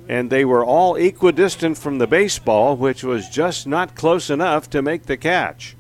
And 0.09 0.31
they 0.31 0.45
were 0.45 0.65
all 0.65 0.95
equidistant 0.95 1.77
from 1.77 1.99
the 1.99 2.07
baseball, 2.07 2.77
which 2.77 3.03
was 3.03 3.29
just 3.29 3.67
not 3.67 3.97
close 3.97 4.31
enough 4.31 4.71
to 4.71 4.83
make 4.83 5.07
the 5.07 5.17
catch. 5.17 5.77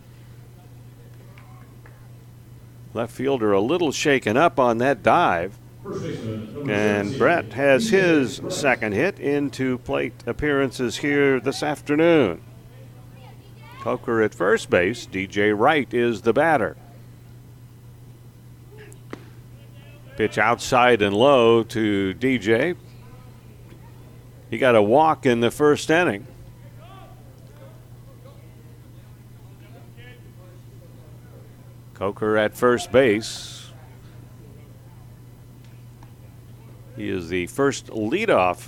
Left 2.92 3.12
fielder 3.12 3.52
a 3.52 3.60
little 3.60 3.92
shaken 3.92 4.36
up 4.36 4.58
on 4.58 4.78
that 4.78 5.04
dive. 5.04 5.59
And 5.84 7.16
Brett 7.16 7.54
has 7.54 7.88
his 7.88 8.40
second 8.50 8.92
hit 8.92 9.18
into 9.18 9.78
plate 9.78 10.12
appearances 10.26 10.98
here 10.98 11.40
this 11.40 11.62
afternoon. 11.62 12.42
Coker 13.80 14.22
at 14.22 14.34
first 14.34 14.68
base. 14.68 15.06
DJ 15.06 15.58
Wright 15.58 15.92
is 15.94 16.22
the 16.22 16.34
batter. 16.34 16.76
Pitch 20.16 20.36
outside 20.36 21.00
and 21.00 21.16
low 21.16 21.62
to 21.62 22.14
DJ. 22.14 22.76
He 24.50 24.58
got 24.58 24.74
a 24.76 24.82
walk 24.82 25.24
in 25.24 25.40
the 25.40 25.50
first 25.50 25.88
inning. 25.88 26.26
Coker 31.94 32.36
at 32.36 32.54
first 32.54 32.92
base. 32.92 33.59
He 37.00 37.08
is 37.08 37.30
the 37.30 37.46
first 37.46 37.86
leadoff 37.86 38.66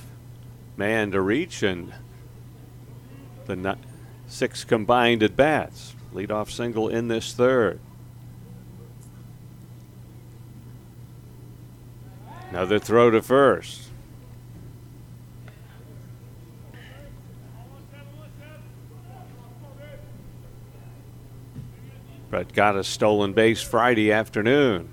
man 0.79 1.11
to 1.11 1.21
reach 1.21 1.63
and 1.63 1.93
the 3.45 3.77
six 4.27 4.65
combined 4.65 5.23
at 5.23 5.37
bats. 5.37 5.95
Leadoff 6.15 6.51
single 6.51 6.89
in 6.89 7.09
this 7.09 7.35
third. 7.35 7.79
Another 12.49 12.79
throw 12.79 13.11
to 13.11 13.21
first. 13.21 13.91
Brett 22.31 22.55
got 22.55 22.77
a 22.77 22.83
stolen 22.83 23.35
base 23.35 23.61
Friday 23.61 24.11
afternoon. 24.11 24.89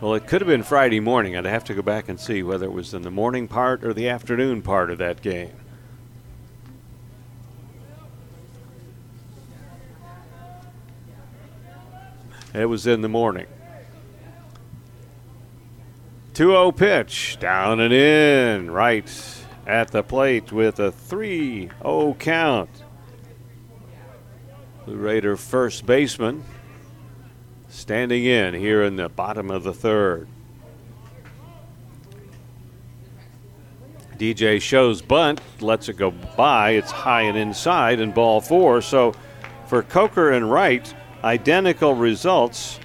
Well, 0.00 0.14
it 0.14 0.26
could 0.26 0.40
have 0.40 0.48
been 0.48 0.64
Friday 0.64 1.00
morning. 1.00 1.36
I'd 1.36 1.44
have 1.44 1.64
to 1.64 1.74
go 1.74 1.80
back 1.80 2.08
and 2.08 2.18
see 2.18 2.42
whether 2.42 2.66
it 2.66 2.72
was 2.72 2.92
in 2.94 3.02
the 3.02 3.10
morning 3.10 3.46
part 3.46 3.84
or 3.84 3.94
the 3.94 4.08
afternoon 4.08 4.60
part 4.60 4.90
of 4.90 4.98
that 4.98 5.22
game. 5.22 5.52
It 12.52 12.66
was 12.66 12.86
in 12.86 13.00
the 13.00 13.08
morning. 13.08 13.46
2 16.34 16.50
0 16.50 16.72
pitch, 16.72 17.38
down 17.40 17.78
and 17.78 17.92
in, 17.92 18.70
right 18.70 19.08
at 19.66 19.92
the 19.92 20.02
plate 20.02 20.50
with 20.52 20.80
a 20.80 20.90
3 20.90 21.70
0 21.82 22.16
count. 22.18 22.70
Blue 24.84 24.96
Raider 24.96 25.36
first 25.36 25.86
baseman 25.86 26.44
standing 27.74 28.24
in 28.24 28.54
here 28.54 28.82
in 28.82 28.96
the 28.96 29.08
bottom 29.08 29.50
of 29.50 29.64
the 29.64 29.74
third. 29.74 30.28
DJ 34.16 34.60
shows 34.62 35.02
bunt, 35.02 35.40
lets 35.60 35.88
it 35.88 35.96
go 35.96 36.12
by. 36.36 36.70
It's 36.70 36.92
high 36.92 37.22
and 37.22 37.36
inside, 37.36 38.00
and 38.00 38.14
ball 38.14 38.40
four. 38.40 38.80
So 38.80 39.12
for 39.66 39.82
Coker 39.82 40.30
and 40.30 40.50
Wright, 40.50 40.94
identical 41.24 41.94
results 41.94 42.78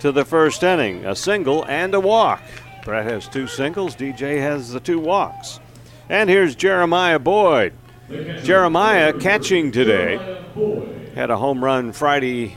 to 0.00 0.10
the 0.10 0.24
first 0.24 0.64
inning 0.64 1.04
a 1.06 1.14
single 1.14 1.64
and 1.66 1.94
a 1.94 2.00
walk. 2.00 2.42
Brett 2.84 3.06
has 3.06 3.28
two 3.28 3.46
singles. 3.46 3.94
DJ 3.94 4.40
has 4.40 4.72
the 4.72 4.80
two 4.80 4.98
walks. 4.98 5.60
And 6.08 6.28
here's 6.28 6.56
Jeremiah 6.56 7.20
Boyd. 7.20 7.74
Jeremiah 8.42 9.12
catching 9.12 9.70
today. 9.70 10.16
Had 11.14 11.30
a 11.30 11.36
home 11.36 11.62
run 11.62 11.92
Friday 11.92 12.56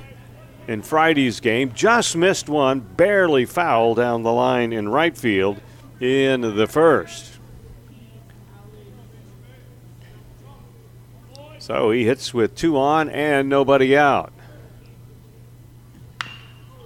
in 0.67 0.81
Friday's 0.81 1.39
game. 1.39 1.71
Just 1.73 2.15
missed 2.15 2.49
one, 2.49 2.79
barely 2.79 3.45
foul 3.45 3.95
down 3.95 4.23
the 4.23 4.33
line 4.33 4.73
in 4.73 4.89
right 4.89 5.17
field 5.17 5.61
in 5.99 6.41
the 6.41 6.67
first. 6.67 7.31
So 11.59 11.89
he 11.91 12.05
hits 12.05 12.33
with 12.33 12.55
two 12.55 12.77
on 12.77 13.09
and 13.09 13.49
nobody 13.49 13.97
out. 13.97 14.31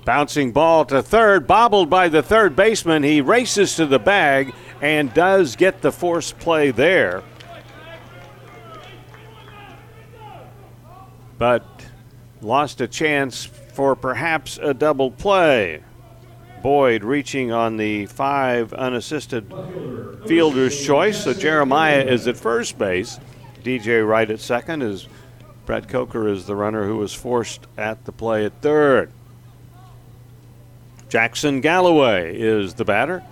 Bouncing 0.06 0.54
ball 0.54 0.86
to 0.86 1.04
third, 1.04 1.46
bobbled 1.46 1.90
by 1.90 2.08
the 2.08 2.24
third 2.24 2.56
baseman. 2.56 3.04
He 3.04 3.20
races 3.20 3.76
to 3.76 3.86
the 3.86 4.00
bag 4.00 4.54
and 4.82 5.14
does 5.14 5.56
get 5.56 5.82
the 5.82 5.92
force 5.92 6.32
play 6.32 6.72
there. 6.72 7.24
But 11.38 11.66
lost 12.42 12.80
a 12.80 12.88
chance 12.88 13.50
for 13.72 13.96
perhaps 13.96 14.58
a 14.62 14.74
double 14.74 15.12
play. 15.12 15.84
Boyd 16.62 17.04
reaching 17.04 17.52
on 17.52 17.78
the 17.78 18.06
five 18.08 18.74
unassisted 18.74 19.54
fielder's 20.28 20.86
choice. 20.86 21.24
So 21.24 21.34
Jeremiah 21.34 22.02
is 22.02 22.28
at 22.28 22.38
first 22.38 22.78
base. 22.78 23.20
DJ 23.64 24.06
Wright 24.06 24.30
at 24.30 24.40
second 24.40 24.82
is 24.82 25.08
Brett 25.66 25.88
Coker 25.88 26.28
is 26.28 26.46
the 26.46 26.56
runner 26.56 26.86
who 26.86 26.98
was 26.98 27.14
forced 27.14 27.68
at 27.78 28.06
the 28.06 28.12
play 28.12 28.46
at 28.46 28.62
third. 28.62 29.12
Jackson 31.08 31.62
Galloway 31.62 32.38
is 32.38 32.74
the 32.76 32.86
batter. 32.86 33.24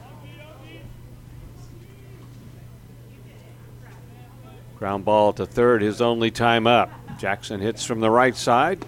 Ground 4.77 5.05
ball 5.05 5.33
to 5.33 5.45
third, 5.45 5.81
his 5.81 6.01
only 6.01 6.29
time 6.31 6.67
up. 6.67 6.91
Jackson 7.19 7.59
hits 7.59 7.83
from 7.83 7.99
the 7.99 8.11
right 8.11 8.35
side 8.35 8.85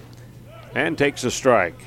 and 0.76 0.98
takes 0.98 1.24
a 1.24 1.32
strike. 1.32 1.80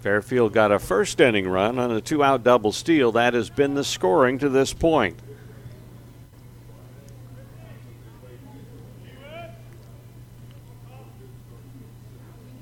Fairfield 0.00 0.52
got 0.52 0.70
a 0.70 0.78
first 0.78 1.20
inning 1.20 1.48
run 1.48 1.78
on 1.80 1.90
a 1.90 2.00
two 2.00 2.22
out 2.22 2.44
double 2.44 2.70
steal. 2.70 3.10
That 3.12 3.34
has 3.34 3.50
been 3.50 3.74
the 3.74 3.82
scoring 3.82 4.38
to 4.38 4.48
this 4.48 4.72
point. 4.72 5.18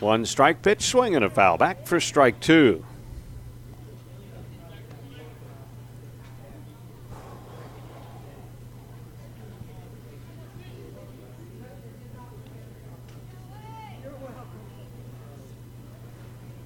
One 0.00 0.24
strike 0.24 0.62
pitch, 0.62 0.82
swing 0.82 1.14
and 1.14 1.24
a 1.24 1.30
foul. 1.30 1.58
Back 1.58 1.86
for 1.86 2.00
strike 2.00 2.40
two. 2.40 2.84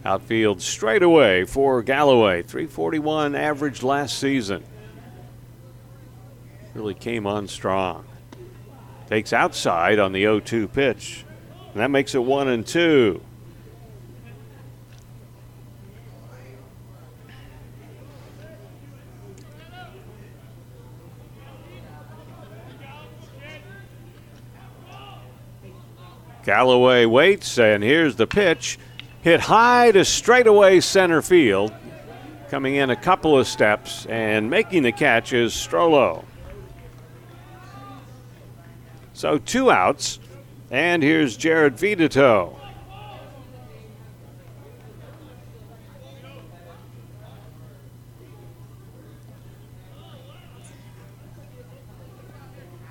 Outfield 0.09 0.63
straight 0.63 1.03
away 1.03 1.45
for 1.45 1.83
Galloway. 1.83 2.41
341 2.41 3.35
average 3.35 3.83
last 3.83 4.19
season. 4.19 4.65
Really 6.73 6.95
came 6.95 7.27
on 7.27 7.47
strong. 7.47 8.07
Takes 9.09 9.35
outside 9.35 9.99
on 9.99 10.13
the 10.13 10.23
0 10.23 10.41
2 10.41 10.67
pitch. 10.69 11.27
And 11.75 11.83
that 11.83 11.91
makes 11.91 12.15
it 12.15 12.25
1 12.25 12.49
and 12.49 12.67
2. 12.67 13.21
Galloway 26.45 27.05
waits, 27.05 27.59
and 27.59 27.85
here's 27.85 28.17
the 28.17 28.27
pitch. 28.27 28.79
Hit 29.29 29.41
high 29.41 29.93
to 29.93 30.07
straightaway 30.07 30.81
center 30.81 31.21
field. 31.21 31.71
Coming 32.49 32.77
in 32.77 32.89
a 32.89 32.97
couple 32.97 33.39
of 33.39 33.47
steps 33.47 34.07
and 34.07 34.49
making 34.49 34.85
the 34.85 34.91
catch 34.91 35.35
is 35.35 35.53
Strollo. 35.53 36.25
So 39.13 39.37
two 39.37 39.71
outs, 39.71 40.19
and 40.71 41.03
here's 41.03 41.37
Jared 41.37 41.77
DeVito. 41.77 42.57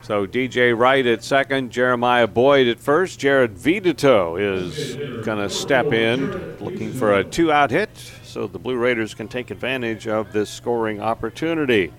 So 0.08 0.26
DJ 0.26 0.74
Wright 0.74 1.06
at 1.06 1.22
second, 1.22 1.70
Jeremiah 1.70 2.28
Boyd 2.28 2.68
at 2.68 2.80
first. 2.80 3.20
Jared 3.20 3.56
DeVito 3.56 4.40
is 4.40 4.96
going 5.26 5.38
to 5.38 5.50
step 5.50 5.88
in, 5.88 6.58
looking 6.60 6.94
for 6.94 7.16
a 7.16 7.26
two 7.26 7.52
out 7.52 7.72
hit, 7.72 7.90
so 8.24 8.48
the 8.48 8.58
Blue 8.58 8.78
Raiders 8.78 9.14
can 9.14 9.28
take 9.28 9.52
advantage 9.52 10.08
of 10.08 10.32
this 10.32 10.50
scoring 10.50 11.02
opportunity. 11.02 11.92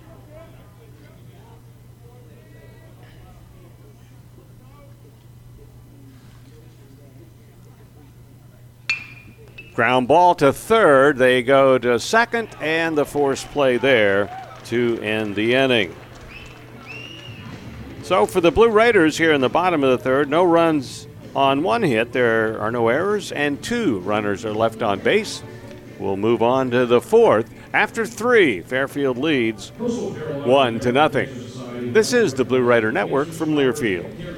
Ground 9.74 10.08
ball 10.08 10.34
to 10.36 10.50
third. 10.50 11.18
They 11.18 11.42
go 11.42 11.76
to 11.76 12.00
second, 12.00 12.48
and 12.62 12.96
the 12.96 13.04
force 13.04 13.44
play 13.44 13.76
there 13.76 14.30
to 14.64 14.98
end 15.02 15.34
the 15.36 15.52
inning. 15.52 15.94
So 18.08 18.24
for 18.24 18.40
the 18.40 18.50
Blue 18.50 18.70
Raiders 18.70 19.18
here 19.18 19.34
in 19.34 19.42
the 19.42 19.50
bottom 19.50 19.84
of 19.84 19.90
the 19.90 20.02
third, 20.02 20.30
no 20.30 20.42
runs 20.42 21.06
on 21.36 21.62
one 21.62 21.82
hit. 21.82 22.10
There 22.10 22.58
are 22.58 22.70
no 22.70 22.88
errors, 22.88 23.32
and 23.32 23.62
two 23.62 23.98
runners 23.98 24.46
are 24.46 24.54
left 24.54 24.80
on 24.80 25.00
base. 25.00 25.42
We'll 25.98 26.16
move 26.16 26.42
on 26.42 26.70
to 26.70 26.86
the 26.86 27.02
fourth. 27.02 27.50
After 27.74 28.06
three, 28.06 28.62
Fairfield 28.62 29.18
leads 29.18 29.72
one 29.76 30.80
to 30.80 30.90
nothing. 30.90 31.28
This 31.92 32.14
is 32.14 32.32
the 32.32 32.46
Blue 32.46 32.62
Raider 32.62 32.90
Network 32.90 33.28
from 33.28 33.50
Learfield. 33.50 34.37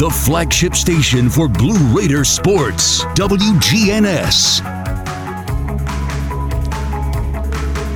The 0.00 0.08
flagship 0.08 0.74
station 0.74 1.28
for 1.28 1.46
Blue 1.46 1.76
Raider 1.94 2.24
sports, 2.24 3.04
WGNS. 3.16 4.62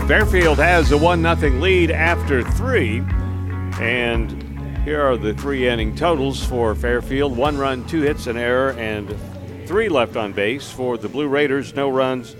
Fairfield 0.07 0.59
has 0.59 0.93
a 0.93 0.99
1 0.99 1.23
0 1.23 1.53
lead 1.61 1.91
after 1.91 2.43
three. 2.43 2.99
And 3.81 4.31
here 4.85 5.01
are 5.01 5.17
the 5.17 5.33
three 5.33 5.67
inning 5.67 5.97
totals 5.97 6.45
for 6.45 6.75
Fairfield 6.75 7.35
one 7.39 7.57
run, 7.57 7.87
two 7.87 8.03
hits, 8.03 8.27
an 8.27 8.37
error, 8.37 8.73
and 8.73 9.17
three 9.67 9.89
left 9.89 10.15
on 10.15 10.35
base. 10.35 10.71
For 10.71 10.99
the 10.99 11.09
Blue 11.09 11.27
Raiders, 11.27 11.75
no 11.75 11.89
runs, 11.89 12.37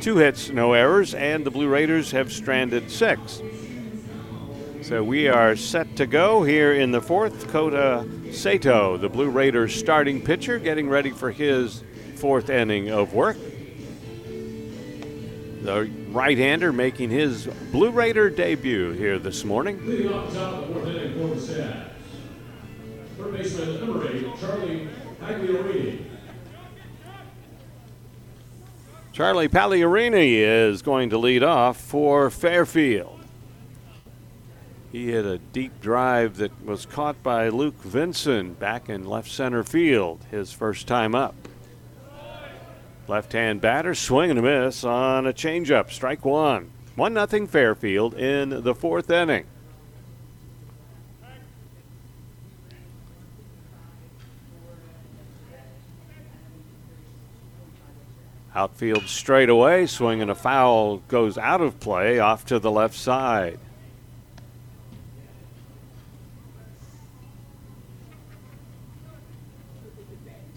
two 0.00 0.18
hits, 0.18 0.50
no 0.50 0.72
errors, 0.74 1.14
and 1.14 1.44
the 1.44 1.50
Blue 1.50 1.66
Raiders 1.66 2.12
have 2.12 2.30
stranded 2.32 2.92
six. 2.92 3.42
So 4.84 5.02
we 5.02 5.28
are 5.28 5.56
set 5.56 5.96
to 5.96 6.06
go 6.06 6.42
here 6.42 6.74
in 6.74 6.92
the 6.92 7.00
fourth. 7.00 7.48
Kota 7.48 8.06
Sato, 8.32 8.98
the 8.98 9.08
Blue 9.08 9.30
Raiders 9.30 9.74
starting 9.74 10.20
pitcher, 10.20 10.58
getting 10.58 10.90
ready 10.90 11.08
for 11.08 11.30
his 11.30 11.82
fourth 12.16 12.50
inning 12.50 12.90
of 12.90 13.14
work. 13.14 13.38
The 15.62 15.90
right 16.10 16.36
hander 16.36 16.70
making 16.70 17.08
his 17.08 17.46
Blue 17.72 17.92
Raider 17.92 18.28
debut 18.28 18.92
here 18.92 19.18
this 19.18 19.42
morning. 19.42 19.80
Leading 19.86 20.12
off 20.12 20.30
the 20.30 20.38
top 20.38 20.52
of 20.52 20.68
the 20.68 20.74
fourth 20.74 20.88
inning 20.88 21.14
for 21.14 21.34
the 21.34 21.40
Stags. 21.40 21.90
Third 23.16 23.32
baseman, 23.32 23.80
number 23.80 24.12
eight, 24.12 24.26
Charlie 24.38 24.88
Pagliarini. 25.18 26.04
Charlie 29.14 29.48
Pagliarini 29.48 30.40
is 30.40 30.82
going 30.82 31.08
to 31.08 31.16
lead 31.16 31.42
off 31.42 31.78
for 31.78 32.28
Fairfield. 32.28 33.13
He 34.94 35.10
hit 35.10 35.26
a 35.26 35.38
deep 35.38 35.80
drive 35.80 36.36
that 36.36 36.64
was 36.64 36.86
caught 36.86 37.20
by 37.20 37.48
Luke 37.48 37.82
Vinson 37.82 38.52
back 38.54 38.88
in 38.88 39.04
left 39.04 39.28
center 39.28 39.64
field 39.64 40.24
his 40.30 40.52
first 40.52 40.86
time 40.86 41.16
up. 41.16 41.34
Left 43.08 43.32
hand 43.32 43.60
batter 43.60 43.96
swing 43.96 44.30
and 44.30 44.38
a 44.38 44.42
miss 44.42 44.84
on 44.84 45.26
a 45.26 45.32
changeup. 45.32 45.90
Strike 45.90 46.24
one. 46.24 46.70
1 46.94 47.12
nothing 47.12 47.48
Fairfield 47.48 48.14
in 48.14 48.62
the 48.62 48.72
fourth 48.72 49.10
inning. 49.10 49.46
Outfield 58.54 59.08
straight 59.08 59.48
away, 59.48 59.86
swing 59.86 60.22
and 60.22 60.30
a 60.30 60.36
foul 60.36 60.98
goes 61.08 61.36
out 61.36 61.60
of 61.60 61.80
play 61.80 62.20
off 62.20 62.46
to 62.46 62.60
the 62.60 62.70
left 62.70 62.94
side. 62.94 63.58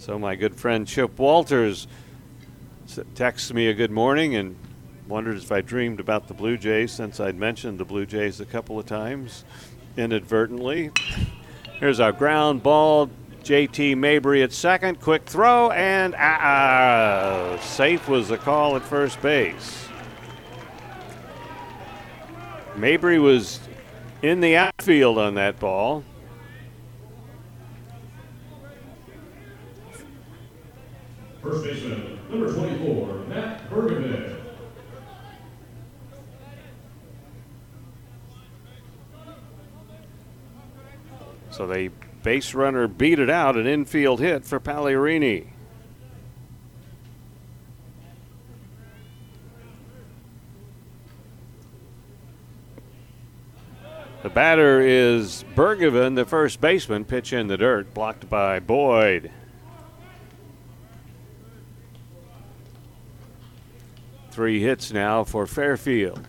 So 0.07 0.17
my 0.17 0.37
good 0.37 0.55
friend 0.55 0.87
Chip 0.87 1.19
Walters 1.19 1.85
texts 3.13 3.51
me 3.51 3.67
a 3.67 3.73
good 3.73 3.91
morning 3.91 4.37
and 4.37 4.55
wondered 5.05 5.35
if 5.35 5.51
I 5.51 5.59
dreamed 5.59 5.99
about 5.99 6.29
the 6.29 6.33
Blue 6.33 6.57
Jays 6.57 6.93
since 6.93 7.19
I'd 7.19 7.35
mentioned 7.35 7.77
the 7.77 7.83
Blue 7.83 8.05
Jays 8.05 8.39
a 8.39 8.45
couple 8.45 8.79
of 8.79 8.85
times 8.85 9.43
inadvertently. 9.97 10.91
Here's 11.81 11.99
our 11.99 12.13
ground 12.13 12.63
ball. 12.63 13.09
JT 13.43 13.97
Mabry 13.97 14.43
at 14.43 14.53
second. 14.53 15.01
Quick 15.01 15.25
throw 15.25 15.71
and 15.71 16.15
uh, 16.15 17.59
safe 17.59 18.07
was 18.07 18.29
the 18.29 18.37
call 18.37 18.77
at 18.77 18.83
first 18.83 19.21
base. 19.21 19.89
Mabry 22.77 23.19
was 23.19 23.59
in 24.21 24.39
the 24.39 24.55
outfield 24.55 25.17
on 25.17 25.35
that 25.35 25.59
ball. 25.59 26.05
First 31.47 31.63
baseman, 31.63 32.19
number 32.29 32.53
24, 32.53 33.13
Matt 33.29 33.69
Bergevin. 33.69 34.35
So 41.51 41.65
they 41.65 41.87
base 42.21 42.53
runner 42.53 42.89
beat 42.89 43.17
it 43.17 43.29
out, 43.29 43.55
an 43.55 43.65
infield 43.65 44.19
hit 44.19 44.43
for 44.43 44.59
Pagliarini. 44.59 45.47
The 54.21 54.29
batter 54.29 54.81
is 54.81 55.45
Bergevin, 55.55 56.15
the 56.15 56.25
first 56.25 56.59
baseman. 56.59 57.05
Pitch 57.05 57.31
in 57.31 57.47
the 57.47 57.55
dirt, 57.55 57.93
blocked 57.93 58.29
by 58.29 58.59
Boyd. 58.59 59.31
Three 64.37 64.61
hits 64.61 64.93
now 64.93 65.23
for 65.23 65.47
Fairfield. 65.47 66.27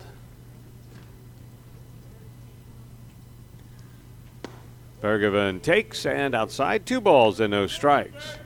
Bergevin 4.99 5.61
takes 5.61 6.07
and 6.07 6.33
outside 6.33 6.87
two 6.87 7.01
balls 7.01 7.39
and 7.39 7.51
no 7.51 7.67
strikes. 7.67 8.39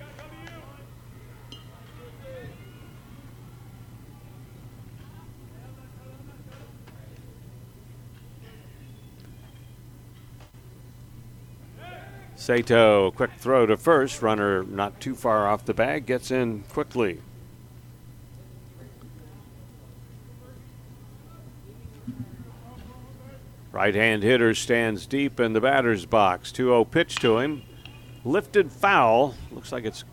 Sato, 12.35 13.11
quick 13.11 13.31
throw 13.37 13.65
to 13.65 13.77
first. 13.77 14.21
Runner 14.21 14.63
not 14.63 14.99
too 14.99 15.15
far 15.15 15.47
off 15.47 15.63
the 15.63 15.73
bag, 15.73 16.05
gets 16.05 16.31
in 16.31 16.63
quickly. 16.63 17.21
Right 23.73 23.95
hand 23.95 24.21
hitter 24.21 24.53
stands 24.53 25.07
deep 25.07 25.39
in 25.39 25.53
the 25.53 25.59
batter's 25.59 26.05
box. 26.05 26.51
2 26.51 26.65
0 26.65 26.85
pitch 26.85 27.15
to 27.15 27.39
him. 27.39 27.63
Lifted 28.23 28.71
foul. 28.71 29.33
Looks 29.51 29.71
like 29.71 29.83
it's 29.83 30.03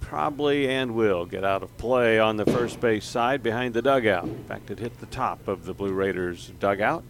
probably 0.00 0.70
and 0.70 0.94
will 0.94 1.26
get 1.26 1.44
out 1.44 1.62
of 1.62 1.76
play 1.76 2.18
on 2.18 2.38
the 2.38 2.46
first 2.46 2.80
base 2.80 3.04
side 3.04 3.42
behind 3.42 3.74
the 3.74 3.82
dugout. 3.82 4.24
In 4.24 4.44
fact, 4.44 4.70
it 4.70 4.78
hit 4.78 5.00
the 5.00 5.06
top 5.06 5.46
of 5.48 5.66
the 5.66 5.74
Blue 5.74 5.92
Raiders 5.92 6.50
dugout. 6.58 7.04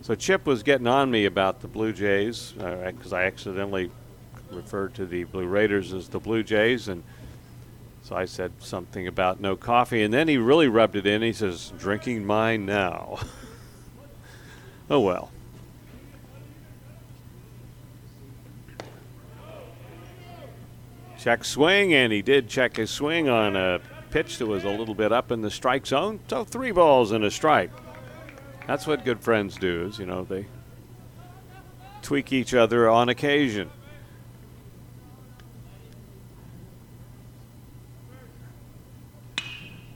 So 0.00 0.14
Chip 0.14 0.46
was 0.46 0.62
getting 0.62 0.86
on 0.86 1.10
me 1.10 1.26
about 1.26 1.60
the 1.60 1.68
Blue 1.68 1.92
Jays 1.92 2.52
because 2.52 3.12
uh, 3.12 3.16
I 3.16 3.24
accidentally 3.24 3.90
referred 4.50 4.94
to 4.94 5.04
the 5.04 5.24
Blue 5.24 5.46
Raiders 5.46 5.92
as 5.92 6.08
the 6.08 6.20
Blue 6.20 6.42
Jays, 6.42 6.88
and 6.88 7.02
so 8.02 8.16
I 8.16 8.24
said 8.24 8.52
something 8.60 9.06
about 9.06 9.40
no 9.40 9.56
coffee, 9.56 10.02
and 10.02 10.12
then 10.12 10.26
he 10.26 10.38
really 10.38 10.68
rubbed 10.68 10.96
it 10.96 11.06
in. 11.06 11.20
He 11.20 11.34
says, 11.34 11.72
"Drinking 11.78 12.24
mine 12.24 12.64
now." 12.64 13.18
oh 14.92 15.00
well. 15.00 15.30
Check 21.18 21.44
swing, 21.44 21.94
and 21.94 22.12
he 22.12 22.20
did 22.20 22.48
check 22.48 22.76
his 22.76 22.90
swing 22.90 23.28
on 23.28 23.56
a 23.56 23.80
pitch 24.10 24.38
that 24.38 24.46
was 24.46 24.64
a 24.64 24.68
little 24.68 24.94
bit 24.94 25.12
up 25.12 25.30
in 25.30 25.40
the 25.40 25.50
strike 25.50 25.86
zone. 25.86 26.20
So 26.28 26.44
three 26.44 26.72
balls 26.72 27.12
and 27.12 27.24
a 27.24 27.30
strike. 27.30 27.70
That's 28.66 28.86
what 28.86 29.04
good 29.04 29.20
friends 29.20 29.56
do, 29.56 29.86
is, 29.86 29.98
you 29.98 30.06
know, 30.06 30.24
they 30.24 30.46
tweak 32.02 32.32
each 32.32 32.54
other 32.54 32.88
on 32.88 33.08
occasion. 33.08 33.70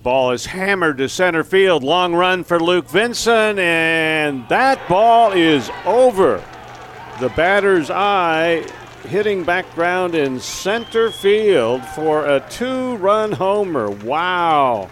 Ball 0.07 0.31
is 0.31 0.47
hammered 0.47 0.99
to 0.99 1.09
center 1.09 1.43
field. 1.43 1.83
Long 1.83 2.15
run 2.15 2.45
for 2.45 2.61
Luke 2.61 2.89
Vinson, 2.89 3.59
and 3.59 4.49
that 4.49 4.89
ball 4.89 5.33
is 5.33 5.69
over. 5.85 6.41
The 7.19 7.31
batter's 7.31 7.91
eye 7.91 8.65
hitting 9.09 9.43
background 9.43 10.15
in 10.15 10.39
center 10.39 11.11
field 11.11 11.85
for 11.85 12.24
a 12.24 12.39
two 12.49 12.95
run 12.99 13.33
homer. 13.33 13.91
Wow. 13.91 14.91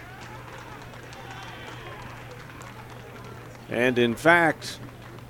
And 3.69 3.97
in 3.97 4.15
fact, 4.15 4.81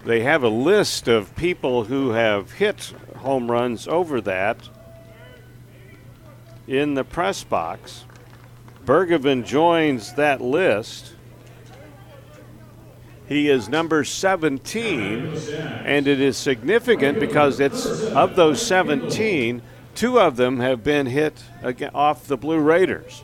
they 0.03 0.21
have 0.21 0.41
a 0.41 0.49
list 0.49 1.07
of 1.07 1.35
people 1.35 1.83
who 1.83 2.09
have 2.09 2.53
hit 2.53 2.91
home 3.17 3.51
runs 3.51 3.87
over 3.87 4.19
that 4.21 4.67
in 6.65 6.95
the 6.95 7.03
press 7.03 7.43
box. 7.43 8.05
Bergevin 8.85 9.43
joins 9.45 10.13
that 10.13 10.41
list. 10.41 11.13
He 13.27 13.49
is 13.49 13.67
number 13.67 14.03
17, 14.03 15.35
and 15.83 16.07
it 16.07 16.21
is 16.21 16.37
significant 16.37 17.19
because 17.19 17.59
it's 17.59 17.85
of 18.11 18.35
those 18.35 18.61
17, 18.61 19.63
two 19.95 20.19
of 20.19 20.35
them 20.35 20.59
have 20.59 20.83
been 20.83 21.07
hit 21.07 21.43
off 21.95 22.27
the 22.27 22.37
Blue 22.37 22.59
Raiders. 22.59 23.23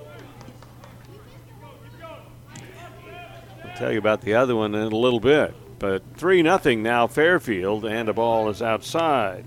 I'll 3.63 3.77
tell 3.77 3.91
you 3.91 3.99
about 3.99 4.21
the 4.21 4.33
other 4.33 4.55
one 4.55 4.73
in 4.73 4.81
a 4.81 4.95
little 4.95 5.19
bit. 5.19 5.53
But 5.77 6.03
3 6.15 6.43
0 6.43 6.75
now, 6.77 7.05
Fairfield, 7.05 7.85
and 7.85 8.09
a 8.09 8.13
ball 8.13 8.49
is 8.49 8.61
outside. 8.61 9.45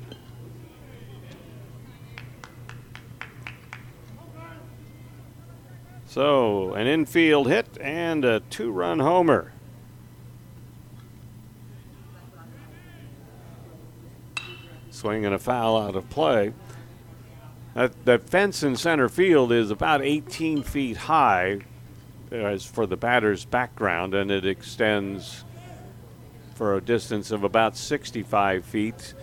So, 6.15 6.75
an 6.75 6.87
infield 6.87 7.49
hit 7.49 7.77
and 7.81 8.25
a 8.25 8.39
two 8.39 8.71
run 8.71 9.01
homer. 9.01 9.51
Swing 14.93 15.27
and 15.27 15.35
a 15.35 15.41
foul 15.41 15.77
out 15.77 15.97
of 15.97 16.09
play. 16.11 16.53
That, 17.75 18.05
that 18.05 18.31
fence 18.31 18.63
in 18.63 18.77
center 18.77 19.09
field 19.09 19.51
is 19.51 19.73
about 19.73 20.03
18 20.03 20.63
feet 20.63 20.99
high, 20.99 21.63
uh, 22.31 22.37
as 22.37 22.65
for 22.65 22.87
the 22.87 22.97
batter's 22.97 23.45
background, 23.45 24.15
and 24.15 24.31
it 24.31 24.47
extends 24.47 25.43
for 26.55 26.77
a 26.77 26.81
distance 26.81 27.33
of 27.33 27.43
about 27.43 27.77
65 27.77 28.65
feet. 28.65 29.15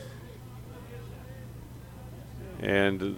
And 2.60 3.18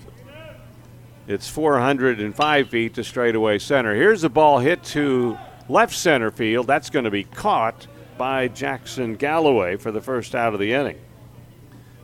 it's 1.27 1.49
405 1.49 2.69
feet 2.69 2.93
to 2.95 3.03
straightaway 3.03 3.59
center. 3.59 3.95
Here's 3.95 4.21
the 4.21 4.29
ball 4.29 4.59
hit 4.59 4.83
to 4.85 5.37
left 5.69 5.95
center 5.95 6.31
field. 6.31 6.67
That's 6.67 6.89
going 6.89 7.05
to 7.05 7.11
be 7.11 7.23
caught 7.23 7.87
by 8.17 8.49
Jackson 8.49 9.15
Galloway 9.15 9.77
for 9.77 9.91
the 9.91 10.01
first 10.01 10.35
out 10.35 10.53
of 10.53 10.59
the 10.59 10.73
inning. 10.73 10.99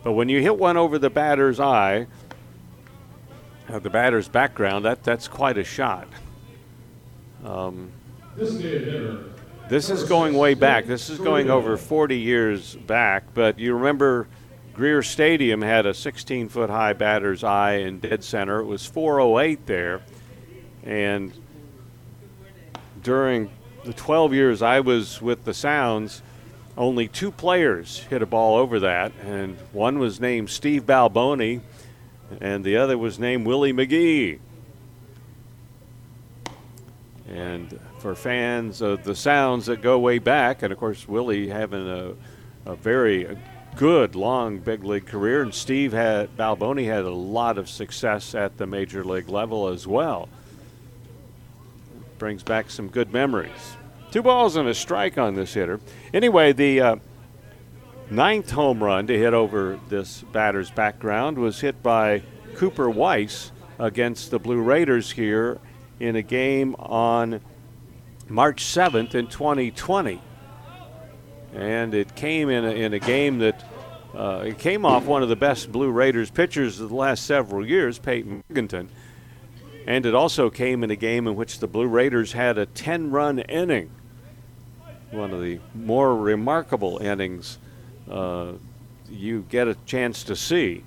But 0.03 0.13
when 0.13 0.29
you 0.29 0.41
hit 0.41 0.57
one 0.57 0.77
over 0.77 0.97
the 0.97 1.09
batter's 1.09 1.59
eye, 1.59 2.07
uh, 3.67 3.79
the 3.79 3.89
batter's 3.89 4.27
background, 4.27 4.85
that, 4.85 5.03
that's 5.03 5.27
quite 5.27 5.57
a 5.57 5.63
shot. 5.63 6.07
Um, 7.43 7.91
this 9.69 9.89
is 9.89 10.03
going 10.03 10.33
way 10.33 10.55
back. 10.55 10.85
This 10.85 11.09
is 11.09 11.19
going 11.19 11.49
over 11.49 11.77
40 11.77 12.17
years 12.17 12.75
back. 12.75 13.33
But 13.33 13.59
you 13.59 13.75
remember 13.75 14.27
Greer 14.79 15.03
Stadium 15.03 15.61
had 15.61 15.85
a 15.85 15.93
16 15.93 16.47
foot 16.47 16.69
high 16.69 16.93
batter's 16.93 17.43
eye 17.43 17.73
in 17.73 17.99
dead 17.99 18.23
center. 18.23 18.61
It 18.61 18.65
was 18.65 18.85
408 18.85 19.65
there. 19.65 20.01
And 20.83 21.33
during 23.03 23.51
the 23.83 23.91
12 23.91 24.33
years 24.33 24.61
I 24.61 24.79
was 24.79 25.21
with 25.21 25.43
the 25.43 25.53
Sounds, 25.53 26.21
only 26.77 27.09
two 27.09 27.29
players 27.29 27.99
hit 28.09 28.21
a 28.21 28.25
ball 28.25 28.55
over 28.55 28.79
that. 28.79 29.11
And 29.21 29.57
one 29.73 29.99
was 29.99 30.21
named 30.21 30.49
Steve 30.49 30.85
Balboni, 30.85 31.59
and 32.39 32.63
the 32.63 32.77
other 32.77 32.97
was 32.97 33.19
named 33.19 33.45
Willie 33.45 33.73
McGee. 33.73 34.39
And 37.27 37.77
for 37.97 38.15
fans 38.15 38.79
of 38.79 39.03
the 39.03 39.13
sounds 39.13 39.65
that 39.65 39.81
go 39.81 39.99
way 39.99 40.19
back, 40.19 40.63
and 40.63 40.71
of 40.71 40.79
course, 40.79 41.05
Willie 41.05 41.49
having 41.49 41.85
a, 41.85 42.13
a 42.65 42.77
very 42.77 43.37
good, 43.75 44.15
long 44.15 44.59
big 44.59 44.83
league 44.83 45.05
career, 45.05 45.41
and 45.41 45.53
Steve 45.53 45.93
had 45.93 46.35
Balboni 46.35 46.85
had 46.85 47.05
a 47.05 47.09
lot 47.11 47.57
of 47.57 47.69
success 47.69 48.35
at 48.35 48.57
the 48.57 48.67
major 48.67 49.03
league 49.03 49.29
level 49.29 49.67
as 49.67 49.87
well. 49.87 50.29
Brings 52.17 52.43
back 52.43 52.69
some 52.69 52.89
good 52.89 53.13
memories. 53.13 53.77
Two 54.11 54.21
balls 54.21 54.55
and 54.55 54.67
a 54.67 54.73
strike 54.73 55.17
on 55.17 55.35
this 55.35 55.53
hitter. 55.53 55.79
Anyway, 56.13 56.51
the 56.51 56.81
uh, 56.81 56.95
ninth 58.09 58.49
home 58.49 58.83
run 58.83 59.07
to 59.07 59.17
hit 59.17 59.33
over 59.33 59.79
this 59.89 60.23
batter's 60.31 60.71
background 60.71 61.37
was 61.37 61.61
hit 61.61 61.81
by 61.83 62.23
Cooper 62.55 62.89
Weiss 62.89 63.51
against 63.77 64.31
the 64.31 64.39
Blue 64.39 64.61
Raiders 64.61 65.11
here 65.11 65.59
in 65.99 66.15
a 66.15 66.21
game 66.21 66.75
on 66.75 67.41
March 68.27 68.63
7th 68.63 69.15
in 69.15 69.27
2020. 69.27 70.21
And 71.53 71.93
it 71.93 72.15
came 72.15 72.49
in 72.49 72.65
a, 72.65 72.71
in 72.71 72.93
a 72.93 72.99
game 72.99 73.39
that 73.39 73.63
uh, 74.15 74.43
it 74.45 74.57
came 74.57 74.85
off 74.85 75.05
one 75.05 75.23
of 75.23 75.29
the 75.29 75.35
best 75.35 75.71
Blue 75.71 75.89
Raiders 75.89 76.31
pitchers 76.31 76.79
of 76.79 76.89
the 76.89 76.95
last 76.95 77.25
several 77.25 77.65
years, 77.65 77.99
Peyton 77.99 78.43
Morganton. 78.49 78.89
And 79.85 80.05
it 80.05 80.13
also 80.13 80.49
came 80.49 80.83
in 80.83 80.91
a 80.91 80.95
game 80.95 81.27
in 81.27 81.35
which 81.35 81.59
the 81.59 81.67
Blue 81.67 81.87
Raiders 81.87 82.33
had 82.33 82.57
a 82.57 82.65
10 82.65 83.11
run 83.11 83.39
inning. 83.39 83.91
One 85.11 85.31
of 85.31 85.41
the 85.41 85.59
more 85.73 86.15
remarkable 86.15 86.99
innings 86.99 87.57
uh, 88.09 88.53
you 89.09 89.45
get 89.49 89.67
a 89.67 89.75
chance 89.85 90.23
to 90.25 90.35
see. 90.35 90.83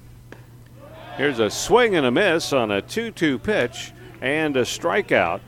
Here's 1.16 1.39
a 1.39 1.51
swing 1.51 1.97
and 1.97 2.06
a 2.06 2.10
miss 2.10 2.52
on 2.52 2.70
a 2.70 2.80
2 2.80 3.10
2 3.10 3.39
pitch 3.39 3.93
and 4.20 4.56
a 4.56 4.62
strikeout. 4.62 5.40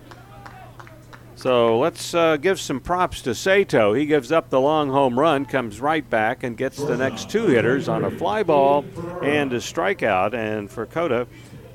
So 1.45 1.79
let's 1.79 2.15
uh, 2.15 2.39
give 2.39 2.59
some 2.59 2.81
props 2.81 3.21
to 3.21 3.35
Sato. 3.35 3.93
He 3.93 4.07
gives 4.07 4.33
up 4.33 4.49
the 4.49 4.59
long 4.59 4.89
home 4.89 5.19
run, 5.21 5.45
comes 5.45 5.79
right 5.79 6.09
back, 6.09 6.43
and 6.43 6.57
gets 6.57 6.79
the 6.79 6.97
next 6.97 7.29
two 7.29 7.49
hitters 7.49 7.87
on 7.87 8.03
a 8.03 8.11
fly 8.11 8.43
ball 8.43 8.83
and 9.23 9.53
a 9.53 9.59
strikeout. 9.59 10.33
And 10.33 10.71
for 10.71 10.87
Kota, 10.87 11.27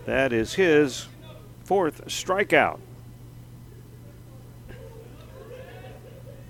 that 0.07 0.33
is 0.33 0.55
his 0.55 1.07
fourth 1.65 2.03
strikeout. 2.07 2.79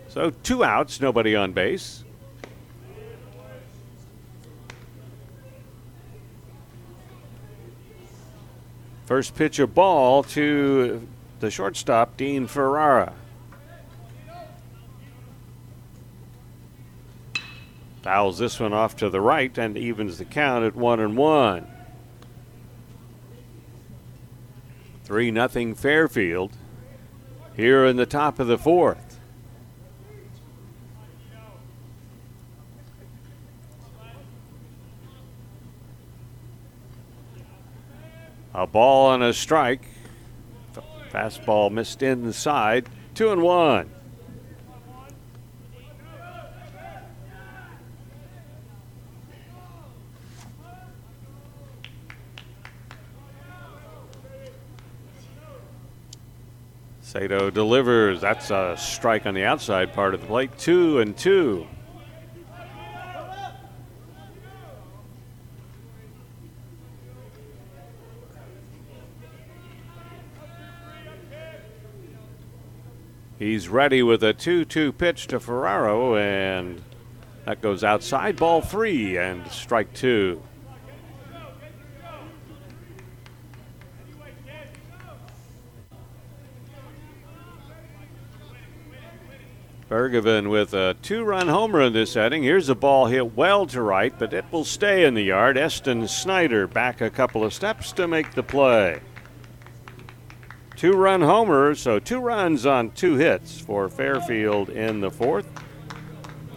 So 0.07 0.29
two 0.41 0.63
outs, 0.63 1.01
nobody 1.01 1.35
on 1.35 1.51
base. 1.51 2.05
First 9.07 9.35
pitch 9.35 9.59
a 9.59 9.67
ball 9.67 10.23
to 10.23 11.05
the 11.39 11.51
shortstop, 11.51 12.17
Dean 12.17 12.47
Ferrara. 12.47 13.13
Fouls 18.01 18.39
this 18.39 18.59
one 18.59 18.73
off 18.73 18.95
to 18.97 19.09
the 19.09 19.21
right 19.21 19.57
and 19.57 19.77
evens 19.77 20.17
the 20.17 20.25
count 20.25 20.63
at 20.63 20.75
one 20.75 20.99
and 20.99 21.17
one. 21.17 21.67
3 25.03 25.31
nothing 25.31 25.75
Fairfield 25.75 26.55
here 27.55 27.83
in 27.83 27.97
the 27.97 28.05
top 28.05 28.39
of 28.39 28.47
the 28.47 28.57
fourth. 28.57 29.19
A 38.53 38.67
ball 38.67 39.13
and 39.13 39.23
a 39.23 39.33
strike. 39.33 39.85
Fastball 41.11 41.71
missed 41.71 42.03
inside. 42.03 42.89
Two 43.15 43.31
and 43.31 43.41
one. 43.41 43.89
Sato 57.01 57.49
delivers. 57.49 58.21
That's 58.21 58.51
a 58.51 58.75
strike 58.77 59.25
on 59.25 59.33
the 59.33 59.43
outside 59.43 59.93
part 59.93 60.13
of 60.13 60.21
the 60.21 60.27
plate. 60.27 60.55
Two 60.59 60.99
and 60.99 61.17
two. 61.17 61.67
He's 73.49 73.67
ready 73.67 74.03
with 74.03 74.23
a 74.23 74.31
2 74.31 74.63
2 74.63 74.91
pitch 74.91 75.25
to 75.25 75.39
Ferraro, 75.39 76.15
and 76.15 76.83
that 77.45 77.63
goes 77.63 77.83
outside. 77.83 78.35
Ball 78.35 78.61
three 78.61 79.17
and 79.17 79.47
strike 79.47 79.91
two. 79.91 80.43
Bergevin 89.89 90.51
with 90.51 90.75
a 90.75 90.95
two 91.01 91.23
run 91.23 91.47
homer 91.47 91.81
in 91.81 91.93
this 91.93 92.15
inning. 92.15 92.43
Here's 92.43 92.69
a 92.69 92.75
ball 92.75 93.07
hit 93.07 93.35
well 93.35 93.65
to 93.65 93.81
right, 93.81 94.13
but 94.19 94.31
it 94.31 94.45
will 94.51 94.63
stay 94.63 95.05
in 95.05 95.15
the 95.15 95.23
yard. 95.23 95.57
Eston 95.57 96.07
Snyder 96.07 96.67
back 96.67 97.01
a 97.01 97.09
couple 97.09 97.43
of 97.43 97.55
steps 97.55 97.91
to 97.93 98.07
make 98.07 98.35
the 98.35 98.43
play. 98.43 99.01
Two 100.79 100.93
run 100.93 101.19
homer, 101.19 101.75
so 101.75 101.99
two 101.99 102.21
runs 102.21 102.65
on 102.65 102.91
two 102.91 103.15
hits 103.15 103.59
for 103.59 103.89
Fairfield 103.89 104.69
in 104.69 105.01
the 105.01 105.11
fourth. 105.11 105.45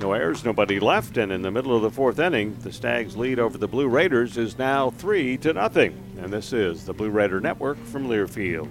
No 0.00 0.12
errors, 0.12 0.44
nobody 0.44 0.78
left, 0.78 1.16
and 1.16 1.32
in 1.32 1.42
the 1.42 1.50
middle 1.50 1.74
of 1.74 1.82
the 1.82 1.90
fourth 1.90 2.20
inning, 2.20 2.56
the 2.60 2.70
Stags' 2.70 3.16
lead 3.16 3.40
over 3.40 3.58
the 3.58 3.66
Blue 3.66 3.88
Raiders 3.88 4.36
is 4.36 4.56
now 4.56 4.90
three 4.90 5.36
to 5.38 5.52
nothing. 5.52 6.00
And 6.18 6.32
this 6.32 6.52
is 6.52 6.84
the 6.84 6.92
Blue 6.92 7.10
Raider 7.10 7.40
Network 7.40 7.84
from 7.86 8.06
Learfield. 8.06 8.70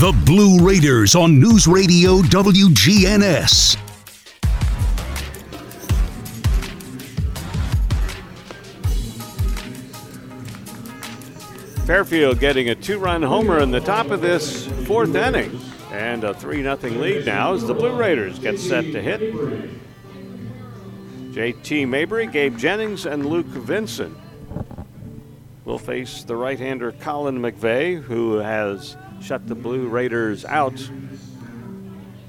The 0.00 0.12
Blue 0.24 0.64
Raiders 0.64 1.16
on 1.16 1.40
News 1.40 1.66
Radio 1.66 2.18
WGNS. 2.18 3.76
Fairfield 11.84 12.38
getting 12.38 12.68
a 12.68 12.76
two 12.76 13.00
run 13.00 13.22
homer 13.22 13.58
in 13.58 13.72
the 13.72 13.80
top 13.80 14.10
of 14.10 14.20
this 14.20 14.68
fourth 14.86 15.16
inning. 15.16 15.58
And 15.90 16.22
a 16.22 16.32
3 16.32 16.62
0 16.62 16.76
lead 16.76 17.26
now 17.26 17.54
as 17.54 17.66
the 17.66 17.74
Blue 17.74 17.96
Raiders 17.96 18.38
get 18.38 18.60
set 18.60 18.84
to 18.92 19.02
hit. 19.02 19.34
JT 21.32 21.88
Mabry, 21.88 22.28
Gabe 22.28 22.56
Jennings, 22.56 23.04
and 23.04 23.26
Luke 23.26 23.46
Vinson 23.46 24.14
will 25.64 25.80
face 25.80 26.22
the 26.22 26.36
right 26.36 26.60
hander 26.60 26.92
Colin 26.92 27.40
McVeigh, 27.40 28.00
who 28.00 28.34
has 28.36 28.96
shut 29.20 29.46
the 29.46 29.54
Blue 29.54 29.88
Raiders 29.88 30.44
out 30.44 30.90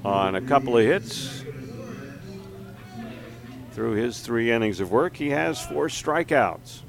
on 0.04 0.34
a 0.34 0.40
couple 0.40 0.76
of 0.76 0.84
hits. 0.84 1.44
Through 3.72 3.92
his 3.92 4.20
three 4.20 4.50
innings 4.50 4.80
of 4.80 4.90
work, 4.90 5.16
he 5.16 5.30
has 5.30 5.60
four 5.64 5.88
strikeouts. 5.88 6.80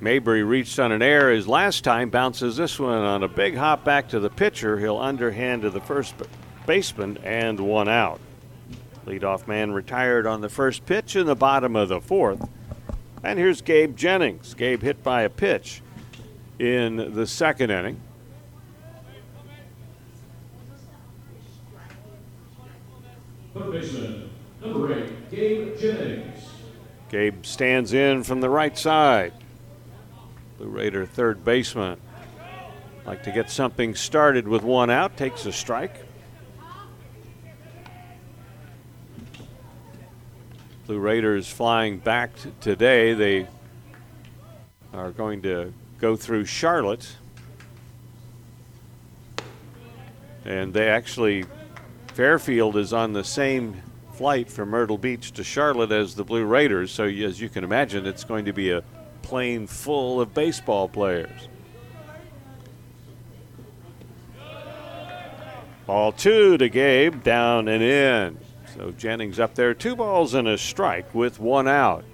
Mabry 0.00 0.42
reached 0.42 0.78
on 0.78 0.92
an 0.92 1.02
error 1.02 1.32
his 1.32 1.48
last 1.48 1.82
time, 1.82 2.10
bounces 2.10 2.56
this 2.56 2.78
one 2.78 2.98
on 2.98 3.22
a 3.22 3.28
big 3.28 3.56
hop 3.56 3.84
back 3.84 4.08
to 4.08 4.20
the 4.20 4.28
pitcher. 4.28 4.78
He'll 4.78 4.98
underhand 4.98 5.62
to 5.62 5.70
the 5.70 5.80
first 5.80 6.14
baseman 6.66 7.18
and 7.24 7.58
one 7.58 7.88
out. 7.88 8.20
Leadoff 9.06 9.46
man 9.46 9.72
retired 9.72 10.26
on 10.26 10.40
the 10.40 10.48
first 10.48 10.86
pitch 10.86 11.16
in 11.16 11.26
the 11.26 11.34
bottom 11.34 11.74
of 11.74 11.88
the 11.88 12.00
fourth. 12.00 12.46
And 13.22 13.38
here's 13.38 13.62
Gabe 13.62 13.96
Jennings. 13.96 14.54
Gabe 14.54 14.82
hit 14.82 15.02
by 15.02 15.22
a 15.22 15.30
pitch 15.30 15.82
in 16.58 17.14
the 17.14 17.26
second 17.26 17.70
inning. 17.70 18.00
Third 23.54 23.72
baseman, 23.72 24.30
number 24.60 24.98
eight, 24.98 25.30
Gabe 25.30 25.78
Jennings. 25.78 26.48
Gabe 27.08 27.46
stands 27.46 27.92
in 27.92 28.24
from 28.24 28.40
the 28.40 28.50
right 28.50 28.76
side. 28.76 29.32
Blue 30.58 30.66
Raider 30.66 31.06
third 31.06 31.44
baseman. 31.44 32.00
Like 33.06 33.22
to 33.24 33.30
get 33.30 33.50
something 33.50 33.94
started 33.94 34.48
with 34.48 34.62
one 34.62 34.90
out, 34.90 35.16
takes 35.16 35.46
a 35.46 35.52
strike. 35.52 35.94
Blue 40.86 40.98
Raiders 40.98 41.48
flying 41.48 41.98
back 41.98 42.34
t- 42.36 42.52
today. 42.60 43.14
They 43.14 43.46
are 44.92 45.12
going 45.12 45.42
to 45.42 45.72
go 45.98 46.16
through 46.16 46.44
Charlotte. 46.44 47.16
And 50.44 50.74
they 50.74 50.88
actually 50.88 51.44
Fairfield 52.14 52.76
is 52.76 52.92
on 52.92 53.12
the 53.12 53.24
same 53.24 53.82
flight 54.12 54.48
from 54.48 54.68
Myrtle 54.68 54.98
Beach 54.98 55.32
to 55.32 55.42
Charlotte 55.42 55.90
as 55.90 56.14
the 56.14 56.22
Blue 56.22 56.44
Raiders, 56.44 56.92
so 56.92 57.04
as 57.04 57.40
you 57.40 57.48
can 57.48 57.64
imagine, 57.64 58.06
it's 58.06 58.22
going 58.22 58.44
to 58.44 58.52
be 58.52 58.70
a 58.70 58.84
plane 59.22 59.66
full 59.66 60.20
of 60.20 60.32
baseball 60.32 60.88
players. 60.88 61.48
Ball 65.86 66.12
two 66.12 66.56
to 66.56 66.68
Gabe, 66.68 67.24
down 67.24 67.66
and 67.66 67.82
in. 67.82 68.38
So 68.76 68.92
Jennings 68.92 69.40
up 69.40 69.56
there, 69.56 69.74
two 69.74 69.96
balls 69.96 70.34
and 70.34 70.46
a 70.46 70.56
strike 70.56 71.12
with 71.14 71.40
one 71.40 71.66
out. 71.66 72.04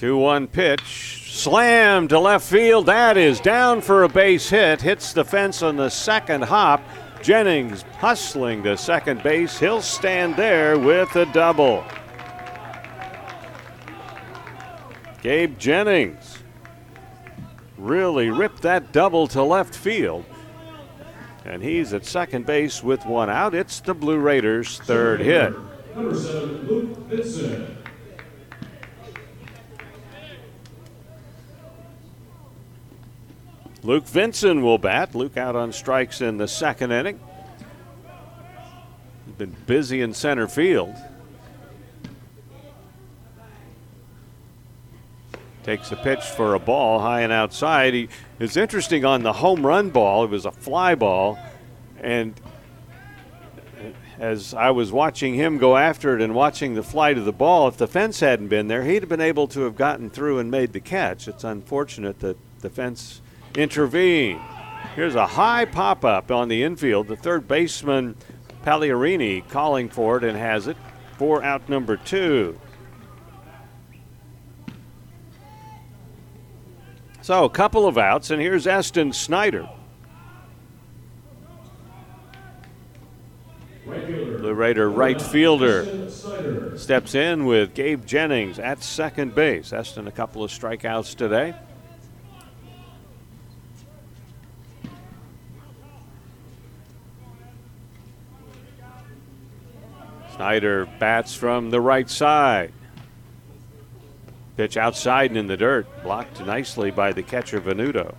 Two 0.00 0.16
one 0.16 0.46
pitch, 0.46 1.30
slam 1.30 2.08
to 2.08 2.18
left 2.18 2.48
field. 2.48 2.86
That 2.86 3.18
is 3.18 3.38
down 3.38 3.82
for 3.82 4.04
a 4.04 4.08
base 4.08 4.48
hit. 4.48 4.80
Hits 4.80 5.12
the 5.12 5.26
fence 5.26 5.62
on 5.62 5.76
the 5.76 5.90
second 5.90 6.44
hop. 6.44 6.82
Jennings 7.20 7.82
hustling 7.98 8.62
to 8.62 8.78
second 8.78 9.22
base. 9.22 9.58
He'll 9.58 9.82
stand 9.82 10.36
there 10.36 10.78
with 10.78 11.14
a 11.16 11.26
double. 11.26 11.84
Gabe 15.22 15.58
Jennings 15.58 16.38
really 17.76 18.30
ripped 18.30 18.62
that 18.62 18.92
double 18.92 19.26
to 19.26 19.42
left 19.42 19.76
field. 19.76 20.24
And 21.44 21.62
he's 21.62 21.92
at 21.92 22.06
second 22.06 22.46
base 22.46 22.82
with 22.82 23.04
one 23.04 23.28
out. 23.28 23.54
It's 23.54 23.80
the 23.80 23.92
Blue 23.92 24.18
Raiders' 24.18 24.78
third 24.78 25.20
hit. 25.20 25.52
Number 25.94 26.14
seven, 26.14 26.66
Luke 26.66 26.96
Vinson. 27.00 27.76
Luke 33.82 34.06
Vinson 34.06 34.62
will 34.62 34.78
bat. 34.78 35.14
Luke 35.14 35.36
out 35.36 35.56
on 35.56 35.72
strikes 35.72 36.20
in 36.20 36.36
the 36.36 36.48
second 36.48 36.92
inning. 36.92 37.18
Been 39.38 39.56
busy 39.66 40.02
in 40.02 40.12
center 40.12 40.46
field. 40.46 40.94
Takes 45.62 45.92
a 45.92 45.96
pitch 45.96 46.24
for 46.24 46.54
a 46.54 46.58
ball 46.58 47.00
high 47.00 47.22
and 47.22 47.32
outside. 47.32 47.94
He, 47.94 48.08
it's 48.38 48.56
interesting 48.56 49.04
on 49.04 49.22
the 49.22 49.32
home 49.32 49.64
run 49.64 49.90
ball, 49.90 50.24
it 50.24 50.30
was 50.30 50.44
a 50.44 50.50
fly 50.50 50.94
ball. 50.94 51.38
And 52.02 52.38
as 54.18 54.52
I 54.52 54.70
was 54.70 54.92
watching 54.92 55.34
him 55.34 55.56
go 55.56 55.78
after 55.78 56.14
it 56.14 56.22
and 56.22 56.34
watching 56.34 56.74
the 56.74 56.82
flight 56.82 57.16
of 57.16 57.24
the 57.24 57.32
ball, 57.32 57.68
if 57.68 57.78
the 57.78 57.86
fence 57.86 58.20
hadn't 58.20 58.48
been 58.48 58.68
there, 58.68 58.84
he'd 58.84 59.02
have 59.02 59.08
been 59.08 59.20
able 59.20 59.48
to 59.48 59.62
have 59.62 59.76
gotten 59.76 60.10
through 60.10 60.38
and 60.38 60.50
made 60.50 60.74
the 60.74 60.80
catch. 60.80 61.26
It's 61.28 61.44
unfortunate 61.44 62.20
that 62.20 62.36
the 62.60 62.68
fence 62.68 63.19
intervened. 63.54 64.40
Here's 64.94 65.14
a 65.14 65.26
high 65.26 65.64
pop 65.64 66.04
up 66.04 66.30
on 66.30 66.48
the 66.48 66.62
infield. 66.62 67.08
The 67.08 67.16
third 67.16 67.46
baseman, 67.46 68.16
Pagliarini, 68.64 69.48
calling 69.48 69.88
for 69.88 70.16
it 70.16 70.24
and 70.24 70.36
has 70.36 70.66
it 70.66 70.76
for 71.16 71.42
out 71.42 71.68
number 71.68 71.96
two. 71.96 72.58
So, 77.22 77.44
a 77.44 77.50
couple 77.50 77.86
of 77.86 77.98
outs, 77.98 78.30
and 78.30 78.40
here's 78.40 78.66
Eston 78.66 79.12
Snyder. 79.12 79.68
The 83.86 84.54
Raider 84.54 84.90
right 84.90 85.20
fielder 85.20 86.10
steps 86.76 87.14
in 87.14 87.44
with 87.44 87.74
Gabe 87.74 88.06
Jennings 88.06 88.58
at 88.58 88.82
second 88.82 89.34
base. 89.34 89.72
Eston, 89.72 90.08
a 90.08 90.12
couple 90.12 90.42
of 90.42 90.50
strikeouts 90.50 91.14
today. 91.14 91.54
Snyder 100.40 100.88
bats 100.98 101.34
from 101.34 101.68
the 101.68 101.82
right 101.82 102.08
side. 102.08 102.72
Pitch 104.56 104.78
outside 104.78 105.30
and 105.32 105.36
in 105.36 105.48
the 105.48 105.56
dirt, 105.58 105.86
blocked 106.02 106.40
nicely 106.46 106.90
by 106.90 107.12
the 107.12 107.22
catcher 107.22 107.60
Venuto. 107.60 108.14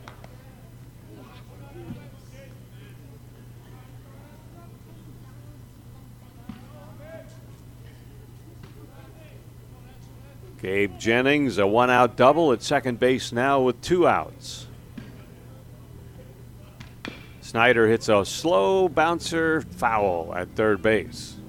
Gabe 10.61 10.99
Jennings, 10.99 11.57
a 11.57 11.65
one 11.65 11.89
out 11.89 12.17
double 12.17 12.51
at 12.51 12.61
second 12.61 12.99
base 12.99 13.31
now 13.31 13.61
with 13.61 13.81
two 13.81 14.07
outs. 14.07 14.67
Snyder 17.41 17.87
hits 17.87 18.09
a 18.09 18.23
slow 18.23 18.87
bouncer 18.87 19.61
foul 19.61 20.31
at 20.35 20.55
third 20.55 20.83
base. 20.83 21.40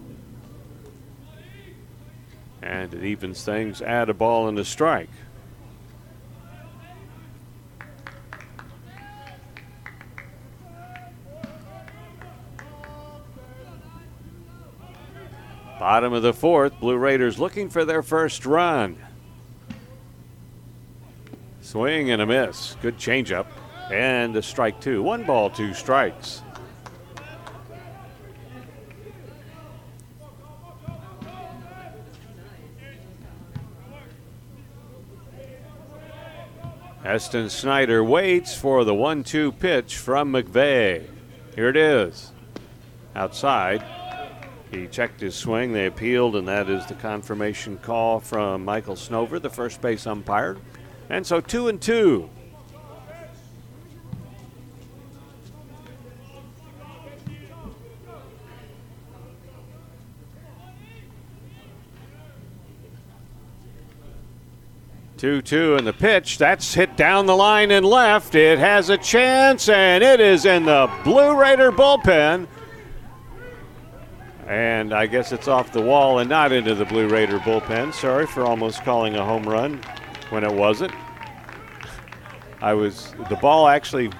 And 2.62 2.94
it 2.94 3.02
evens 3.02 3.44
things, 3.44 3.82
add 3.82 4.08
a 4.08 4.14
ball 4.14 4.48
and 4.48 4.58
a 4.58 4.64
strike. 4.64 5.10
Bottom 15.82 16.12
of 16.12 16.22
the 16.22 16.32
fourth, 16.32 16.78
Blue 16.78 16.96
Raiders 16.96 17.40
looking 17.40 17.68
for 17.68 17.84
their 17.84 18.04
first 18.04 18.46
run. 18.46 18.96
Swing 21.60 22.12
and 22.12 22.22
a 22.22 22.26
miss. 22.26 22.76
Good 22.80 22.98
changeup. 22.98 23.46
And 23.90 24.36
a 24.36 24.42
strike 24.42 24.80
two. 24.80 25.02
One 25.02 25.24
ball, 25.24 25.50
two 25.50 25.74
strikes. 25.74 26.42
Eston 37.04 37.50
Snyder 37.50 38.04
waits 38.04 38.54
for 38.54 38.84
the 38.84 38.94
1 38.94 39.24
2 39.24 39.52
pitch 39.52 39.96
from 39.96 40.32
McVeigh. 40.32 41.08
Here 41.56 41.68
it 41.68 41.76
is. 41.76 42.30
Outside. 43.16 43.84
He 44.70 44.86
checked 44.86 45.20
his 45.20 45.34
swing. 45.34 45.72
They 45.72 45.86
appealed, 45.86 46.36
and 46.36 46.46
that 46.46 46.70
is 46.70 46.86
the 46.86 46.94
confirmation 46.94 47.76
call 47.78 48.20
from 48.20 48.64
Michael 48.64 48.94
Snover, 48.94 49.42
the 49.42 49.50
first 49.50 49.80
base 49.80 50.06
umpire. 50.06 50.56
And 51.10 51.26
so 51.26 51.40
two 51.40 51.66
and 51.66 51.80
two. 51.80 52.30
Two 65.22 65.40
two 65.40 65.76
in 65.76 65.84
the 65.84 65.92
pitch. 65.92 66.36
That's 66.36 66.74
hit 66.74 66.96
down 66.96 67.26
the 67.26 67.36
line 67.36 67.70
and 67.70 67.86
left. 67.86 68.34
It 68.34 68.58
has 68.58 68.90
a 68.90 68.98
chance, 68.98 69.68
and 69.68 70.02
it 70.02 70.18
is 70.18 70.46
in 70.46 70.64
the 70.64 70.90
Blue 71.04 71.36
Raider 71.36 71.70
bullpen. 71.70 72.48
And 74.48 74.92
I 74.92 75.06
guess 75.06 75.30
it's 75.30 75.46
off 75.46 75.70
the 75.70 75.80
wall 75.80 76.18
and 76.18 76.28
not 76.28 76.50
into 76.50 76.74
the 76.74 76.84
Blue 76.84 77.06
Raider 77.06 77.38
bullpen. 77.38 77.94
Sorry 77.94 78.26
for 78.26 78.42
almost 78.42 78.82
calling 78.82 79.14
a 79.14 79.24
home 79.24 79.44
run 79.44 79.80
when 80.30 80.42
it 80.42 80.52
wasn't. 80.52 80.92
I 82.60 82.74
was 82.74 83.14
the 83.28 83.36
ball 83.36 83.68
actually 83.68 84.10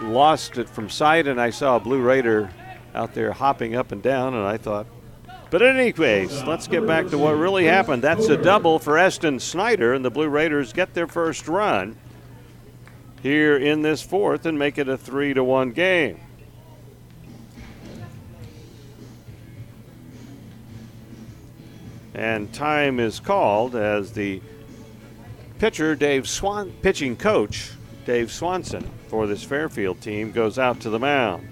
lost 0.00 0.58
it 0.58 0.68
from 0.68 0.90
sight, 0.90 1.28
and 1.28 1.40
I 1.40 1.50
saw 1.50 1.76
a 1.76 1.80
Blue 1.80 2.02
Raider 2.02 2.50
out 2.92 3.14
there 3.14 3.30
hopping 3.30 3.76
up 3.76 3.92
and 3.92 4.02
down, 4.02 4.34
and 4.34 4.44
I 4.44 4.56
thought. 4.56 4.88
But 5.50 5.62
in 5.62 5.76
any 5.76 5.92
case, 5.92 6.42
let's 6.44 6.68
get 6.68 6.86
back 6.86 7.08
to 7.08 7.18
what 7.18 7.32
really 7.32 7.64
happened. 7.64 8.02
That's 8.02 8.28
a 8.28 8.36
double 8.36 8.78
for 8.78 8.98
Eston 8.98 9.40
Snyder, 9.40 9.94
and 9.94 10.04
the 10.04 10.10
Blue 10.10 10.28
Raiders 10.28 10.74
get 10.74 10.92
their 10.92 11.06
first 11.06 11.48
run 11.48 11.96
here 13.22 13.56
in 13.56 13.82
this 13.82 14.02
fourth 14.02 14.44
and 14.44 14.58
make 14.58 14.76
it 14.76 14.88
a 14.88 14.98
three 14.98 15.32
to 15.32 15.42
one 15.42 15.72
game. 15.72 16.20
And 22.14 22.52
time 22.52 23.00
is 23.00 23.20
called 23.20 23.74
as 23.74 24.12
the 24.12 24.42
pitcher, 25.58 25.94
Dave 25.94 26.28
Swan, 26.28 26.72
pitching 26.82 27.16
coach, 27.16 27.70
Dave 28.04 28.30
Swanson, 28.30 28.88
for 29.06 29.26
this 29.26 29.44
Fairfield 29.44 30.00
team, 30.00 30.32
goes 30.32 30.58
out 30.58 30.80
to 30.80 30.90
the 30.90 30.98
mound. 30.98 31.48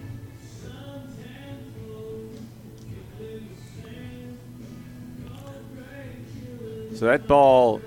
So 6.96 7.04
that 7.04 7.26
ball 7.26 7.82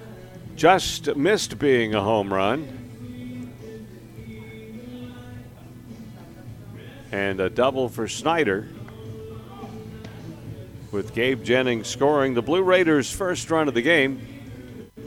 just 0.55 1.15
missed 1.15 1.57
being 1.57 1.95
a 1.95 2.01
home 2.01 2.31
run. 2.31 2.75
And 7.11 7.39
a 7.39 7.49
double 7.49 7.89
for 7.89 8.07
Snyder 8.07 8.67
with 10.91 11.15
Gabe 11.15 11.43
Jennings 11.43 11.87
scoring 11.87 12.35
the 12.35 12.43
Blue 12.43 12.61
Raiders' 12.61 13.11
first 13.11 13.49
run 13.49 13.67
of 13.67 13.73
the 13.73 13.81
game. 13.81 14.21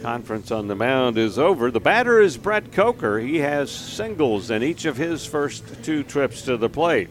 Conference 0.03 0.51
on 0.51 0.67
the 0.67 0.75
mound 0.75 1.17
is 1.17 1.39
over. 1.39 1.71
The 1.71 1.79
batter 1.79 2.21
is 2.21 2.37
Brett 2.37 2.73
Coker. 2.73 3.21
He 3.21 3.39
has 3.39 3.71
singles 3.71 4.51
in 4.51 4.65
each 4.65 4.85
of 4.85 4.97
his 4.97 5.25
first 5.25 5.85
two 5.85 6.03
trips 6.03 6.43
to 6.43 6.57
the 6.57 6.69
plate. 6.69 7.09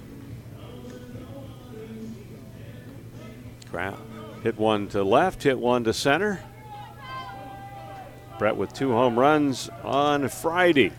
Crowd 3.69 3.97
Hit 4.43 4.57
one 4.57 4.89
to 4.89 5.03
left, 5.03 5.43
hit 5.43 5.57
one 5.57 5.85
to 5.85 5.93
center. 5.93 6.41
Brett 8.41 8.57
with 8.57 8.73
two 8.73 8.91
home 8.91 9.19
runs 9.19 9.69
on 9.83 10.27
Friday. 10.27 10.91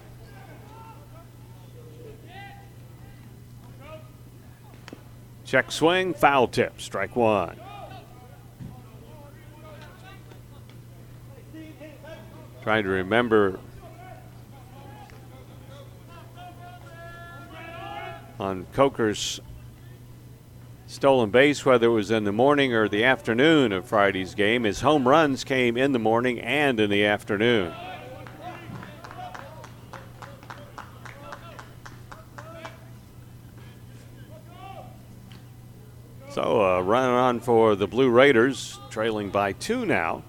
Check 5.45 5.73
swing, 5.73 6.15
foul 6.15 6.47
tip, 6.47 6.81
strike 6.81 7.17
one. 7.17 7.59
Trying 12.63 12.85
to 12.85 12.91
remember 12.91 13.59
on 18.39 18.67
Coker's 18.73 19.41
stolen 20.93 21.31
base, 21.31 21.65
whether 21.65 21.87
it 21.87 21.91
was 21.91 22.11
in 22.11 22.25
the 22.25 22.33
morning 22.33 22.75
or 22.75 22.87
the 22.87 23.03
afternoon 23.03 23.73
of 23.73 23.87
Friday's 23.87 24.35
game. 24.35 24.65
His 24.65 24.83
home 24.83 25.09
runs 25.09 25.43
came 25.43 25.77
in 25.79 25.93
the 25.93 25.99
morning 25.99 26.39
and 26.39 26.79
in 26.79 26.91
the 26.91 27.07
afternoon. 27.07 27.73
So, 36.29 36.63
uh, 36.63 36.81
running 36.81 37.11
on 37.11 37.41
for 37.41 37.75
the 37.75 37.87
Blue 37.87 38.11
Raiders, 38.11 38.79
trailing 38.91 39.31
by 39.31 39.53
two 39.53 39.87
now. 39.87 40.23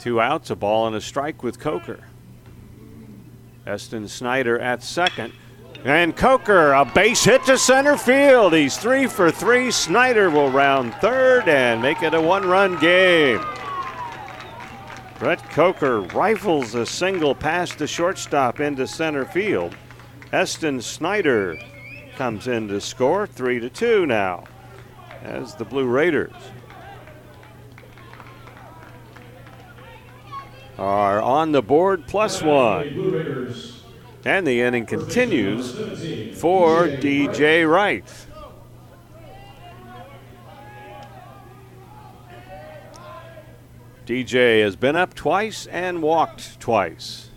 Two 0.00 0.20
outs, 0.20 0.50
a 0.50 0.56
ball 0.56 0.88
and 0.88 0.96
a 0.96 1.00
strike 1.00 1.42
with 1.44 1.60
Coker. 1.60 2.00
Eston 3.66 4.08
Snyder 4.08 4.58
at 4.58 4.82
second. 4.82 5.32
And 5.84 6.14
Coker, 6.14 6.72
a 6.72 6.84
base 6.84 7.24
hit 7.24 7.42
to 7.44 7.56
center 7.56 7.96
field. 7.96 8.52
He's 8.52 8.76
three 8.76 9.06
for 9.06 9.30
three. 9.30 9.70
Snyder 9.70 10.28
will 10.28 10.50
round 10.50 10.92
third 10.94 11.48
and 11.48 11.80
make 11.80 12.02
it 12.02 12.12
a 12.12 12.20
one 12.20 12.46
run 12.46 12.78
game. 12.78 13.40
Brett 15.18 15.42
Coker 15.50 16.02
rifles 16.02 16.74
a 16.74 16.84
single 16.84 17.34
past 17.34 17.78
the 17.78 17.86
shortstop 17.86 18.60
into 18.60 18.86
center 18.86 19.24
field. 19.24 19.74
Eston 20.32 20.82
Snyder 20.82 21.58
comes 22.16 22.46
in 22.46 22.68
to 22.68 22.80
score 22.80 23.26
three 23.26 23.58
to 23.58 23.70
two 23.70 24.04
now 24.04 24.44
as 25.22 25.54
the 25.54 25.64
Blue 25.64 25.86
Raiders 25.86 26.32
are 30.78 31.20
on 31.20 31.52
the 31.52 31.62
board 31.62 32.06
plus 32.06 32.42
one. 32.42 33.79
And 34.24 34.46
the 34.46 34.60
inning 34.60 34.84
continues 34.84 35.72
for 36.38 36.88
DJ 36.88 37.70
Wright. 37.70 38.04
DJ 44.06 44.62
has 44.62 44.76
been 44.76 44.96
up 44.96 45.14
twice 45.14 45.66
and 45.66 46.02
walked 46.02 46.58
twice. 46.60 47.30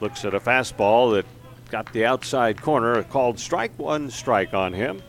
Looks 0.00 0.24
at 0.24 0.34
a 0.34 0.40
fastball 0.40 1.14
that 1.14 1.26
got 1.70 1.92
the 1.92 2.04
outside 2.04 2.60
corner, 2.60 3.02
called 3.04 3.38
strike 3.38 3.78
one 3.78 4.10
strike 4.10 4.52
on 4.52 4.72
him. 4.72 5.00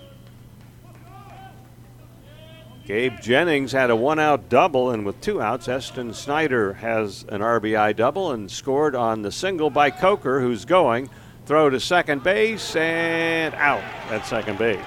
Gabe 2.85 3.22
Jennings 3.22 3.72
had 3.72 3.89
a 3.89 3.95
one 3.95 4.19
out 4.19 4.49
double, 4.49 4.91
and 4.91 5.05
with 5.05 5.22
two 5.22 5.41
outs, 5.41 5.69
Eston 5.69 6.14
Snyder 6.14 6.73
has 6.73 7.23
an 7.30 7.39
RBI 7.39 7.95
double 7.95 8.34
and 8.34 8.51
scored 8.51 8.93
on 8.93 9.22
the 9.22 9.31
single 9.31 9.69
by 9.69 9.89
Coker, 9.89 10.41
who's 10.41 10.65
going. 10.65 11.10
Throw 11.45 11.69
to 11.69 11.80
second 11.80 12.23
base 12.23 12.76
and 12.76 13.53
out 13.55 13.84
at 14.10 14.26
second 14.26 14.57
base. 14.57 14.80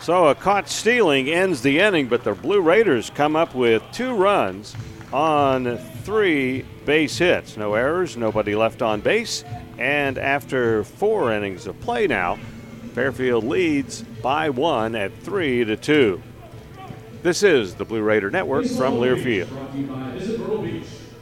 So 0.00 0.26
a 0.26 0.34
caught 0.34 0.68
stealing 0.68 1.28
ends 1.28 1.62
the 1.62 1.78
inning, 1.78 2.08
but 2.08 2.24
the 2.24 2.32
Blue 2.32 2.60
Raiders 2.60 3.10
come 3.10 3.36
up 3.36 3.54
with 3.54 3.84
two 3.92 4.14
runs 4.14 4.74
on 5.12 5.78
three 6.02 6.62
base 6.84 7.18
hits. 7.18 7.56
No 7.56 7.74
errors, 7.74 8.16
nobody 8.16 8.56
left 8.56 8.82
on 8.82 9.00
base. 9.00 9.44
And 9.78 10.18
after 10.18 10.82
four 10.82 11.32
innings 11.32 11.68
of 11.68 11.78
play 11.80 12.08
now, 12.08 12.36
Fairfield 12.94 13.44
leads 13.44 14.04
by 14.22 14.50
one 14.50 14.94
at 14.94 15.12
three 15.22 15.64
to 15.64 15.76
two. 15.76 16.22
This 17.22 17.42
is 17.42 17.74
the 17.74 17.84
Blue 17.84 18.02
Raider 18.02 18.30
Network 18.30 18.66
from 18.66 18.94
Learfield. 18.94 19.48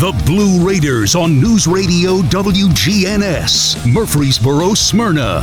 The 0.00 0.12
Blue 0.24 0.64
Raiders 0.64 1.16
on 1.16 1.40
News 1.40 1.66
Radio 1.66 2.18
WGNS, 2.18 3.84
Murfreesboro, 3.92 4.74
Smyrna. 4.74 5.40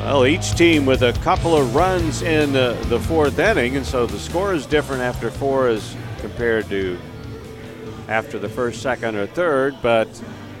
Well, 0.00 0.24
each 0.24 0.52
team 0.52 0.86
with 0.86 1.02
a 1.02 1.12
couple 1.12 1.54
of 1.54 1.74
runs 1.74 2.22
in 2.22 2.56
uh, 2.56 2.72
the 2.84 2.98
fourth 3.00 3.38
inning, 3.38 3.76
and 3.76 3.84
so 3.84 4.06
the 4.06 4.18
score 4.18 4.54
is 4.54 4.64
different 4.64 5.02
after 5.02 5.30
four 5.30 5.68
as 5.68 5.94
compared 6.20 6.70
to 6.70 6.98
after 8.08 8.38
the 8.38 8.48
first, 8.48 8.80
second, 8.80 9.16
or 9.16 9.26
third, 9.26 9.76
but 9.82 10.08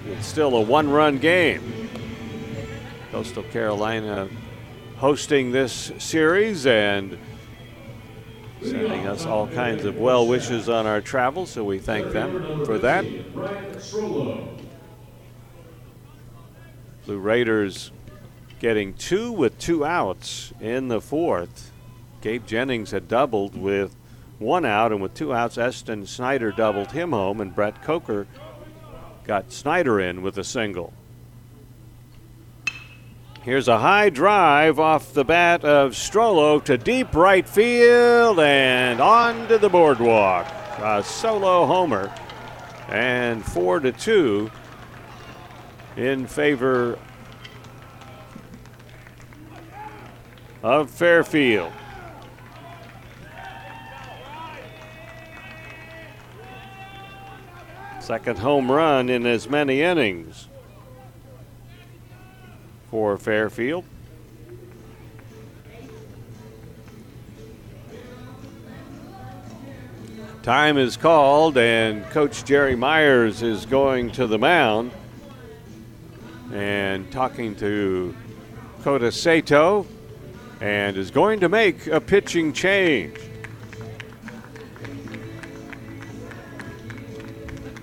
it's 0.06 0.26
still 0.26 0.56
a 0.56 0.60
one 0.60 0.90
run 0.90 1.16
game. 1.16 1.88
Coastal 3.10 3.44
Carolina 3.44 4.28
hosting 4.98 5.52
this 5.52 5.90
series 5.96 6.66
and 6.66 7.16
sending 8.64 9.06
us 9.06 9.26
all 9.26 9.46
kinds 9.48 9.84
of 9.84 9.98
well 9.98 10.26
wishes 10.26 10.68
on 10.68 10.86
our 10.86 11.00
travel, 11.00 11.46
so 11.46 11.62
we 11.64 11.78
thank 11.78 12.12
them 12.12 12.64
for 12.64 12.78
that. 12.78 13.04
Blue 17.04 17.18
Raiders 17.18 17.92
getting 18.60 18.94
two 18.94 19.30
with 19.30 19.58
two 19.58 19.84
outs 19.84 20.52
in 20.60 20.88
the 20.88 21.00
fourth. 21.00 21.70
Gabe 22.22 22.46
Jennings 22.46 22.92
had 22.92 23.08
doubled 23.08 23.54
with 23.54 23.94
one 24.38 24.64
out, 24.64 24.90
and 24.90 25.02
with 25.02 25.14
two 25.14 25.34
outs, 25.34 25.58
Eston 25.58 26.06
Snyder 26.06 26.50
doubled 26.50 26.92
him 26.92 27.12
home, 27.12 27.40
and 27.40 27.54
Brett 27.54 27.82
Coker 27.82 28.26
got 29.24 29.52
Snyder 29.52 30.00
in 30.00 30.22
with 30.22 30.38
a 30.38 30.44
single. 30.44 30.92
Here's 33.44 33.68
a 33.68 33.78
high 33.78 34.08
drive 34.08 34.78
off 34.78 35.12
the 35.12 35.22
bat 35.22 35.66
of 35.66 35.92
Strollo 35.92 36.64
to 36.64 36.78
deep 36.78 37.14
right 37.14 37.46
field 37.46 38.40
and 38.40 39.02
onto 39.02 39.58
the 39.58 39.68
boardwalk. 39.68 40.46
A 40.78 41.02
solo 41.04 41.66
homer 41.66 42.10
and 42.88 43.44
four 43.44 43.80
to 43.80 43.92
two 43.92 44.50
in 45.94 46.26
favor 46.26 46.98
of 50.62 50.90
Fairfield. 50.90 51.70
Second 58.00 58.38
home 58.38 58.72
run 58.72 59.10
in 59.10 59.26
as 59.26 59.50
many 59.50 59.82
innings 59.82 60.48
for 62.94 63.18
Fairfield. 63.18 63.84
Time 70.44 70.78
is 70.78 70.96
called, 70.96 71.58
and 71.58 72.08
Coach 72.10 72.44
Jerry 72.44 72.76
Myers 72.76 73.42
is 73.42 73.66
going 73.66 74.12
to 74.12 74.28
the 74.28 74.38
mound 74.38 74.92
and 76.52 77.10
talking 77.10 77.56
to 77.56 78.14
Kota 78.82 79.10
Sato 79.10 79.84
and 80.60 80.96
is 80.96 81.10
going 81.10 81.40
to 81.40 81.48
make 81.48 81.88
a 81.88 82.00
pitching 82.00 82.52
change. 82.52 83.18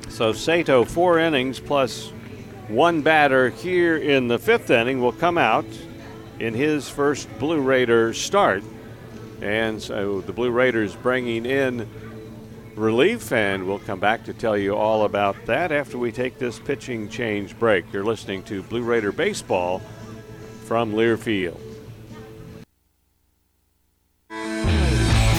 So 0.07 0.31
Sato, 0.31 0.85
four 0.85 1.19
innings 1.19 1.59
plus 1.59 2.13
one 2.73 3.02
batter 3.02 3.49
here 3.49 3.98
in 3.98 4.27
the 4.27 4.39
fifth 4.39 4.69
inning, 4.69 5.02
will 5.02 5.11
come 5.11 5.38
out 5.38 5.65
in 6.39 6.53
his 6.53 6.89
first 6.89 7.27
Blue 7.39 7.60
Raider 7.60 8.14
start. 8.14 8.64
And 9.41 9.81
so 9.81 10.22
the 10.22 10.34
Blue 10.34 10.52
Raiders 10.52 10.95
bringing 10.95 11.45
in 11.45 11.89
relief, 12.76 13.31
and 13.31 13.68
we'll 13.68 13.80
come 13.80 13.99
back 13.99 14.26
to 14.26 14.34
tell 14.34 14.57
you 14.57 14.76
all 14.76 15.06
about 15.06 15.35
that 15.45 15.72
after 15.72 15.98
we 15.98 16.11
take 16.11 16.38
this 16.38 16.60
pitching 16.60 17.10
change 17.10 17.57
break. 17.57 17.91
You're 17.91 18.06
listening 18.06 18.43
to 18.43 18.64
Blue 18.64 18.84
Raider 18.84 19.11
Baseball 19.11 19.81
from 20.65 20.93
Learfield. 20.93 21.70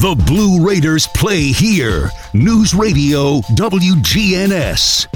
The 0.00 0.14
Blue 0.14 0.66
Raiders 0.66 1.06
play 1.06 1.48
here. 1.48 2.08
News 2.32 2.72
Radio 2.72 3.40
WGNS. 3.52 5.06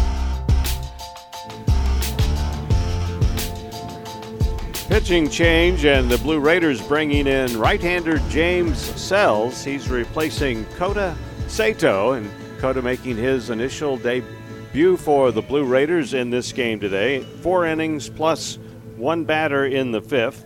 Pitching 4.86 5.31
change, 5.31 5.86
and 5.86 6.11
the 6.11 6.19
Blue 6.19 6.39
Raiders 6.39 6.86
bringing 6.86 7.27
in 7.27 7.59
right 7.59 7.81
hander 7.81 8.19
James 8.28 8.77
Sells. 8.77 9.65
He's 9.65 9.89
replacing 9.89 10.66
Kota 10.77 11.16
Sato, 11.48 12.12
and 12.12 12.31
Kota 12.59 12.82
making 12.82 13.16
his 13.16 13.48
initial 13.48 13.97
debut 13.97 14.98
for 14.98 15.32
the 15.32 15.40
Blue 15.40 15.65
Raiders 15.65 16.12
in 16.12 16.28
this 16.28 16.52
game 16.52 16.78
today. 16.78 17.23
Four 17.40 17.65
innings 17.65 18.11
plus 18.11 18.59
one 18.98 19.24
batter 19.24 19.65
in 19.65 19.93
the 19.93 20.02
fifth. 20.02 20.44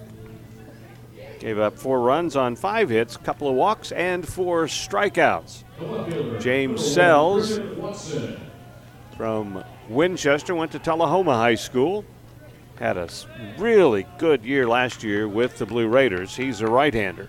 Gave 1.39 1.59
up 1.59 1.79
four 1.79 2.01
runs 2.01 2.35
on 2.35 2.57
five 2.57 2.89
hits, 2.89 3.17
couple 3.17 3.49
of 3.49 3.55
walks, 3.55 3.93
and 3.93 4.27
four 4.27 4.67
strikeouts. 4.67 5.63
James 6.41 6.85
Sells 6.85 7.61
from 9.17 9.63
Winchester 9.89 10.55
went 10.55 10.73
to 10.73 10.79
Tullahoma 10.79 11.37
High 11.37 11.55
School. 11.55 12.05
Had 12.79 12.97
a 12.97 13.09
really 13.57 14.07
good 14.19 14.45
year 14.45 14.67
last 14.67 15.03
year 15.03 15.29
with 15.29 15.59
the 15.59 15.67
Blue 15.67 15.89
Raiders. 15.89 16.37
He's 16.37 16.61
a 16.61 16.67
right 16.67 16.95
hander. 16.95 17.29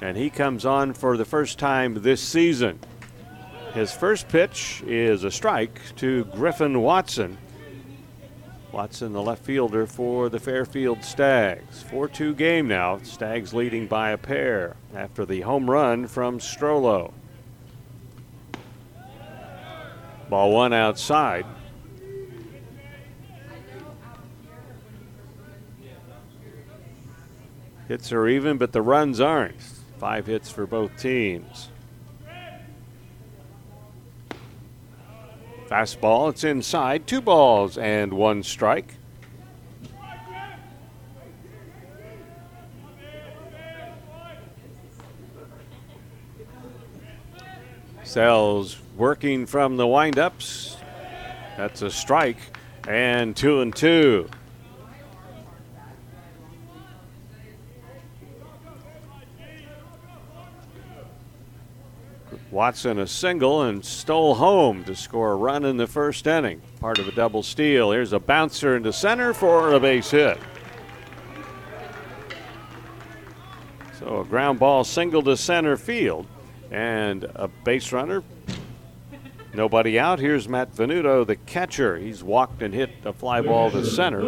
And 0.00 0.16
he 0.16 0.30
comes 0.30 0.64
on 0.64 0.94
for 0.94 1.16
the 1.16 1.24
first 1.24 1.58
time 1.58 1.94
this 2.02 2.22
season. 2.22 2.78
His 3.74 3.92
first 3.92 4.28
pitch 4.28 4.82
is 4.86 5.24
a 5.24 5.30
strike 5.30 5.80
to 5.96 6.24
Griffin 6.26 6.80
Watson. 6.80 7.36
Watson, 8.72 9.12
the 9.12 9.22
left 9.22 9.44
fielder 9.44 9.86
for 9.86 10.28
the 10.28 10.38
Fairfield 10.38 11.02
Stags. 11.02 11.82
4 11.84 12.08
2 12.08 12.34
game 12.34 12.68
now. 12.68 12.98
Stags 13.02 13.54
leading 13.54 13.86
by 13.86 14.10
a 14.10 14.18
pair 14.18 14.76
after 14.94 15.24
the 15.24 15.40
home 15.40 15.70
run 15.70 16.06
from 16.06 16.38
Strollo. 16.38 17.12
Ball 20.28 20.52
one 20.52 20.74
outside. 20.74 21.46
Hits 27.88 28.12
are 28.12 28.28
even, 28.28 28.58
but 28.58 28.72
the 28.72 28.82
runs 28.82 29.18
aren't. 29.18 29.60
Five 29.98 30.26
hits 30.26 30.50
for 30.50 30.66
both 30.66 30.94
teams. 30.98 31.70
Fastball, 35.68 36.30
it's 36.30 36.44
inside. 36.44 37.06
Two 37.06 37.20
balls 37.20 37.76
and 37.76 38.14
one 38.14 38.42
strike. 38.42 38.94
Sells 48.02 48.78
working 48.96 49.44
from 49.44 49.76
the 49.76 49.84
windups. 49.84 50.76
That's 51.58 51.82
a 51.82 51.90
strike. 51.90 52.38
And 52.88 53.36
two 53.36 53.60
and 53.60 53.76
two. 53.76 54.30
Watson 62.58 62.98
a 62.98 63.06
single 63.06 63.62
and 63.62 63.84
stole 63.84 64.34
home 64.34 64.82
to 64.82 64.96
score 64.96 65.30
a 65.30 65.36
run 65.36 65.64
in 65.64 65.76
the 65.76 65.86
first 65.86 66.26
inning. 66.26 66.60
Part 66.80 66.98
of 66.98 67.06
a 67.06 67.12
double 67.12 67.44
steal. 67.44 67.92
Here's 67.92 68.12
a 68.12 68.18
bouncer 68.18 68.76
into 68.76 68.92
center 68.92 69.32
for 69.32 69.74
a 69.74 69.78
base 69.78 70.10
hit. 70.10 70.40
So 74.00 74.22
a 74.22 74.24
ground 74.24 74.58
ball 74.58 74.82
single 74.82 75.22
to 75.22 75.36
center 75.36 75.76
field 75.76 76.26
and 76.72 77.30
a 77.36 77.46
base 77.46 77.92
runner. 77.92 78.24
Nobody 79.54 79.96
out. 79.96 80.18
Here's 80.18 80.48
Matt 80.48 80.74
Venuto, 80.74 81.24
the 81.24 81.36
catcher. 81.36 81.96
He's 81.96 82.24
walked 82.24 82.60
and 82.60 82.74
hit 82.74 82.90
a 83.04 83.12
fly 83.12 83.40
ball 83.40 83.70
to 83.70 83.86
center. 83.86 84.20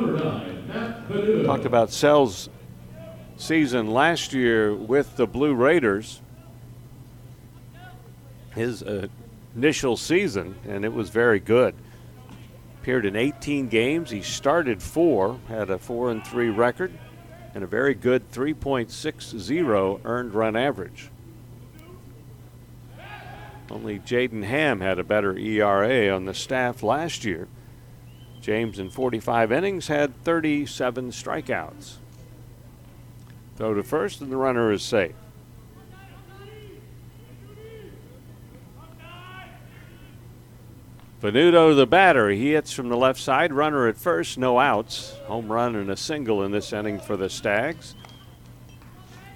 Talked 1.46 1.64
about 1.64 1.90
Sells' 1.90 2.48
season 3.36 3.90
last 3.90 4.32
year 4.32 4.72
with 4.72 5.16
the 5.16 5.26
Blue 5.26 5.52
Raiders 5.52 6.22
his 8.60 8.82
uh, 8.82 9.08
initial 9.56 9.96
season, 9.96 10.54
and 10.68 10.84
it 10.84 10.92
was 10.92 11.10
very 11.10 11.40
good. 11.40 11.74
Appeared 12.80 13.06
in 13.06 13.16
18 13.16 13.68
games. 13.68 14.10
He 14.10 14.22
started 14.22 14.82
four, 14.82 15.38
had 15.48 15.70
a 15.70 15.78
four 15.78 16.10
and 16.10 16.24
three 16.26 16.50
record, 16.50 16.92
and 17.54 17.64
a 17.64 17.66
very 17.66 17.94
good 17.94 18.30
3.60 18.30 20.00
earned 20.04 20.34
run 20.34 20.56
average. 20.56 21.10
Only 23.70 23.98
Jaden 23.98 24.44
Hamm 24.44 24.80
had 24.80 24.98
a 24.98 25.04
better 25.04 25.36
ERA 25.36 26.14
on 26.14 26.24
the 26.24 26.34
staff 26.34 26.82
last 26.82 27.24
year. 27.24 27.48
James, 28.40 28.78
in 28.78 28.90
45 28.90 29.52
innings, 29.52 29.86
had 29.86 30.24
37 30.24 31.10
strikeouts. 31.10 31.96
Throw 33.56 33.74
to 33.74 33.82
first, 33.82 34.20
and 34.20 34.32
the 34.32 34.36
runner 34.36 34.72
is 34.72 34.82
safe. 34.82 35.14
Venuto, 41.20 41.76
the 41.76 41.86
batter, 41.86 42.30
he 42.30 42.52
hits 42.52 42.72
from 42.72 42.88
the 42.88 42.96
left 42.96 43.20
side. 43.20 43.52
Runner 43.52 43.86
at 43.86 43.98
first, 43.98 44.38
no 44.38 44.58
outs. 44.58 45.16
Home 45.26 45.52
run 45.52 45.76
and 45.76 45.90
a 45.90 45.96
single 45.96 46.42
in 46.42 46.50
this 46.50 46.72
inning 46.72 46.98
for 46.98 47.16
the 47.16 47.28
Stags. 47.28 47.94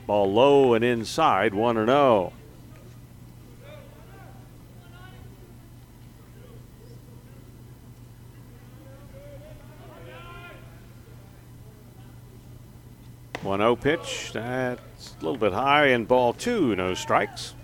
Ball 0.07 0.33
low 0.33 0.73
and 0.73 0.83
inside, 0.83 1.53
1 1.53 1.77
and 1.77 1.89
0. 1.89 2.33
One 13.45 13.61
zero 13.61 13.77
pitch. 13.77 14.31
That's 14.33 15.15
a 15.21 15.23
little 15.23 15.37
bit 15.37 15.53
high 15.53 15.89
And 15.89 16.09
ball 16.09 16.33
two. 16.33 16.75
No 16.77 16.95
strikes. 16.95 17.55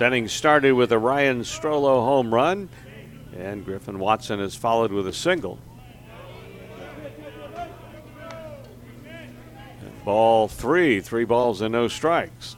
Setting 0.00 0.28
started 0.28 0.72
with 0.72 0.92
a 0.92 0.98
Ryan 0.98 1.40
Strollo 1.42 2.02
home 2.02 2.32
run, 2.32 2.70
and 3.36 3.62
Griffin 3.62 3.98
Watson 3.98 4.40
has 4.40 4.54
followed 4.54 4.90
with 4.92 5.06
a 5.06 5.12
single. 5.12 5.58
Ball 10.02 10.48
three, 10.48 11.02
three 11.02 11.26
balls 11.26 11.60
and 11.60 11.72
no 11.72 11.86
strikes. 11.86 12.56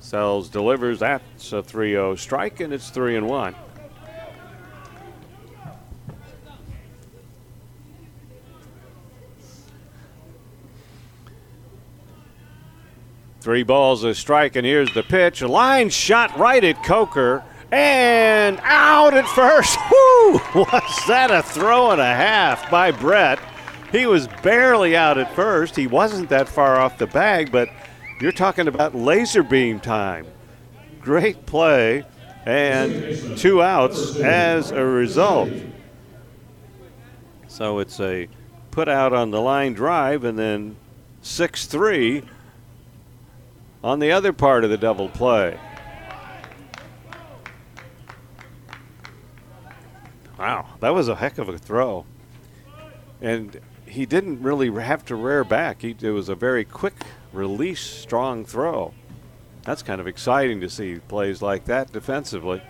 Sells 0.00 0.48
delivers. 0.48 1.00
That's 1.00 1.52
a 1.52 1.62
3 1.62 1.90
0 1.90 2.14
strike, 2.14 2.60
and 2.60 2.72
it's 2.72 2.88
3 2.88 3.16
and 3.16 3.28
1. 3.28 3.54
Three 13.44 13.62
balls 13.62 14.04
a 14.04 14.14
strike, 14.14 14.56
and 14.56 14.64
here's 14.64 14.94
the 14.94 15.02
pitch. 15.02 15.42
A 15.42 15.48
line 15.48 15.90
shot 15.90 16.34
right 16.38 16.64
at 16.64 16.82
Coker 16.82 17.44
and 17.70 18.58
out 18.62 19.12
at 19.12 19.28
first. 19.28 19.78
Whoo! 19.90 20.40
Was 20.54 21.06
that 21.08 21.30
a 21.30 21.42
throw 21.42 21.90
and 21.90 22.00
a 22.00 22.06
half 22.06 22.70
by 22.70 22.90
Brett? 22.90 23.38
He 23.92 24.06
was 24.06 24.28
barely 24.42 24.96
out 24.96 25.18
at 25.18 25.34
first. 25.34 25.76
He 25.76 25.86
wasn't 25.86 26.30
that 26.30 26.48
far 26.48 26.76
off 26.76 26.96
the 26.96 27.06
bag, 27.06 27.52
but 27.52 27.68
you're 28.18 28.32
talking 28.32 28.66
about 28.66 28.94
laser 28.94 29.42
beam 29.42 29.78
time. 29.78 30.26
Great 31.02 31.44
play 31.44 32.06
and 32.46 33.36
two 33.36 33.62
outs 33.62 34.16
as 34.20 34.70
a 34.70 34.82
result. 34.82 35.50
So 37.48 37.78
it's 37.80 38.00
a 38.00 38.26
put 38.70 38.88
out 38.88 39.12
on 39.12 39.32
the 39.32 39.42
line 39.42 39.74
drive 39.74 40.24
and 40.24 40.38
then 40.38 40.76
6 41.20 41.66
3 41.66 42.22
on 43.84 43.98
the 43.98 44.10
other 44.10 44.32
part 44.32 44.64
of 44.64 44.70
the 44.70 44.78
double 44.78 45.10
play. 45.10 45.60
Wow, 50.38 50.66
that 50.80 50.94
was 50.94 51.08
a 51.08 51.14
heck 51.14 51.36
of 51.36 51.50
a 51.50 51.58
throw. 51.58 52.06
And 53.20 53.60
he 53.86 54.06
didn't 54.06 54.42
really 54.42 54.70
have 54.82 55.04
to 55.04 55.14
rear 55.14 55.44
back. 55.44 55.82
He, 55.82 55.94
it 56.00 56.10
was 56.10 56.30
a 56.30 56.34
very 56.34 56.64
quick 56.64 56.94
release, 57.32 57.82
strong 57.82 58.46
throw. 58.46 58.94
That's 59.64 59.82
kind 59.82 60.00
of 60.00 60.06
exciting 60.06 60.62
to 60.62 60.70
see 60.70 60.96
plays 60.96 61.42
like 61.42 61.66
that 61.66 61.92
defensively. 61.92 62.62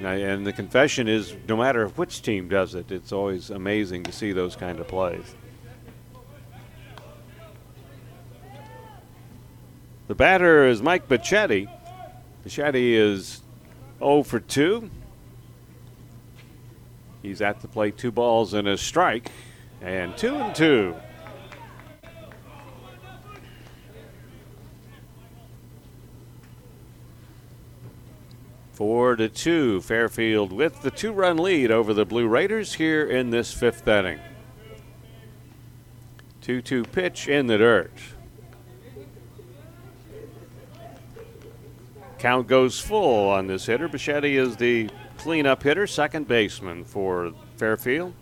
And 0.00 0.44
the 0.44 0.52
confession 0.52 1.06
is 1.06 1.36
no 1.48 1.56
matter 1.56 1.86
which 1.86 2.22
team 2.22 2.48
does 2.48 2.74
it, 2.74 2.90
it's 2.90 3.12
always 3.12 3.50
amazing 3.50 4.02
to 4.04 4.12
see 4.12 4.32
those 4.32 4.56
kind 4.56 4.80
of 4.80 4.88
plays. 4.88 5.36
The 10.08 10.14
batter 10.14 10.66
is 10.66 10.80
Mike 10.80 11.06
Bacchetti. 11.06 11.68
Bacchetti 12.42 12.94
is 12.94 13.42
0 13.98 14.22
for 14.22 14.40
2. 14.40 14.90
He's 17.20 17.42
at 17.42 17.60
the 17.60 17.68
plate, 17.68 17.98
two 17.98 18.10
balls 18.10 18.54
and 18.54 18.66
a 18.66 18.78
strike, 18.78 19.30
and 19.82 20.16
two 20.16 20.34
and 20.34 20.54
two. 20.54 20.96
Four 28.72 29.16
to 29.16 29.28
two, 29.28 29.82
Fairfield 29.82 30.52
with 30.52 30.80
the 30.80 30.90
two 30.90 31.12
run 31.12 31.36
lead 31.36 31.70
over 31.70 31.92
the 31.92 32.06
Blue 32.06 32.28
Raiders 32.28 32.74
here 32.74 33.04
in 33.04 33.28
this 33.28 33.52
fifth 33.52 33.86
inning. 33.86 34.20
2 36.40 36.62
2 36.62 36.84
pitch 36.84 37.28
in 37.28 37.46
the 37.46 37.58
dirt. 37.58 37.92
Count 42.18 42.48
goes 42.48 42.80
full 42.80 43.28
on 43.28 43.46
this 43.46 43.66
hitter. 43.66 43.88
Bacchetti 43.88 44.34
is 44.34 44.56
the 44.56 44.90
cleanup 45.18 45.62
hitter, 45.62 45.86
second 45.86 46.26
baseman 46.26 46.84
for 46.84 47.32
Fairfield. 47.56 48.12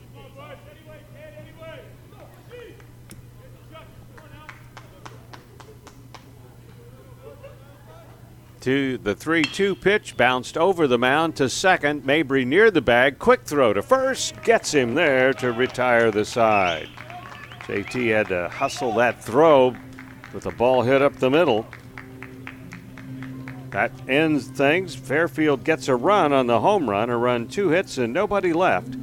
To 8.60 8.98
the 8.98 9.14
3 9.14 9.44
2 9.44 9.76
pitch, 9.76 10.16
bounced 10.16 10.58
over 10.58 10.88
the 10.88 10.98
mound 10.98 11.36
to 11.36 11.48
second. 11.48 12.04
Mabry 12.04 12.44
near 12.44 12.68
the 12.70 12.80
bag. 12.80 13.20
Quick 13.20 13.44
throw 13.44 13.72
to 13.72 13.80
first. 13.80 14.42
Gets 14.42 14.74
him 14.74 14.94
there 14.94 15.32
to 15.34 15.52
retire 15.52 16.10
the 16.10 16.24
side. 16.24 16.88
JT 17.60 18.08
had 18.08 18.26
to 18.28 18.48
hustle 18.48 18.92
that 18.94 19.22
throw 19.22 19.76
with 20.34 20.42
the 20.42 20.50
ball 20.50 20.82
hit 20.82 21.00
up 21.00 21.14
the 21.16 21.30
middle. 21.30 21.64
That 23.76 23.92
ends 24.08 24.46
things. 24.46 24.94
Fairfield 24.94 25.62
gets 25.62 25.88
a 25.88 25.94
run 25.94 26.32
on 26.32 26.46
the 26.46 26.60
home 26.60 26.88
run, 26.88 27.10
a 27.10 27.18
run, 27.18 27.46
two 27.46 27.68
hits, 27.68 27.98
and 27.98 28.10
nobody 28.10 28.54
left 28.54 28.94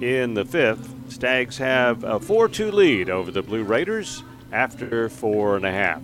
in 0.00 0.34
the 0.34 0.44
fifth. 0.44 0.88
Stags 1.12 1.58
have 1.58 2.04
a 2.04 2.20
4 2.20 2.48
2 2.48 2.70
lead 2.70 3.10
over 3.10 3.32
the 3.32 3.42
Blue 3.42 3.64
Raiders 3.64 4.22
after 4.52 5.08
four 5.08 5.56
and 5.56 5.66
a 5.66 5.72
half. 5.72 6.00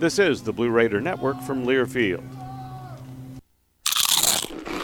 This 0.00 0.18
is 0.18 0.42
the 0.42 0.52
Blue 0.52 0.70
Raider 0.70 1.00
Network 1.00 1.40
from 1.42 1.64
Learfield. 1.64 2.24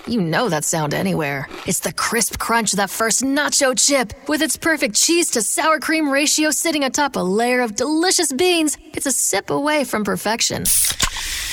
You 0.07 0.21
know 0.21 0.49
that 0.49 0.65
sound 0.65 0.95
anywhere. 0.95 1.49
It's 1.67 1.81
the 1.81 1.93
crisp 1.93 2.39
crunch 2.39 2.75
of 2.75 2.77
that 2.77 2.91
first 2.91 3.25
nacho 3.25 3.77
chip. 3.77 4.13
With 4.29 4.41
its 4.41 4.57
perfect 4.57 4.95
cheese 4.95 5.33
to 5.33 5.43
sour 5.43 5.81
cream 5.81 6.09
ratio 6.09 6.53
sitting 6.53 6.85
atop 6.85 7.17
a 7.17 7.21
layer 7.21 7.61
of 7.61 7.75
delicious 7.75 8.33
beans, 8.33 8.79
it's 8.95 9.07
a 9.07 9.13
sip 9.13 9.51
away 9.51 9.83
from 9.83 10.05
perfection. 10.05 10.63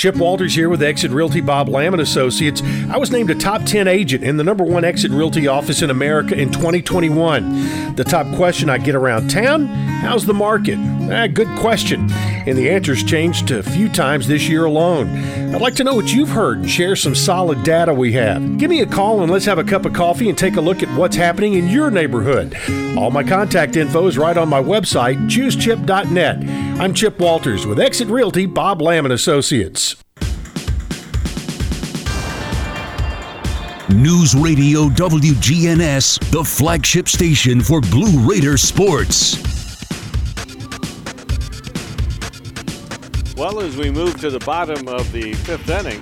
Chip 0.00 0.16
Walters 0.16 0.54
here 0.54 0.70
with 0.70 0.82
Exit 0.82 1.10
Realty 1.10 1.42
Bob 1.42 1.68
Lamb 1.68 1.92
and 1.92 2.00
Associates. 2.00 2.62
I 2.88 2.96
was 2.96 3.10
named 3.10 3.28
a 3.28 3.34
top 3.34 3.64
10 3.64 3.86
agent 3.86 4.24
in 4.24 4.38
the 4.38 4.42
number 4.42 4.64
one 4.64 4.82
Exit 4.82 5.10
Realty 5.10 5.46
office 5.46 5.82
in 5.82 5.90
America 5.90 6.34
in 6.34 6.50
2021. 6.50 7.96
The 7.96 8.04
top 8.04 8.34
question 8.34 8.70
I 8.70 8.78
get 8.78 8.94
around 8.94 9.28
town 9.28 9.66
how's 10.00 10.24
the 10.24 10.32
market? 10.32 10.78
Ah, 11.12 11.26
good 11.26 11.48
question. 11.58 12.08
And 12.46 12.56
the 12.56 12.70
answer's 12.70 13.04
changed 13.04 13.50
a 13.50 13.62
few 13.62 13.88
times 13.88 14.26
this 14.26 14.48
year 14.48 14.64
alone. 14.64 15.08
I'd 15.54 15.60
like 15.60 15.74
to 15.76 15.84
know 15.84 15.94
what 15.94 16.12
you've 16.12 16.30
heard 16.30 16.58
and 16.58 16.70
share 16.70 16.96
some 16.96 17.14
solid 17.14 17.62
data 17.62 17.92
we 17.92 18.12
have. 18.12 18.58
Give 18.58 18.70
me 18.70 18.80
a 18.80 18.86
call 18.86 19.22
and 19.22 19.30
let's 19.30 19.44
have 19.44 19.58
a 19.58 19.64
cup 19.64 19.84
of 19.84 19.92
coffee 19.92 20.28
and 20.28 20.38
take 20.38 20.56
a 20.56 20.60
look 20.60 20.82
at 20.82 20.98
what's 20.98 21.16
happening 21.16 21.54
in 21.54 21.68
your 21.68 21.90
neighborhood. 21.90 22.56
All 22.96 23.10
my 23.10 23.22
contact 23.22 23.76
info 23.76 24.06
is 24.06 24.16
right 24.16 24.36
on 24.36 24.48
my 24.48 24.62
website, 24.62 25.28
choosechip.net. 25.28 26.80
I'm 26.80 26.94
Chip 26.94 27.18
Walters 27.18 27.66
with 27.66 27.78
Exit 27.78 28.08
Realty 28.08 28.46
Bob 28.46 28.80
Lamb 28.80 29.04
and 29.04 29.12
Associates. 29.12 29.96
News 33.90 34.36
Radio 34.36 34.88
WGNS, 34.88 36.30
the 36.30 36.44
flagship 36.44 37.08
station 37.08 37.60
for 37.60 37.80
Blue 37.80 38.26
Raider 38.26 38.56
sports. 38.56 39.59
Well, 43.40 43.60
as 43.60 43.74
we 43.74 43.90
move 43.90 44.20
to 44.20 44.28
the 44.28 44.38
bottom 44.40 44.86
of 44.86 45.10
the 45.12 45.32
fifth 45.32 45.70
inning, 45.70 45.98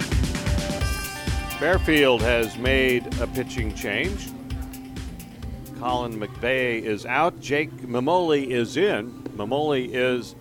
Fairfield 1.61 2.21
has 2.21 2.59
made 2.59 3.07
a 3.21 3.29
pitching 3.29 3.73
change. 3.77 4.27
Colin 5.79 6.19
McVeigh 6.19 6.83
is 6.83 7.07
out. 7.07 7.39
Jake 7.39 7.71
Memoli 7.83 8.49
is 8.49 8.77
in. 8.77 9.23
Memoli 9.37 9.89
is 9.93 10.35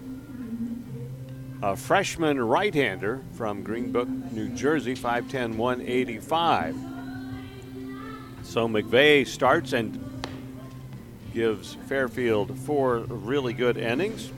a 1.61 1.75
freshman 1.75 2.41
right 2.41 2.73
hander 2.73 3.21
from 3.33 3.63
Greenbrook, 3.63 4.31
New 4.31 4.49
Jersey, 4.55 4.95
5'10, 4.95 5.55
185. 5.55 6.75
So 8.41 8.67
McVeigh 8.67 9.27
starts 9.27 9.73
and 9.73 10.03
gives 11.31 11.75
Fairfield 11.87 12.57
four 12.57 13.01
really 13.01 13.53
good 13.53 13.77
innings. 13.77 14.31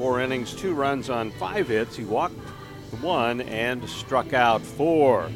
Four 0.00 0.22
innings, 0.22 0.54
two 0.54 0.72
runs 0.72 1.10
on 1.10 1.30
five 1.32 1.68
hits. 1.68 1.94
He 1.94 2.04
walked 2.04 2.38
one 3.02 3.42
and 3.42 3.86
struck 3.86 4.32
out 4.32 4.62
four. 4.62 5.30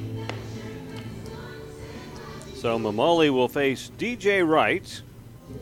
So 2.55 2.78
Memoli 2.78 3.28
will 3.28 3.47
face 3.47 3.91
DJ 3.99 4.43
Wright, 4.43 5.03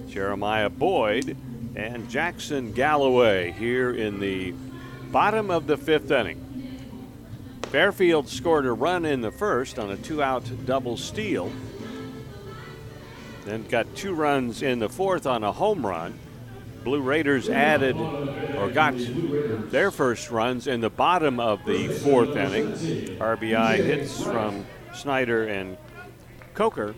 Jeremiah 0.07 0.71
Boyd, 0.71 1.37
and 1.75 2.09
Jackson 2.09 2.71
Galloway 2.71 3.51
here 3.51 3.91
in 3.91 4.21
the 4.21 4.55
bottom 5.11 5.51
of 5.51 5.67
the 5.67 5.77
fifth 5.77 6.13
inning. 6.13 6.79
Fairfield 7.73 8.29
scored 8.29 8.67
a 8.67 8.73
run 8.73 9.05
in 9.05 9.21
the 9.21 9.33
first 9.33 9.81
on 9.81 9.91
a 9.91 9.97
two 9.97 10.23
out 10.23 10.45
double 10.65 10.97
steal. 10.97 11.51
Then 13.47 13.65
got 13.65 13.97
two 13.97 14.15
runs 14.15 14.63
in 14.63 14.79
the 14.79 14.89
fourth 14.89 15.27
on 15.27 15.43
a 15.43 15.51
home 15.51 15.85
run. 15.85 16.21
Blue 16.85 17.01
Raiders 17.01 17.49
added 17.49 17.97
or 17.97 18.71
got 18.71 18.95
their 19.71 19.91
first 19.91 20.31
runs 20.31 20.67
in 20.67 20.81
the 20.81 20.91
bottom 20.91 21.39
of 21.41 21.65
the 21.65 21.89
fourth 21.89 22.37
inning. 22.37 22.73
RBI 23.19 23.77
hits 23.77 24.23
from 24.23 24.67
Snyder 24.95 25.47
and 25.47 25.77
Coker. 26.55 26.95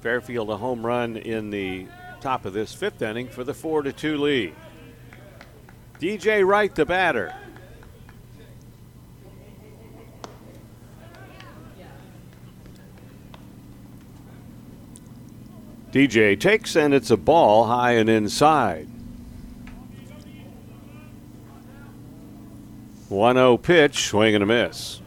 Fairfield 0.00 0.50
a 0.50 0.56
home 0.56 0.84
run 0.84 1.16
in 1.16 1.50
the 1.50 1.86
top 2.20 2.44
of 2.44 2.52
this 2.52 2.72
fifth 2.74 3.02
inning 3.02 3.28
for 3.28 3.44
the 3.44 3.54
4 3.54 3.82
to 3.82 3.92
2 3.92 4.18
lead. 4.18 4.54
DJ 5.98 6.46
Wright, 6.46 6.74
the 6.74 6.84
batter. 6.84 7.34
DJ 15.96 16.38
takes 16.38 16.76
and 16.76 16.92
it's 16.92 17.10
a 17.10 17.16
ball 17.16 17.64
high 17.64 17.92
and 17.92 18.10
inside. 18.10 18.86
1 23.08 23.36
0 23.36 23.56
pitch, 23.56 24.04
swing 24.04 24.34
and 24.34 24.44
a 24.44 24.46
miss. 24.46 25.00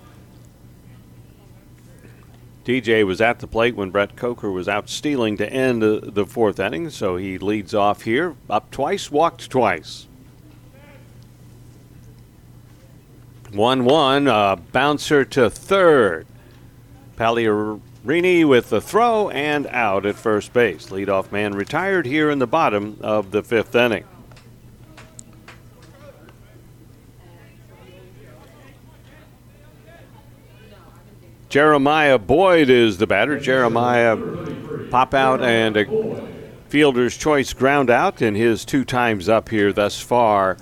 DJ 2.65 3.05
was 3.05 3.21
at 3.21 3.37
the 3.37 3.45
plate 3.45 3.75
when 3.75 3.91
Brett 3.91 4.15
Coker 4.15 4.49
was 4.49 4.67
out 4.67 4.89
stealing 4.89 5.37
to 5.37 5.47
end 5.47 5.83
the 5.83 6.25
fourth 6.25 6.59
inning, 6.59 6.89
so 6.89 7.17
he 7.17 7.37
leads 7.37 7.75
off 7.75 8.01
here. 8.01 8.35
Up 8.49 8.71
twice, 8.71 9.11
walked 9.11 9.47
twice. 9.51 10.07
1 13.51 13.85
1, 13.85 14.27
uh, 14.27 14.55
bouncer 14.55 15.23
to 15.23 15.51
third. 15.51 16.25
Pagliarini 18.05 18.47
with 18.47 18.69
the 18.69 18.81
throw 18.81 19.29
and 19.29 19.67
out 19.67 20.05
at 20.05 20.15
first 20.15 20.53
base. 20.53 20.87
Leadoff 20.87 21.31
man 21.31 21.53
retired 21.53 22.05
here 22.05 22.29
in 22.29 22.39
the 22.39 22.47
bottom 22.47 22.97
of 23.01 23.31
the 23.31 23.43
fifth 23.43 23.75
inning. 23.75 24.05
Jeremiah 31.49 32.19
Boyd 32.19 32.69
is 32.69 32.99
the 32.99 33.07
batter. 33.07 33.39
Jeremiah 33.39 34.15
pop 34.91 35.15
out 35.15 35.41
and 35.41 35.75
a 35.75 36.27
fielder's 36.67 37.17
choice 37.17 37.53
ground 37.53 37.89
out 37.89 38.21
in 38.21 38.35
his 38.35 38.63
two 38.63 38.85
times 38.85 39.27
up 39.27 39.49
here 39.49 39.73
thus 39.73 39.99
far 39.99 40.57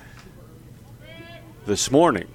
this 1.66 1.90
morning. 1.90 2.28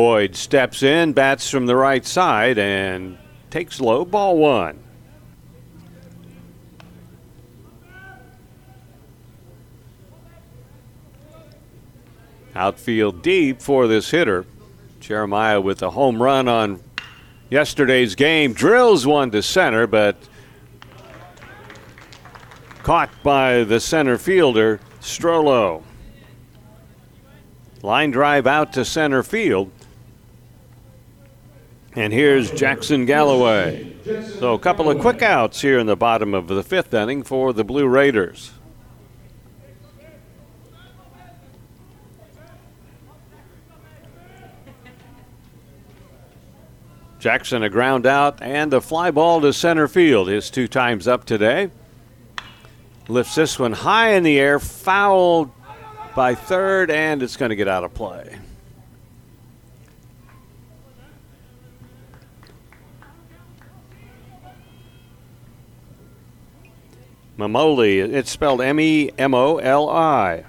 Boyd 0.00 0.34
steps 0.34 0.82
in, 0.82 1.12
bats 1.12 1.50
from 1.50 1.66
the 1.66 1.76
right 1.76 2.06
side, 2.06 2.56
and 2.56 3.18
takes 3.50 3.82
low. 3.82 4.02
Ball 4.02 4.38
one. 4.38 4.82
Outfield 12.54 13.20
deep 13.20 13.60
for 13.60 13.86
this 13.86 14.10
hitter. 14.10 14.46
Jeremiah 15.00 15.60
with 15.60 15.82
a 15.82 15.90
home 15.90 16.22
run 16.22 16.48
on 16.48 16.82
yesterday's 17.50 18.14
game. 18.14 18.54
Drills 18.54 19.06
one 19.06 19.30
to 19.32 19.42
center, 19.42 19.86
but 19.86 20.16
caught 22.82 23.10
by 23.22 23.64
the 23.64 23.78
center 23.78 24.16
fielder, 24.16 24.80
Strollo. 25.02 25.82
Line 27.82 28.10
drive 28.10 28.46
out 28.46 28.72
to 28.72 28.82
center 28.86 29.22
field. 29.22 29.70
And 31.94 32.12
here's 32.12 32.52
Jackson 32.52 33.04
Galloway. 33.04 33.96
So 34.38 34.54
a 34.54 34.58
couple 34.58 34.88
of 34.88 35.00
quick 35.00 35.22
outs 35.22 35.60
here 35.60 35.78
in 35.78 35.86
the 35.86 35.96
bottom 35.96 36.34
of 36.34 36.46
the 36.46 36.62
fifth 36.62 36.94
inning 36.94 37.24
for 37.24 37.52
the 37.52 37.64
Blue 37.64 37.88
Raiders. 37.88 38.52
Jackson 47.18 47.62
a 47.62 47.68
ground 47.68 48.06
out 48.06 48.40
and 48.40 48.72
a 48.72 48.80
fly 48.80 49.10
ball 49.10 49.40
to 49.42 49.52
center 49.52 49.88
field. 49.88 50.28
His 50.28 50.48
two 50.48 50.68
times 50.68 51.06
up 51.06 51.24
today. 51.24 51.70
Lifts 53.08 53.34
this 53.34 53.58
one 53.58 53.72
high 53.72 54.12
in 54.12 54.22
the 54.22 54.38
air, 54.38 54.60
fouled 54.60 55.50
by 56.14 56.36
third, 56.36 56.90
and 56.90 57.22
it's 57.22 57.36
going 57.36 57.50
to 57.50 57.56
get 57.56 57.68
out 57.68 57.82
of 57.82 57.92
play. 57.92 58.38
Memoli, 67.40 68.00
it's 68.00 68.30
spelled 68.30 68.60
M 68.60 68.78
E 68.78 69.10
M 69.16 69.34
O 69.34 69.56
L 69.56 69.88
I. 69.88 70.44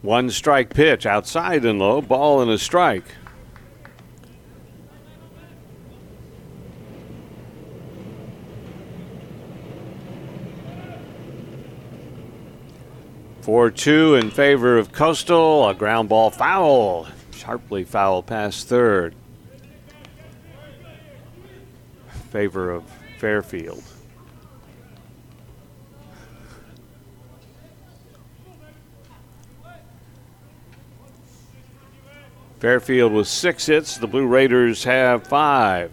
One 0.00 0.30
strike 0.30 0.74
pitch 0.74 1.06
outside 1.06 1.64
and 1.64 1.78
low, 1.78 2.00
ball 2.00 2.40
and 2.40 2.50
a 2.50 2.58
strike. 2.58 3.04
Four 13.42 13.72
two 13.72 14.14
in 14.14 14.30
favor 14.30 14.78
of 14.78 14.92
Coastal. 14.92 15.68
A 15.68 15.74
ground 15.74 16.08
ball 16.08 16.30
foul, 16.30 17.08
sharply 17.32 17.82
foul 17.82 18.22
past 18.22 18.68
third. 18.68 19.16
Favor 22.30 22.70
of 22.70 22.84
Fairfield. 23.18 23.82
Fairfield 32.60 33.12
with 33.12 33.26
six 33.26 33.66
hits. 33.66 33.96
The 33.96 34.06
Blue 34.06 34.24
Raiders 34.24 34.84
have 34.84 35.26
five. 35.26 35.90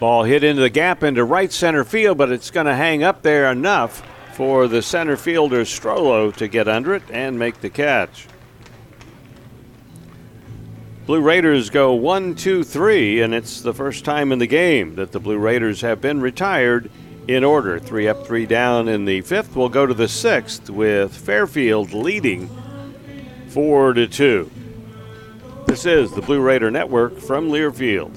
Ball 0.00 0.24
hit 0.24 0.42
into 0.42 0.60
the 0.60 0.70
gap 0.70 1.04
into 1.04 1.22
right 1.22 1.52
center 1.52 1.84
field, 1.84 2.18
but 2.18 2.32
it's 2.32 2.50
going 2.50 2.66
to 2.66 2.74
hang 2.74 3.04
up 3.04 3.22
there 3.22 3.48
enough 3.48 4.02
for 4.34 4.68
the 4.68 4.82
center 4.82 5.16
fielder 5.16 5.64
Strollo 5.64 6.34
to 6.36 6.48
get 6.48 6.68
under 6.68 6.94
it 6.94 7.02
and 7.10 7.38
make 7.38 7.60
the 7.60 7.70
catch. 7.70 8.26
Blue 11.06 11.20
Raiders 11.20 11.70
go 11.70 11.92
one, 11.92 12.36
two, 12.36 12.62
three, 12.62 13.20
and 13.20 13.34
it's 13.34 13.62
the 13.62 13.74
first 13.74 14.04
time 14.04 14.30
in 14.30 14.38
the 14.38 14.46
game 14.46 14.94
that 14.94 15.10
the 15.10 15.18
Blue 15.18 15.38
Raiders 15.38 15.80
have 15.80 16.00
been 16.00 16.20
retired 16.20 16.88
in 17.26 17.42
order. 17.42 17.80
Three 17.80 18.06
up, 18.06 18.26
three 18.26 18.46
down 18.46 18.86
in 18.86 19.06
the 19.06 19.20
fifth. 19.22 19.56
We'll 19.56 19.68
go 19.68 19.86
to 19.86 19.94
the 19.94 20.06
sixth 20.06 20.70
with 20.70 21.12
Fairfield 21.16 21.92
leading 21.92 22.48
four 23.48 23.92
to 23.92 24.06
two. 24.06 24.50
This 25.66 25.84
is 25.84 26.12
the 26.12 26.22
Blue 26.22 26.40
Raider 26.40 26.70
Network 26.70 27.18
from 27.18 27.48
Learfield. 27.48 28.16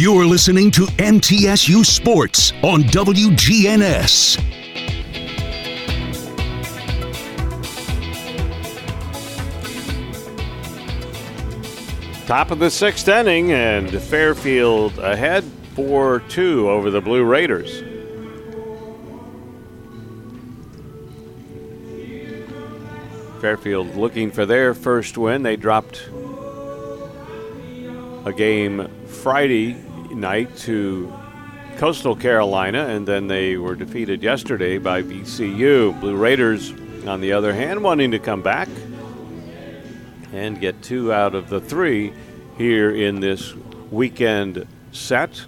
You're 0.00 0.26
listening 0.26 0.70
to 0.70 0.82
MTSU 0.82 1.84
Sports 1.84 2.52
on 2.62 2.84
WGNS. 2.84 4.36
Top 12.28 12.52
of 12.52 12.60
the 12.60 12.70
sixth 12.70 13.08
inning, 13.08 13.50
and 13.50 13.90
Fairfield 13.90 14.96
ahead 15.00 15.42
4 15.74 16.20
2 16.28 16.70
over 16.70 16.92
the 16.92 17.00
Blue 17.00 17.24
Raiders. 17.24 17.82
Fairfield 23.40 23.96
looking 23.96 24.30
for 24.30 24.46
their 24.46 24.74
first 24.74 25.18
win. 25.18 25.42
They 25.42 25.56
dropped 25.56 26.08
a 28.24 28.32
game 28.32 28.88
Friday 29.08 29.87
night 30.20 30.56
to 30.58 31.12
Coastal 31.76 32.16
Carolina, 32.16 32.86
and 32.86 33.06
then 33.06 33.28
they 33.28 33.56
were 33.56 33.74
defeated 33.74 34.22
yesterday 34.22 34.78
by 34.78 35.02
VCU. 35.02 35.98
Blue 36.00 36.16
Raiders, 36.16 36.72
on 37.06 37.20
the 37.20 37.32
other 37.32 37.54
hand, 37.54 37.82
wanting 37.82 38.10
to 38.10 38.18
come 38.18 38.42
back 38.42 38.68
and 40.32 40.60
get 40.60 40.82
two 40.82 41.12
out 41.12 41.34
of 41.34 41.48
the 41.48 41.60
three 41.60 42.12
here 42.56 42.90
in 42.90 43.20
this 43.20 43.54
weekend 43.90 44.66
set. 44.92 45.44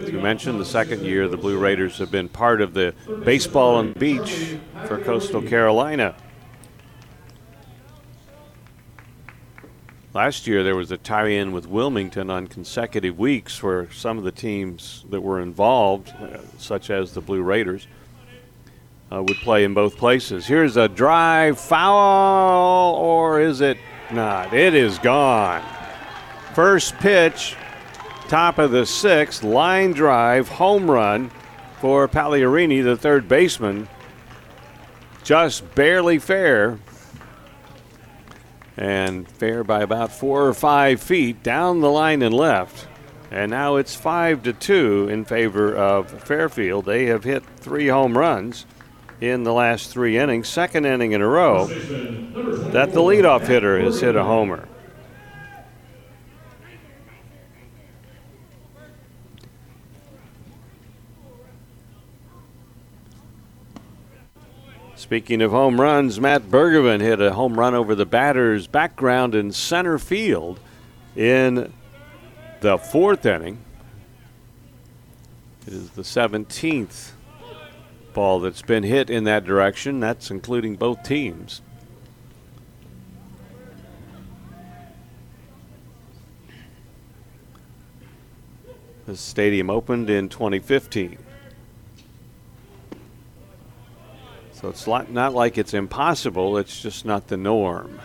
As 0.00 0.08
you 0.08 0.20
mentioned, 0.20 0.58
the 0.58 0.64
second 0.64 1.04
year 1.04 1.28
the 1.28 1.36
Blue 1.36 1.58
Raiders 1.58 1.98
have 1.98 2.10
been 2.10 2.28
part 2.28 2.60
of 2.60 2.72
the 2.72 2.94
baseball 3.24 3.82
the 3.82 3.98
beach 3.98 4.56
for 4.86 4.98
Coastal 4.98 5.42
Carolina. 5.42 6.14
Last 10.12 10.48
year 10.48 10.64
there 10.64 10.74
was 10.74 10.90
a 10.90 10.96
tie-in 10.96 11.52
with 11.52 11.68
Wilmington 11.68 12.30
on 12.30 12.48
consecutive 12.48 13.16
weeks 13.16 13.62
where 13.62 13.88
some 13.92 14.18
of 14.18 14.24
the 14.24 14.32
teams 14.32 15.04
that 15.08 15.20
were 15.20 15.40
involved, 15.40 16.12
uh, 16.20 16.38
such 16.58 16.90
as 16.90 17.12
the 17.12 17.20
Blue 17.20 17.42
Raiders, 17.42 17.86
uh, 19.12 19.22
would 19.22 19.36
play 19.36 19.62
in 19.62 19.72
both 19.72 19.96
places. 19.96 20.46
Here's 20.46 20.76
a 20.76 20.88
drive 20.88 21.60
foul, 21.60 22.96
or 22.96 23.40
is 23.40 23.60
it 23.60 23.78
not? 24.10 24.52
It 24.52 24.74
is 24.74 24.98
gone. 24.98 25.62
First 26.54 26.96
pitch, 26.96 27.54
top 28.26 28.58
of 28.58 28.72
the 28.72 28.86
sixth, 28.86 29.44
line 29.44 29.92
drive, 29.92 30.48
home 30.48 30.90
run 30.90 31.30
for 31.80 32.08
Pagliarini, 32.08 32.82
the 32.82 32.96
third 32.96 33.28
baseman. 33.28 33.88
Just 35.22 35.72
barely 35.76 36.18
fair. 36.18 36.80
And 38.80 39.28
fair 39.28 39.62
by 39.62 39.82
about 39.82 40.10
four 40.10 40.46
or 40.46 40.54
five 40.54 41.02
feet 41.02 41.42
down 41.42 41.80
the 41.80 41.90
line 41.90 42.22
and 42.22 42.34
left. 42.34 42.88
And 43.30 43.50
now 43.50 43.76
it's 43.76 43.94
five 43.94 44.42
to 44.44 44.52
two 44.52 45.06
in 45.08 45.24
favor 45.26 45.76
of 45.76 46.10
Fairfield. 46.10 46.86
They 46.86 47.04
have 47.06 47.22
hit 47.22 47.44
three 47.58 47.88
home 47.88 48.16
runs 48.16 48.66
in 49.20 49.44
the 49.44 49.52
last 49.52 49.90
three 49.90 50.16
innings, 50.16 50.48
second 50.48 50.86
inning 50.86 51.12
in 51.12 51.20
a 51.20 51.28
row, 51.28 51.66
that 51.66 52.92
the 52.92 53.00
leadoff 53.00 53.46
hitter 53.46 53.78
has 53.80 54.00
hit 54.00 54.16
a 54.16 54.24
homer. 54.24 54.66
Speaking 65.10 65.42
of 65.42 65.50
home 65.50 65.80
runs, 65.80 66.20
Matt 66.20 66.42
Bergevin 66.52 67.00
hit 67.00 67.20
a 67.20 67.32
home 67.32 67.58
run 67.58 67.74
over 67.74 67.96
the 67.96 68.06
batter's 68.06 68.68
background 68.68 69.34
in 69.34 69.50
center 69.50 69.98
field 69.98 70.60
in 71.16 71.72
the 72.60 72.78
fourth 72.78 73.26
inning. 73.26 73.58
It 75.66 75.72
is 75.72 75.90
the 75.90 76.02
17th 76.02 77.10
ball 78.14 78.38
that's 78.38 78.62
been 78.62 78.84
hit 78.84 79.10
in 79.10 79.24
that 79.24 79.44
direction. 79.44 79.98
That's 79.98 80.30
including 80.30 80.76
both 80.76 81.02
teams. 81.02 81.60
The 89.06 89.16
stadium 89.16 89.70
opened 89.70 90.08
in 90.08 90.28
2015. 90.28 91.18
So 94.60 94.68
it's 94.68 94.86
not 94.86 95.32
like 95.32 95.56
it's 95.56 95.72
impossible, 95.72 96.58
it's 96.58 96.82
just 96.82 97.06
not 97.06 97.28
the 97.28 97.36
norm. 97.36 97.98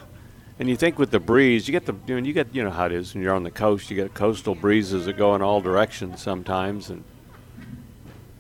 And 0.58 0.70
you 0.70 0.78
think 0.78 0.98
with 0.98 1.12
the 1.12 1.20
breeze, 1.20 1.68
you 1.68 1.74
get 1.74 1.86
the 1.86 1.96
you, 2.08 2.20
know, 2.20 2.26
you 2.26 2.32
get 2.32 2.56
you 2.56 2.64
know 2.64 2.72
how 2.72 2.86
it 2.86 2.94
is 2.94 3.14
when 3.14 3.22
you're 3.22 3.34
on 3.34 3.44
the 3.44 3.52
coast, 3.52 3.92
you 3.92 3.98
get 3.98 4.14
coastal 4.14 4.56
breezes 4.56 5.06
that 5.06 5.18
go 5.18 5.36
in 5.36 5.42
all 5.42 5.60
directions 5.60 6.22
sometimes 6.22 6.90
and 6.90 7.04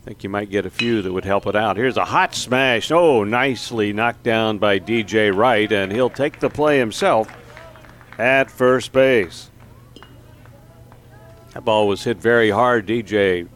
I 0.06 0.10
think 0.10 0.24
you 0.24 0.30
might 0.30 0.52
get 0.52 0.68
a 0.68 0.70
few 0.70 1.02
that 1.02 1.12
would 1.12 1.26
help 1.26 1.48
it 1.48 1.56
out. 1.56 1.78
Here's 1.78 1.98
a 1.98 2.06
hot 2.06 2.36
smash. 2.36 2.92
Oh, 2.92 3.24
nicely 3.24 3.92
knocked 3.92 4.22
down 4.22 4.60
by 4.60 4.80
DJ 4.80 5.36
Wright, 5.36 5.72
and 5.72 5.92
he'll 5.92 6.12
take 6.12 6.40
the 6.40 6.50
play 6.50 6.78
himself 6.78 7.28
at 8.20 8.52
first 8.52 8.92
base. 8.92 9.50
That 11.54 11.66
ball 11.66 11.88
was 11.88 12.04
hit 12.04 12.18
very 12.18 12.52
hard. 12.52 12.86
DJ 12.86 13.48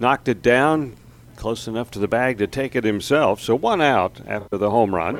knocked 0.00 0.28
it 0.28 0.40
down 0.40 0.96
close 1.38 1.68
enough 1.68 1.90
to 1.92 2.00
the 2.00 2.08
bag 2.08 2.36
to 2.36 2.46
take 2.48 2.74
it 2.74 2.82
himself. 2.82 3.40
So 3.40 3.54
one 3.54 3.80
out 3.80 4.20
after 4.26 4.58
the 4.58 4.70
home 4.70 4.94
run. 4.94 5.16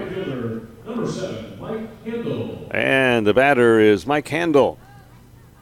and 2.73 3.27
the 3.27 3.33
batter 3.33 3.79
is 3.79 4.07
Mike 4.07 4.29
Handel. 4.29 4.79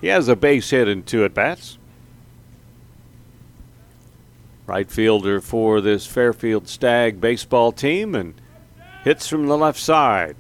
He 0.00 0.06
has 0.08 0.28
a 0.28 0.34
base 0.34 0.70
hit 0.70 0.88
and 0.88 1.06
two 1.06 1.24
at 1.24 1.34
bats. 1.34 1.76
Right 4.66 4.90
fielder 4.90 5.40
for 5.40 5.80
this 5.80 6.06
Fairfield 6.06 6.68
Stag 6.68 7.20
baseball 7.20 7.70
team 7.70 8.14
and 8.14 8.34
hits 9.04 9.28
from 9.28 9.46
the 9.46 9.58
left 9.58 9.78
side. 9.78 10.36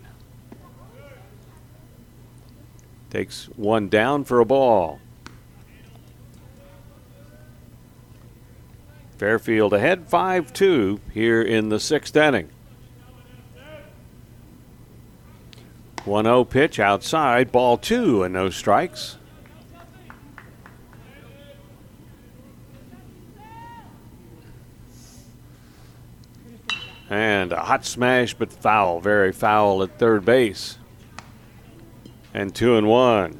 Takes 3.10 3.46
one 3.54 3.88
down 3.88 4.24
for 4.24 4.40
a 4.40 4.46
ball. 4.46 4.98
Fairfield 9.18 9.72
ahead 9.72 10.08
5 10.08 10.52
2 10.52 11.00
here 11.12 11.40
in 11.40 11.70
the 11.70 11.80
sixth 11.80 12.16
inning. 12.16 12.50
1 16.04 16.24
0 16.24 16.44
pitch 16.44 16.78
outside, 16.78 17.50
ball 17.50 17.76
two, 17.76 18.22
and 18.22 18.32
no 18.32 18.48
strikes. 18.48 19.16
And 27.08 27.52
a 27.52 27.60
hot 27.60 27.84
smash, 27.84 28.34
but 28.34 28.52
foul. 28.52 29.00
Very 29.00 29.32
foul 29.32 29.82
at 29.82 29.98
third 29.98 30.24
base. 30.24 30.78
And 32.34 32.54
two 32.54 32.76
and 32.76 32.86
one. 32.86 33.38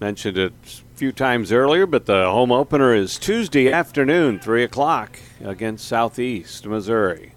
Mentioned 0.00 0.38
it 0.38 0.52
a 0.64 0.96
few 0.96 1.10
times 1.10 1.50
earlier, 1.50 1.84
but 1.84 2.06
the 2.06 2.30
home 2.30 2.52
opener 2.52 2.94
is 2.94 3.18
Tuesday 3.18 3.72
afternoon, 3.72 4.38
3 4.38 4.62
o'clock, 4.62 5.18
against 5.42 5.88
Southeast 5.88 6.66
Missouri. 6.66 7.32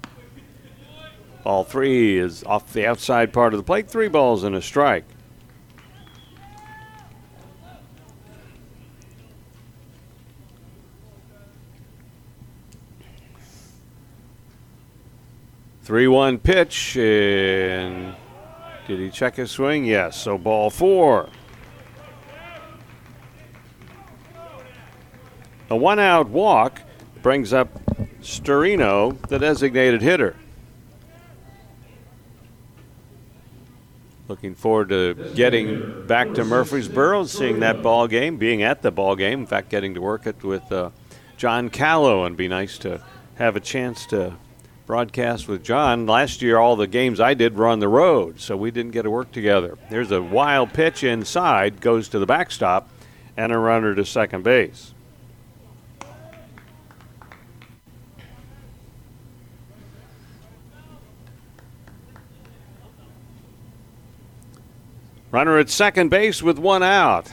Ball 1.44 1.64
three 1.64 2.20
is 2.20 2.44
off 2.44 2.72
the 2.72 2.86
outside 2.86 3.34
part 3.34 3.54
of 3.54 3.58
the 3.58 3.64
plate, 3.64 3.90
three 3.90 4.08
balls 4.08 4.44
and 4.44 4.56
a 4.56 4.62
strike. 4.62 5.06
3 15.92 16.08
1 16.08 16.38
pitch. 16.38 16.96
And 16.96 18.16
did 18.88 19.00
he 19.00 19.10
check 19.10 19.36
his 19.36 19.52
swing? 19.52 19.84
Yes. 19.84 20.16
So 20.16 20.38
ball 20.38 20.70
four. 20.70 21.28
A 25.72 25.76
one 25.76 26.00
out 26.00 26.28
walk 26.28 26.82
brings 27.22 27.54
up 27.54 27.70
Storino, 28.22 29.18
the 29.30 29.40
designated 29.40 30.02
hitter. 30.02 30.36
Looking 34.28 34.54
forward 34.54 34.90
to 34.90 35.32
getting 35.34 36.06
back 36.08 36.34
to 36.34 36.44
Murfreesboro, 36.44 37.22
and 37.22 37.30
seeing 37.30 37.62
that 37.62 37.82
ball 37.82 38.10
game, 38.10 38.36
being 38.36 38.64
at 38.64 38.82
the 38.82 38.92
ball 38.92 39.16
game. 39.16 39.40
In 39.40 39.46
fact, 39.46 39.70
getting 39.70 39.94
to 39.94 40.02
work 40.02 40.28
it 40.28 40.44
with 40.44 40.70
uh, 40.74 40.90
John 41.38 41.70
Callow, 41.70 42.26
and 42.26 42.36
be 42.36 42.50
nice 42.50 42.78
to 42.80 43.02
have 43.36 43.56
a 43.56 43.62
chance 43.62 44.06
to 44.08 44.36
broadcast 44.86 45.48
with 45.48 45.64
John. 45.64 46.06
Last 46.06 46.42
year, 46.42 46.58
all 46.58 46.76
the 46.76 46.86
games 46.86 47.22
I 47.22 47.34
did 47.34 47.56
were 47.56 47.68
on 47.68 47.80
the 47.80 47.88
road, 47.88 48.42
so 48.42 48.58
we 48.58 48.72
didn't 48.72 48.92
get 48.92 49.04
to 49.04 49.10
work 49.10 49.32
together. 49.32 49.78
There's 49.90 50.12
a 50.12 50.22
wild 50.22 50.74
pitch 50.74 51.06
inside, 51.06 51.80
goes 51.80 52.10
to 52.10 52.20
the 52.20 52.26
backstop, 52.26 52.90
and 53.38 53.54
a 53.54 53.58
runner 53.58 53.96
to 53.96 54.04
second 54.04 54.44
base. 54.44 54.94
Runner 65.32 65.58
at 65.58 65.70
second 65.70 66.10
base 66.10 66.44
with 66.44 66.60
one 66.60 66.84
out. 66.84 67.32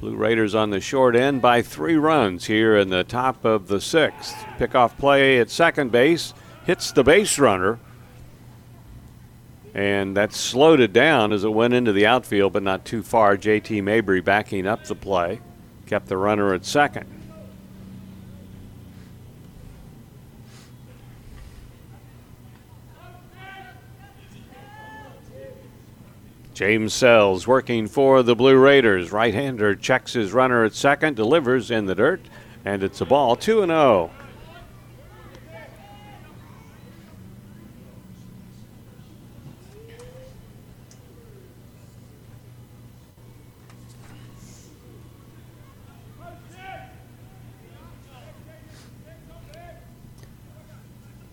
Blue 0.00 0.16
Raiders 0.16 0.54
on 0.54 0.70
the 0.70 0.80
short 0.80 1.14
end 1.14 1.42
by 1.42 1.60
three 1.60 1.96
runs 1.96 2.46
here 2.46 2.76
in 2.76 2.88
the 2.88 3.04
top 3.04 3.44
of 3.44 3.68
the 3.68 3.80
sixth. 3.80 4.34
Pickoff 4.58 4.96
play 4.96 5.38
at 5.38 5.50
second 5.50 5.92
base 5.92 6.32
hits 6.64 6.92
the 6.92 7.04
base 7.04 7.38
runner. 7.38 7.78
And 9.74 10.16
that 10.16 10.32
slowed 10.32 10.80
it 10.80 10.94
down 10.94 11.30
as 11.32 11.44
it 11.44 11.52
went 11.52 11.74
into 11.74 11.92
the 11.92 12.06
outfield, 12.06 12.54
but 12.54 12.62
not 12.62 12.86
too 12.86 13.02
far. 13.02 13.36
JT 13.36 13.82
Mabry 13.82 14.22
backing 14.22 14.66
up 14.66 14.84
the 14.84 14.94
play, 14.94 15.40
kept 15.84 16.06
the 16.06 16.16
runner 16.16 16.54
at 16.54 16.64
second. 16.64 17.15
James 26.56 26.94
Sells 26.94 27.46
working 27.46 27.86
for 27.86 28.22
the 28.22 28.34
Blue 28.34 28.56
Raiders. 28.56 29.12
Right 29.12 29.34
hander 29.34 29.74
checks 29.74 30.14
his 30.14 30.32
runner 30.32 30.64
at 30.64 30.72
second, 30.72 31.14
delivers 31.14 31.70
in 31.70 31.84
the 31.84 31.94
dirt, 31.94 32.22
and 32.64 32.82
it's 32.82 33.02
a 33.02 33.04
ball 33.04 33.36
2 33.36 33.66
0. 33.66 34.10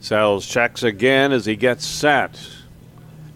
Sells 0.01 0.45
checks 0.45 0.83
again 0.83 1.31
as 1.31 1.45
he 1.45 1.55
gets 1.55 1.85
set. 1.85 2.37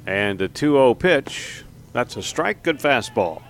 And 0.05 0.41
a 0.41 0.49
2 0.49 0.73
0 0.73 0.93
pitch 0.93 1.63
that's 1.97 2.15
a 2.15 2.21
strike. 2.21 2.61
Good 2.61 2.77
fastball. 2.77 3.41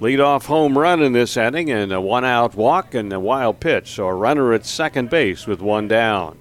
Lead-off 0.00 0.44
home 0.44 0.76
run 0.76 1.00
in 1.00 1.14
this 1.14 1.38
inning 1.38 1.70
and 1.70 1.94
a 1.94 1.98
one 1.98 2.26
out 2.26 2.54
walk 2.54 2.92
and 2.92 3.10
a 3.10 3.18
wild 3.18 3.58
pitch. 3.58 3.92
So 3.92 4.06
a 4.06 4.12
runner 4.14 4.52
at 4.52 4.66
second 4.66 5.08
base 5.08 5.46
with 5.46 5.62
one 5.62 5.88
down. 5.88 6.36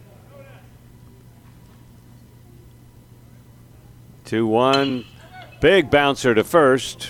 2 4.26 4.46
1. 4.46 5.06
Big 5.62 5.90
bouncer 5.90 6.36
to 6.36 6.44
first. 6.44 7.08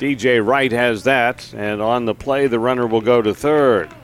DJ 0.00 0.44
Wright 0.44 0.72
has 0.72 1.04
that. 1.04 1.54
And 1.54 1.80
on 1.80 2.04
the 2.04 2.16
play, 2.16 2.48
the 2.48 2.58
runner 2.58 2.88
will 2.88 3.00
go 3.00 3.22
to 3.22 3.32
third. 3.32 3.94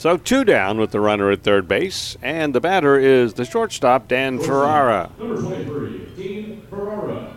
So 0.00 0.16
two 0.16 0.44
down 0.44 0.78
with 0.78 0.92
the 0.92 1.00
runner 1.00 1.30
at 1.30 1.42
third 1.42 1.68
base, 1.68 2.16
and 2.22 2.54
the 2.54 2.60
batter 2.60 2.98
is 2.98 3.34
the 3.34 3.44
shortstop, 3.44 4.08
Dan 4.08 4.38
Ferrara. 4.38 5.10
Number 5.18 5.42
23, 5.42 5.98
Dean 6.16 6.62
Ferrara. 6.70 7.36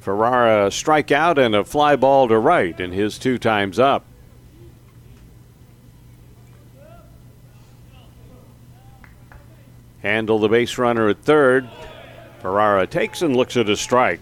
Ferrara 0.00 0.70
strikeout 0.70 1.36
and 1.36 1.54
a 1.54 1.64
fly 1.64 1.94
ball 1.96 2.28
to 2.28 2.38
right 2.38 2.80
in 2.80 2.92
his 2.92 3.18
two 3.18 3.36
times 3.36 3.78
up. 3.78 4.06
Handle 10.00 10.38
the 10.38 10.48
base 10.48 10.78
runner 10.78 11.10
at 11.10 11.22
third. 11.22 11.68
Ferrara 12.40 12.86
takes 12.86 13.20
and 13.20 13.36
looks 13.36 13.58
at 13.58 13.68
a 13.68 13.76
strike. 13.76 14.20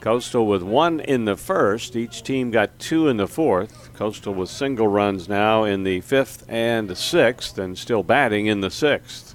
Coastal 0.00 0.46
with 0.46 0.62
one 0.62 1.00
in 1.00 1.24
the 1.24 1.36
first. 1.36 1.96
Each 1.96 2.22
team 2.22 2.50
got 2.50 2.78
two 2.78 3.08
in 3.08 3.16
the 3.16 3.26
fourth. 3.26 3.92
Coastal 3.94 4.32
with 4.32 4.48
single 4.48 4.86
runs 4.86 5.28
now 5.28 5.64
in 5.64 5.82
the 5.82 6.00
fifth 6.02 6.44
and 6.48 6.88
the 6.88 6.96
sixth, 6.96 7.58
and 7.58 7.76
still 7.76 8.02
batting 8.02 8.46
in 8.46 8.60
the 8.60 8.70
sixth. 8.70 9.34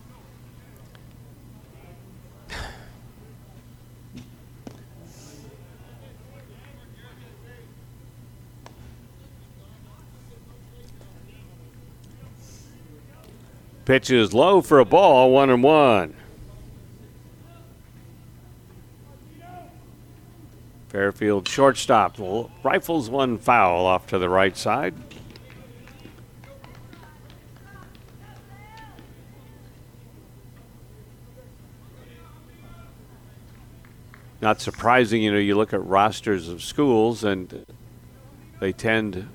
Pitch 13.86 14.10
is 14.10 14.34
low 14.34 14.62
for 14.62 14.80
a 14.80 14.86
ball, 14.86 15.30
one 15.32 15.50
and 15.50 15.62
one. 15.62 16.16
Fairfield 20.94 21.48
shortstop 21.48 22.20
rifles 22.62 23.10
one 23.10 23.40
foul 23.40 23.88
off 23.88 24.06
to 24.06 24.20
the 24.20 24.30
right 24.30 24.56
side. 24.56 24.94
Not 34.40 34.62
surprising, 34.62 35.24
you 35.24 35.32
know, 35.32 35.40
you 35.40 35.56
look 35.56 35.74
at 35.74 35.84
rosters 35.84 36.48
of 36.48 36.62
schools 36.62 37.24
and 37.24 37.66
they 38.60 38.72
tend 38.72 39.28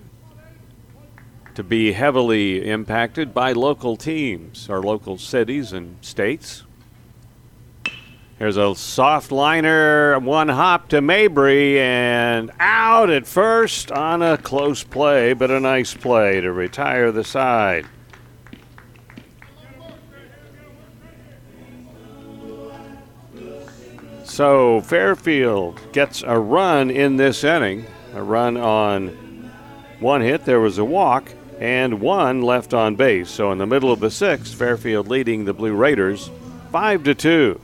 to 1.56 1.64
be 1.64 1.90
heavily 1.90 2.70
impacted 2.70 3.35
by 3.35 3.51
local 3.51 3.97
teams 3.97 4.70
or 4.70 4.80
local 4.80 5.18
cities 5.18 5.72
and 5.72 5.97
states. 6.02 6.62
There's 8.39 8.56
a 8.56 8.73
soft 8.77 9.32
liner, 9.32 10.16
one 10.20 10.48
hop 10.48 10.90
to 10.90 11.01
Mabry, 11.01 11.81
and 11.81 12.52
out 12.60 13.10
at 13.10 13.27
first 13.27 13.90
on 13.90 14.23
a 14.23 14.39
close 14.39 14.85
play, 14.85 15.32
but 15.32 15.51
a 15.51 15.59
nice 15.59 15.93
play 15.93 16.40
to 16.40 16.52
retire 16.52 17.10
the 17.10 17.24
side. 17.24 17.86
So 24.23 24.82
Fairfield 24.82 25.81
gets 25.93 26.23
a 26.23 26.39
run 26.39 26.90
in 26.90 27.16
this 27.16 27.43
inning, 27.43 27.86
a 28.15 28.23
run 28.23 28.56
on 28.56 29.51
one 29.98 30.20
hit. 30.20 30.44
There 30.44 30.60
was 30.60 30.78
a 30.78 30.85
walk 30.85 31.32
and 31.59 32.01
one 32.01 32.43
left 32.43 32.73
on 32.73 32.94
base. 32.94 33.31
So 33.31 33.51
in 33.51 33.59
the 33.59 33.66
middle 33.66 33.90
of 33.90 33.98
the 33.98 34.12
sixth, 34.12 34.55
Fairfield 34.55 35.09
leading 35.09 35.44
the 35.44 35.52
Blue 35.52 35.74
Raiders 35.74 36.31
five 36.70 37.02
to 37.02 37.16
two. 37.16 37.60